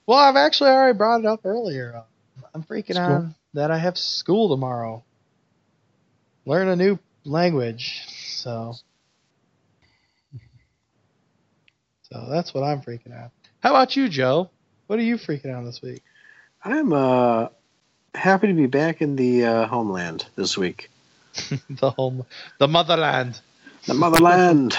Well, 0.06 0.18
I've 0.18 0.36
actually 0.36 0.70
already 0.70 0.96
brought 0.96 1.20
it 1.20 1.26
up 1.26 1.40
earlier. 1.44 1.94
Uh, 1.96 2.46
I'm 2.54 2.62
freaking 2.62 2.94
School? 2.94 3.04
on 3.04 3.34
that 3.54 3.70
I 3.70 3.76
have 3.78 3.98
school 3.98 4.48
tomorrow. 4.48 5.04
Learn 6.44 6.68
a 6.68 6.76
new 6.76 6.98
language. 7.24 8.02
So. 8.08 8.74
So 12.02 12.26
that's 12.28 12.52
what 12.52 12.62
I'm 12.62 12.82
freaking 12.82 13.16
out. 13.16 13.30
How 13.60 13.70
about 13.70 13.96
you, 13.96 14.08
Joe? 14.08 14.50
What 14.86 14.98
are 14.98 15.02
you 15.02 15.16
freaking 15.16 15.50
out 15.50 15.64
this 15.64 15.80
week? 15.80 16.02
I'm 16.64 16.92
uh 16.92 17.48
happy 18.14 18.48
to 18.48 18.54
be 18.54 18.66
back 18.66 19.00
in 19.00 19.16
the 19.16 19.44
uh, 19.44 19.66
homeland 19.66 20.26
this 20.36 20.58
week. 20.58 20.90
the 21.70 21.90
home, 21.90 22.26
the 22.58 22.68
motherland. 22.68 23.40
The 23.86 23.94
motherland. 23.94 24.76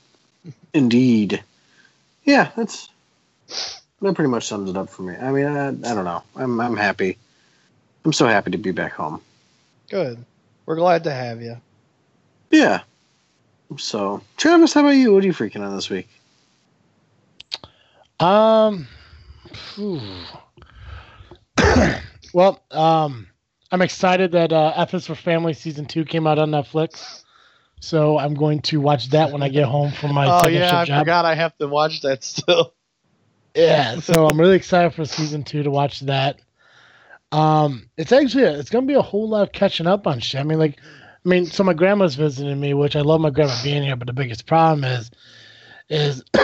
Indeed. 0.74 1.42
Yeah, 2.24 2.50
that's 2.56 2.90
that 4.02 4.14
pretty 4.14 4.30
much 4.30 4.46
sums 4.46 4.68
it 4.68 4.76
up 4.76 4.90
for 4.90 5.02
me. 5.02 5.14
I 5.14 5.30
mean, 5.30 5.46
I, 5.46 5.68
I 5.68 5.94
don't 5.94 6.04
know. 6.04 6.22
I'm 6.34 6.60
I'm 6.60 6.76
happy. 6.76 7.18
I'm 8.04 8.12
so 8.12 8.26
happy 8.26 8.50
to 8.50 8.58
be 8.58 8.72
back 8.72 8.92
home. 8.92 9.20
Good. 9.88 10.24
We're 10.66 10.76
glad 10.76 11.04
to 11.04 11.12
have 11.12 11.40
you. 11.40 11.60
Yeah. 12.50 12.82
So, 13.78 14.22
Travis, 14.36 14.74
how 14.74 14.80
about 14.80 14.90
you? 14.90 15.12
What 15.12 15.24
are 15.24 15.26
you 15.26 15.32
freaking 15.32 15.64
on 15.66 15.74
this 15.74 15.88
week? 15.90 16.08
Um, 18.20 18.86
well, 22.32 22.62
um, 22.70 23.26
I'm 23.70 23.82
excited 23.82 24.32
that 24.32 24.52
uh, 24.52 24.72
F 24.76 24.94
is 24.94 25.06
for 25.06 25.14
Family 25.14 25.52
season 25.54 25.86
two 25.86 26.04
came 26.04 26.26
out 26.26 26.38
on 26.38 26.50
Netflix. 26.50 27.22
So 27.80 28.18
I'm 28.18 28.34
going 28.34 28.62
to 28.62 28.80
watch 28.80 29.10
that 29.10 29.32
when 29.32 29.42
I 29.42 29.48
get 29.48 29.66
home 29.66 29.92
from 29.92 30.14
my 30.14 30.26
oh 30.30 30.38
second 30.40 30.54
yeah, 30.54 30.80
I 30.80 30.84
job. 30.84 31.00
forgot 31.00 31.24
I 31.24 31.34
have 31.34 31.56
to 31.58 31.68
watch 31.68 32.02
that 32.02 32.24
still. 32.24 32.72
Yeah, 33.54 34.00
so 34.00 34.26
I'm 34.28 34.38
really 34.38 34.56
excited 34.56 34.94
for 34.94 35.04
season 35.04 35.42
two 35.42 35.62
to 35.62 35.70
watch 35.70 36.00
that. 36.00 36.40
Um, 37.32 37.88
it's 37.96 38.12
actually 38.12 38.44
it's 38.44 38.70
gonna 38.70 38.86
be 38.86 38.94
a 38.94 39.02
whole 39.02 39.28
lot 39.28 39.42
of 39.42 39.52
catching 39.52 39.86
up 39.86 40.06
on 40.06 40.20
shit. 40.20 40.40
I 40.40 40.44
mean, 40.44 40.58
like, 40.58 40.78
I 40.80 41.28
mean, 41.28 41.46
so 41.46 41.64
my 41.64 41.74
grandma's 41.74 42.14
visiting 42.14 42.60
me, 42.60 42.74
which 42.74 42.96
I 42.96 43.00
love 43.00 43.20
my 43.20 43.30
grandma 43.30 43.56
being 43.62 43.82
here, 43.82 43.96
but 43.96 44.06
the 44.06 44.12
biggest 44.12 44.46
problem 44.46 44.84
is, 44.84 45.10
is, 45.88 46.22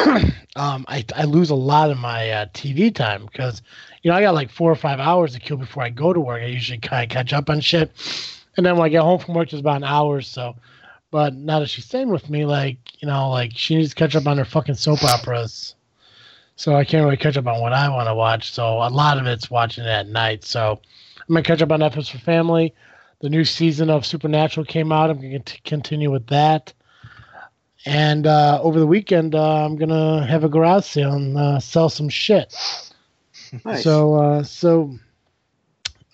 um, 0.56 0.84
I 0.88 1.04
I 1.14 1.24
lose 1.24 1.50
a 1.50 1.54
lot 1.54 1.90
of 1.90 1.98
my 1.98 2.30
uh, 2.30 2.46
TV 2.46 2.94
time 2.94 3.26
because, 3.26 3.62
you 4.02 4.10
know, 4.10 4.16
I 4.16 4.22
got 4.22 4.34
like 4.34 4.50
four 4.50 4.70
or 4.70 4.76
five 4.76 4.98
hours 4.98 5.34
to 5.34 5.40
kill 5.40 5.56
before 5.56 5.82
I 5.84 5.90
go 5.90 6.12
to 6.12 6.20
work. 6.20 6.42
I 6.42 6.46
usually 6.46 6.78
kind 6.78 7.04
of 7.04 7.14
catch 7.14 7.32
up 7.32 7.48
on 7.48 7.60
shit, 7.60 7.92
and 8.56 8.66
then 8.66 8.76
when 8.76 8.86
I 8.86 8.88
get 8.88 9.02
home 9.02 9.20
from 9.20 9.34
work, 9.34 9.50
there's 9.50 9.60
about 9.60 9.76
an 9.76 9.84
hour 9.84 10.16
or 10.16 10.22
so. 10.22 10.56
But 11.12 11.34
now 11.34 11.60
that 11.60 11.68
she's 11.68 11.84
staying 11.84 12.08
with 12.08 12.30
me, 12.30 12.46
like, 12.46 12.78
you 13.02 13.06
know, 13.06 13.28
like 13.30 13.52
she 13.54 13.76
needs 13.76 13.90
to 13.90 13.94
catch 13.94 14.16
up 14.16 14.26
on 14.26 14.38
her 14.38 14.46
fucking 14.46 14.76
soap 14.76 15.04
operas. 15.04 15.74
So 16.56 16.74
I 16.74 16.84
can't 16.84 17.04
really 17.04 17.16
catch 17.16 17.36
up 17.36 17.46
on 17.46 17.60
what 17.60 17.72
I 17.72 17.88
want 17.88 18.08
to 18.08 18.14
watch. 18.14 18.52
So 18.52 18.64
a 18.64 18.90
lot 18.90 19.18
of 19.18 19.26
it's 19.26 19.50
watching 19.50 19.84
it 19.84 19.88
at 19.88 20.08
night. 20.08 20.44
So 20.44 20.80
I'm 21.18 21.34
gonna 21.34 21.42
catch 21.42 21.62
up 21.62 21.72
on 21.72 21.80
Netflix 21.80 22.10
for 22.10 22.18
Family. 22.18 22.74
The 23.20 23.30
new 23.30 23.44
season 23.44 23.88
of 23.90 24.04
Supernatural 24.04 24.66
came 24.66 24.92
out. 24.92 25.10
I'm 25.10 25.20
gonna 25.20 25.38
t- 25.38 25.60
continue 25.64 26.10
with 26.10 26.26
that. 26.28 26.72
And 27.84 28.26
uh, 28.26 28.60
over 28.62 28.78
the 28.78 28.86
weekend, 28.86 29.34
uh, 29.34 29.64
I'm 29.64 29.76
gonna 29.76 30.24
have 30.26 30.44
a 30.44 30.48
garage 30.48 30.84
sale 30.84 31.14
and 31.14 31.36
uh, 31.36 31.58
sell 31.58 31.88
some 31.88 32.08
shit. 32.08 32.54
Nice. 33.64 33.82
So, 33.82 34.14
uh, 34.14 34.42
so 34.42 34.96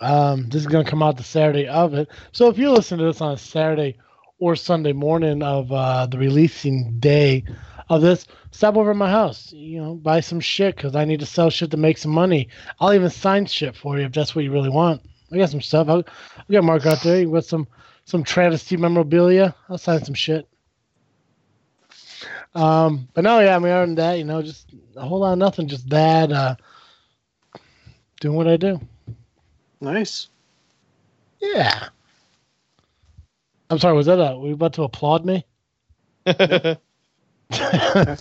um, 0.01 0.49
this 0.49 0.63
is 0.63 0.67
gonna 0.67 0.89
come 0.89 1.03
out 1.03 1.17
the 1.17 1.23
Saturday 1.23 1.67
of 1.67 1.95
it. 1.95 2.09
So 2.33 2.49
if 2.49 2.59
you 2.59 2.71
listen 2.71 2.99
to 2.99 3.05
this 3.05 3.21
on 3.21 3.33
a 3.33 3.39
Saturday 3.39 3.97
or 4.39 4.57
Sunday 4.57 4.93
morning 4.93 5.43
of 5.43 5.71
uh, 5.73 6.07
the 6.07 6.19
releasing 6.19 6.99
day 7.01 7.45
of 7.89 8.03
this, 8.03 8.27
stop 8.51 8.77
over 8.77 8.91
at 8.91 8.97
my 8.97 9.11
house. 9.11 9.53
You 9.53 9.81
know, 9.81 9.95
buy 9.95 10.21
some 10.21 10.41
shit 10.41 10.77
because 10.77 10.95
I 10.95 11.05
need 11.05 11.21
to 11.21 11.27
sell 11.27 11.51
shit 11.51 11.71
to 11.71 11.77
make 11.77 11.99
some 11.99 12.13
money. 12.13 12.49
I'll 12.81 12.95
even 12.95 13.11
sign 13.11 13.47
shit 13.47 13.77
for 13.77 13.99
you 13.99 14.07
if 14.07 14.13
that's 14.13 14.35
what 14.35 14.45
you 14.45 14.53
really 14.53 14.71
want. 14.71 15.03
I 15.33 15.37
got 15.39 15.51
some 15.51 15.61
stuff. 15.61 15.89
I'll, 15.89 16.05
I 16.39 16.53
got 16.53 16.65
Mark 16.65 16.87
out 16.87 17.03
there. 17.03 17.21
You 17.21 17.31
got 17.31 17.45
some 17.45 17.67
some 18.05 18.25
travesty 18.25 18.77
memorabilia. 18.77 19.55
I'll 19.69 19.79
sign 19.79 20.03
some 20.03 20.15
shit. 20.15 20.49
Um, 22.55 23.07
but 23.13 23.23
no, 23.23 23.41
yeah, 23.41 23.57
I 23.57 23.59
mean, 23.59 23.71
other 23.71 23.87
than 23.87 23.95
that, 23.97 24.19
you 24.19 24.25
know, 24.25 24.41
just 24.41 24.71
a 24.97 25.07
whole 25.07 25.21
lot 25.21 25.33
of 25.33 25.39
nothing, 25.39 25.69
just 25.69 25.89
that, 25.91 26.33
uh, 26.33 26.57
doing 28.21 28.35
what 28.35 28.49
I 28.49 28.57
do. 28.57 28.81
Nice. 29.81 30.29
Yeah. 31.41 31.89
I'm 33.71 33.79
sorry, 33.79 33.95
was 33.95 34.07
that 34.07 34.19
a, 34.19 34.39
were 34.39 34.49
you 34.49 34.55
about 34.55 34.73
to 34.75 34.85
applaud 34.85 35.27
me? 35.27 35.45
I 37.51 38.17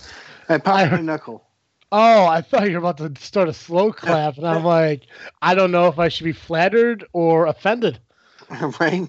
popped 0.48 0.92
my 0.92 1.00
knuckle. 1.00 1.44
Oh, 1.90 2.26
I 2.26 2.42
thought 2.42 2.66
you 2.66 2.72
were 2.72 2.90
about 2.90 2.98
to 2.98 3.12
start 3.22 3.48
a 3.48 3.52
slow 3.52 3.92
clap, 3.94 4.36
and 4.36 4.46
I'm 4.46 4.64
like, 4.64 5.02
I 5.40 5.54
don't 5.54 5.70
know 5.70 5.88
if 5.88 5.98
I 5.98 6.08
should 6.08 6.24
be 6.24 6.32
flattered 6.32 7.04
or 7.12 7.46
offended. 7.46 7.98
right? 8.80 9.08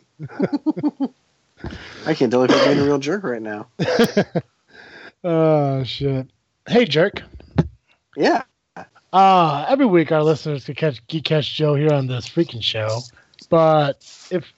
I 2.06 2.14
can't 2.14 2.32
tell 2.32 2.44
if 2.44 2.52
you're 2.52 2.66
being 2.66 2.80
a 2.80 2.84
real 2.84 3.00
jerk 3.00 3.24
right 3.24 3.42
now. 3.42 3.68
oh 5.24 5.84
shit! 5.84 6.28
Hey, 6.68 6.86
jerk. 6.86 7.24
Yeah. 8.16 8.44
Uh, 9.12 9.66
every 9.68 9.86
week 9.86 10.12
our 10.12 10.24
listeners 10.24 10.66
can 10.66 10.76
catch 10.76 11.06
Geekcast 11.08 11.52
Joe 11.54 11.76
here 11.76 11.92
on 11.92 12.08
this 12.08 12.30
freaking 12.30 12.62
show, 12.62 13.00
but 13.50 14.06
if 14.30 14.54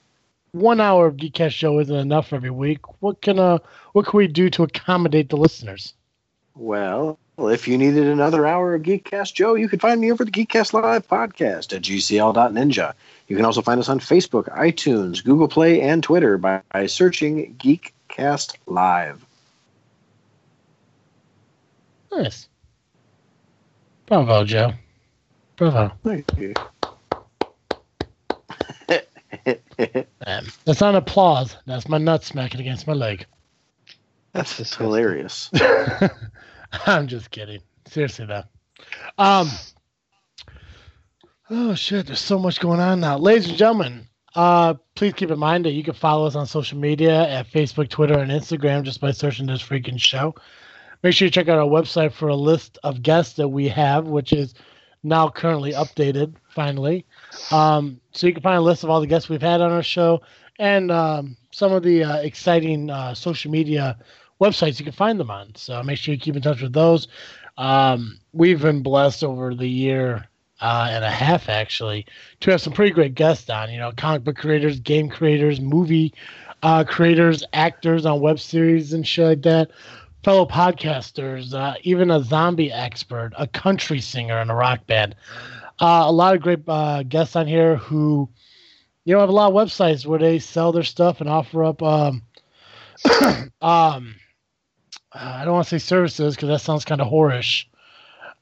one 0.51 0.81
hour 0.81 1.07
of 1.07 1.15
Geekcast 1.17 1.55
Joe 1.55 1.79
isn't 1.79 1.95
enough 1.95 2.33
every 2.33 2.49
week, 2.49 2.79
what 3.01 3.21
can 3.21 3.39
uh 3.39 3.59
what 3.93 4.05
can 4.05 4.17
we 4.17 4.27
do 4.27 4.49
to 4.51 4.63
accommodate 4.63 5.29
the 5.29 5.37
listeners? 5.37 5.93
Well, 6.55 7.17
if 7.37 7.67
you 7.67 7.77
needed 7.77 8.07
another 8.07 8.45
hour 8.45 8.75
of 8.75 8.83
Geekcast 8.83 9.33
Joe, 9.33 9.55
you 9.55 9.69
could 9.69 9.81
find 9.81 10.01
me 10.01 10.11
over 10.11 10.25
the 10.25 10.31
Geekcast 10.31 10.73
Live 10.73 11.07
podcast 11.07 11.73
at 11.73 11.81
gcl.ninja. 11.81 12.93
You 13.27 13.35
can 13.35 13.45
also 13.45 13.61
find 13.61 13.79
us 13.79 13.89
on 13.89 13.99
Facebook, 13.99 14.45
iTunes, 14.57 15.23
Google 15.23 15.47
Play, 15.47 15.81
and 15.81 16.03
Twitter 16.03 16.37
by, 16.37 16.61
by 16.71 16.87
searching 16.87 17.55
Geekcast 17.55 18.57
Live. 18.67 19.25
Nice. 22.11 22.49
Bravo, 24.05 24.43
Joe. 24.43 24.73
Bravo. 25.55 25.93
Thank 26.03 26.37
you. 26.37 26.53
Um, 30.27 30.45
that's 30.65 30.81
not 30.81 30.95
applause. 30.95 31.57
That's 31.65 31.89
my 31.89 31.97
nut 31.97 32.23
smacking 32.23 32.61
against 32.61 32.85
my 32.85 32.93
leg. 32.93 33.25
That's 34.33 34.57
just 34.57 34.75
hilarious. 34.75 35.49
I'm 36.85 37.07
just 37.07 37.31
kidding. 37.31 37.61
Seriously 37.87 38.25
though. 38.25 38.43
Um 39.17 39.49
Oh 41.49 41.75
shit, 41.75 42.07
there's 42.07 42.19
so 42.19 42.39
much 42.39 42.59
going 42.59 42.79
on 42.79 42.99
now. 42.99 43.17
Ladies 43.17 43.49
and 43.49 43.57
gentlemen, 43.57 44.07
uh 44.35 44.75
please 44.95 45.13
keep 45.13 45.31
in 45.31 45.39
mind 45.39 45.65
that 45.65 45.71
you 45.71 45.83
can 45.83 45.93
follow 45.93 46.27
us 46.27 46.35
on 46.35 46.45
social 46.45 46.77
media 46.77 47.27
at 47.27 47.47
Facebook, 47.51 47.89
Twitter, 47.89 48.19
and 48.19 48.31
Instagram 48.31 48.83
just 48.83 49.01
by 49.01 49.11
searching 49.11 49.47
this 49.47 49.61
freaking 49.61 49.99
show. 49.99 50.35
Make 51.03 51.13
sure 51.15 51.25
you 51.25 51.31
check 51.31 51.49
out 51.49 51.57
our 51.57 51.67
website 51.67 52.13
for 52.13 52.27
a 52.29 52.35
list 52.35 52.77
of 52.83 53.01
guests 53.01 53.35
that 53.37 53.49
we 53.49 53.67
have, 53.69 54.07
which 54.07 54.31
is 54.33 54.53
now 55.03 55.29
currently 55.29 55.73
updated 55.73 56.33
finally. 56.49 57.05
Um, 57.51 57.99
so 58.11 58.27
you 58.27 58.33
can 58.33 58.43
find 58.43 58.57
a 58.57 58.61
list 58.61 58.83
of 58.83 58.89
all 58.89 59.01
the 59.01 59.07
guests 59.07 59.29
we've 59.29 59.41
had 59.41 59.61
on 59.61 59.71
our 59.71 59.83
show 59.83 60.21
and 60.59 60.91
um, 60.91 61.37
some 61.51 61.71
of 61.73 61.83
the 61.83 62.03
uh, 62.03 62.17
exciting 62.17 62.89
uh, 62.89 63.13
social 63.13 63.51
media 63.51 63.97
websites 64.39 64.79
you 64.79 64.85
can 64.85 64.93
find 64.93 65.19
them 65.19 65.31
on. 65.31 65.53
So 65.55 65.81
make 65.83 65.97
sure 65.97 66.13
you 66.13 66.19
keep 66.19 66.35
in 66.35 66.41
touch 66.41 66.61
with 66.61 66.73
those. 66.73 67.07
Um, 67.57 68.19
we've 68.33 68.61
been 68.61 68.83
blessed 68.83 69.23
over 69.23 69.53
the 69.55 69.67
year 69.67 70.27
uh, 70.61 70.87
and 70.91 71.03
a 71.03 71.09
half, 71.09 71.49
actually, 71.49 72.05
to 72.41 72.51
have 72.51 72.61
some 72.61 72.73
pretty 72.73 72.91
great 72.91 73.15
guests 73.15 73.49
on. 73.49 73.71
You 73.71 73.79
know, 73.79 73.91
comic 73.91 74.23
book 74.23 74.37
creators, 74.37 74.79
game 74.79 75.09
creators, 75.09 75.59
movie 75.59 76.13
uh, 76.63 76.83
creators, 76.83 77.43
actors 77.53 78.05
on 78.05 78.21
web 78.21 78.39
series 78.39 78.93
and 78.93 79.05
shit 79.05 79.25
like 79.25 79.41
that. 79.41 79.71
Fellow 80.23 80.45
podcasters, 80.45 81.53
uh, 81.53 81.75
even 81.83 82.11
a 82.11 82.23
zombie 82.23 82.71
expert, 82.71 83.31
a 83.37 83.47
country 83.47 83.99
singer 83.99 84.39
in 84.39 84.49
a 84.49 84.55
rock 84.55 84.85
band. 84.85 85.15
Uh, 85.79 86.03
a 86.05 86.11
lot 86.11 86.35
of 86.35 86.41
great 86.41 86.59
uh, 86.67 87.03
guests 87.03 87.35
on 87.35 87.47
here 87.47 87.77
who, 87.77 88.29
you 89.03 89.13
know, 89.13 89.19
have 89.19 89.29
a 89.29 89.31
lot 89.31 89.51
of 89.51 89.55
websites 89.55 90.05
where 90.05 90.19
they 90.19 90.37
sell 90.37 90.71
their 90.71 90.83
stuff 90.83 91.21
and 91.21 91.29
offer 91.29 91.63
up 91.63 91.81
um, 91.81 92.21
um, 93.61 94.15
I 95.13 95.43
don't 95.43 95.53
want 95.53 95.67
to 95.67 95.79
say 95.79 95.83
services 95.83 96.35
because 96.35 96.49
that 96.49 96.61
sounds 96.61 96.85
kind 96.85 97.01
of 97.01 97.07
whorish. 97.07 97.65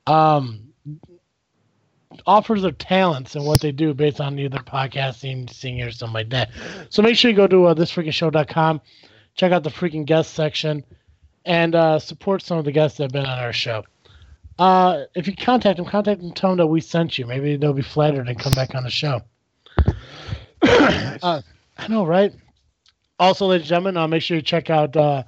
Um, 0.06 0.74
offers 2.26 2.62
their 2.62 2.72
talents 2.72 3.36
and 3.36 3.46
what 3.46 3.62
they 3.62 3.72
do 3.72 3.94
based 3.94 4.20
on 4.20 4.38
either 4.38 4.60
podcasting, 4.60 5.50
singing, 5.50 5.84
or 5.84 5.92
something 5.92 6.14
like 6.14 6.30
that. 6.30 6.50
So 6.90 7.02
make 7.02 7.16
sure 7.16 7.32
you 7.32 7.38
go 7.38 7.48
to 7.48 7.68
uh, 7.68 7.74
thisfreakingshow.com, 7.74 8.82
check 9.36 9.52
out 9.52 9.64
the 9.64 9.70
freaking 9.70 10.06
guest 10.06 10.34
section, 10.34 10.84
and 11.50 11.74
uh, 11.74 11.98
support 11.98 12.44
some 12.44 12.60
of 12.60 12.64
the 12.64 12.72
guests 12.72 13.00
that 13.00 13.06
have 13.06 13.12
been 13.12 13.26
on 13.26 13.40
our 13.40 13.52
show. 13.52 13.84
Uh, 14.60 15.06
if 15.16 15.26
you 15.26 15.36
contact 15.36 15.78
them, 15.78 15.86
contact 15.86 16.22
them, 16.22 16.32
tell 16.32 16.52
them 16.52 16.58
that 16.58 16.68
we 16.68 16.80
sent 16.80 17.18
you. 17.18 17.26
Maybe 17.26 17.58
they'll 17.58 17.74
be 17.74 17.82
flattered 17.82 18.30
and 18.30 18.40
come 18.40 18.54
back 18.54 18.76
on 18.76 18.84
the 18.84 18.90
show. 18.92 19.22
uh, 20.62 21.42
I 21.78 21.88
know, 21.88 22.06
right? 22.06 22.32
Also, 23.18 23.48
ladies 23.48 23.64
and 23.64 23.70
gentlemen, 23.70 23.98
uh, 23.98 24.08
make 24.08 24.22
sure 24.22 24.38
you 24.38 24.44
check 24.44 24.70
out 24.70 24.96
uh, 24.96 25.24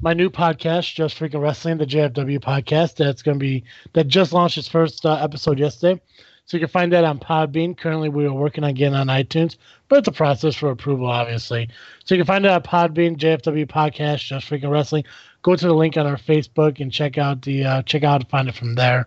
my 0.00 0.14
new 0.14 0.30
podcast, 0.30 0.94
Just 0.94 1.18
Freaking 1.18 1.42
Wrestling, 1.42 1.78
the 1.78 1.86
JFW 1.86 2.38
podcast. 2.38 2.94
That's 2.94 3.22
going 3.22 3.38
to 3.38 3.42
be 3.42 3.64
that 3.94 4.06
just 4.06 4.32
launched 4.32 4.58
its 4.58 4.68
first 4.68 5.04
uh, 5.04 5.14
episode 5.20 5.58
yesterday. 5.58 6.00
So 6.46 6.56
you 6.56 6.60
can 6.60 6.68
find 6.68 6.92
that 6.92 7.04
on 7.04 7.18
Podbean. 7.18 7.76
Currently, 7.76 8.10
we 8.10 8.26
are 8.26 8.32
working 8.32 8.64
on 8.64 8.74
getting 8.74 8.94
on 8.94 9.06
iTunes, 9.08 9.56
but 9.88 9.98
it's 9.98 10.08
a 10.08 10.12
process 10.12 10.54
for 10.54 10.70
approval, 10.70 11.06
obviously. 11.06 11.68
So 12.04 12.14
you 12.14 12.20
can 12.20 12.26
find 12.26 12.44
it 12.44 12.50
on 12.50 12.62
Podbean, 12.62 13.16
JFW 13.16 13.66
podcast, 13.66 14.26
Just 14.26 14.48
Freaking 14.48 14.70
Wrestling. 14.70 15.04
Go 15.44 15.54
to 15.54 15.66
the 15.66 15.74
link 15.74 15.98
on 15.98 16.06
our 16.06 16.16
Facebook 16.16 16.80
and 16.80 16.90
check 16.90 17.18
out 17.18 17.42
the 17.42 17.64
uh, 17.64 17.82
check 17.82 18.02
out 18.02 18.22
and 18.22 18.30
find 18.30 18.48
it 18.48 18.54
from 18.54 18.74
there. 18.74 19.06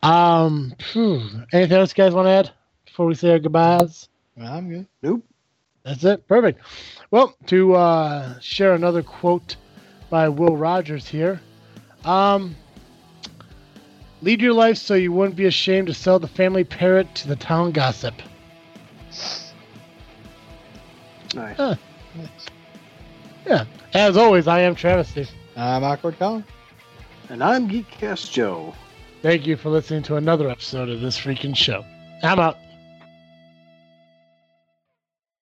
Um, 0.00 0.74
phew. 0.78 1.20
anything 1.52 1.76
else 1.76 1.90
you 1.90 2.04
guys 2.04 2.14
want 2.14 2.26
to 2.26 2.30
add 2.30 2.50
before 2.86 3.06
we 3.06 3.16
say 3.16 3.32
our 3.32 3.40
goodbyes? 3.40 4.08
I'm 4.40 4.68
good. 4.70 4.86
Nope. 5.02 5.24
That's 5.82 6.04
it. 6.04 6.28
Perfect. 6.28 6.60
Well, 7.10 7.34
to 7.46 7.74
uh, 7.74 8.38
share 8.38 8.74
another 8.74 9.02
quote 9.02 9.56
by 10.08 10.28
Will 10.28 10.56
Rogers 10.56 11.08
here. 11.08 11.40
Um, 12.04 12.54
lead 14.22 14.40
your 14.40 14.52
life 14.52 14.76
so 14.76 14.94
you 14.94 15.10
wouldn't 15.10 15.36
be 15.36 15.46
ashamed 15.46 15.88
to 15.88 15.94
sell 15.94 16.20
the 16.20 16.28
family 16.28 16.62
parrot 16.62 17.12
to 17.16 17.28
the 17.28 17.36
town 17.36 17.72
gossip. 17.72 18.14
Nice. 21.34 21.56
Huh. 21.56 21.74
Yeah. 23.44 23.64
As 23.94 24.16
always, 24.16 24.46
I 24.46 24.60
am 24.60 24.76
Travesty. 24.76 25.26
I'm 25.60 25.84
awkward 25.84 26.18
Colin. 26.18 26.44
And 27.28 27.44
I'm 27.44 27.68
Geekcast 27.68 28.32
Joe. 28.32 28.74
Thank 29.20 29.46
you 29.46 29.58
for 29.58 29.68
listening 29.68 30.02
to 30.04 30.16
another 30.16 30.48
episode 30.48 30.88
of 30.88 31.02
this 31.02 31.18
freaking 31.18 31.54
show. 31.54 31.84
I'm 32.22 32.38
out. 32.38 32.56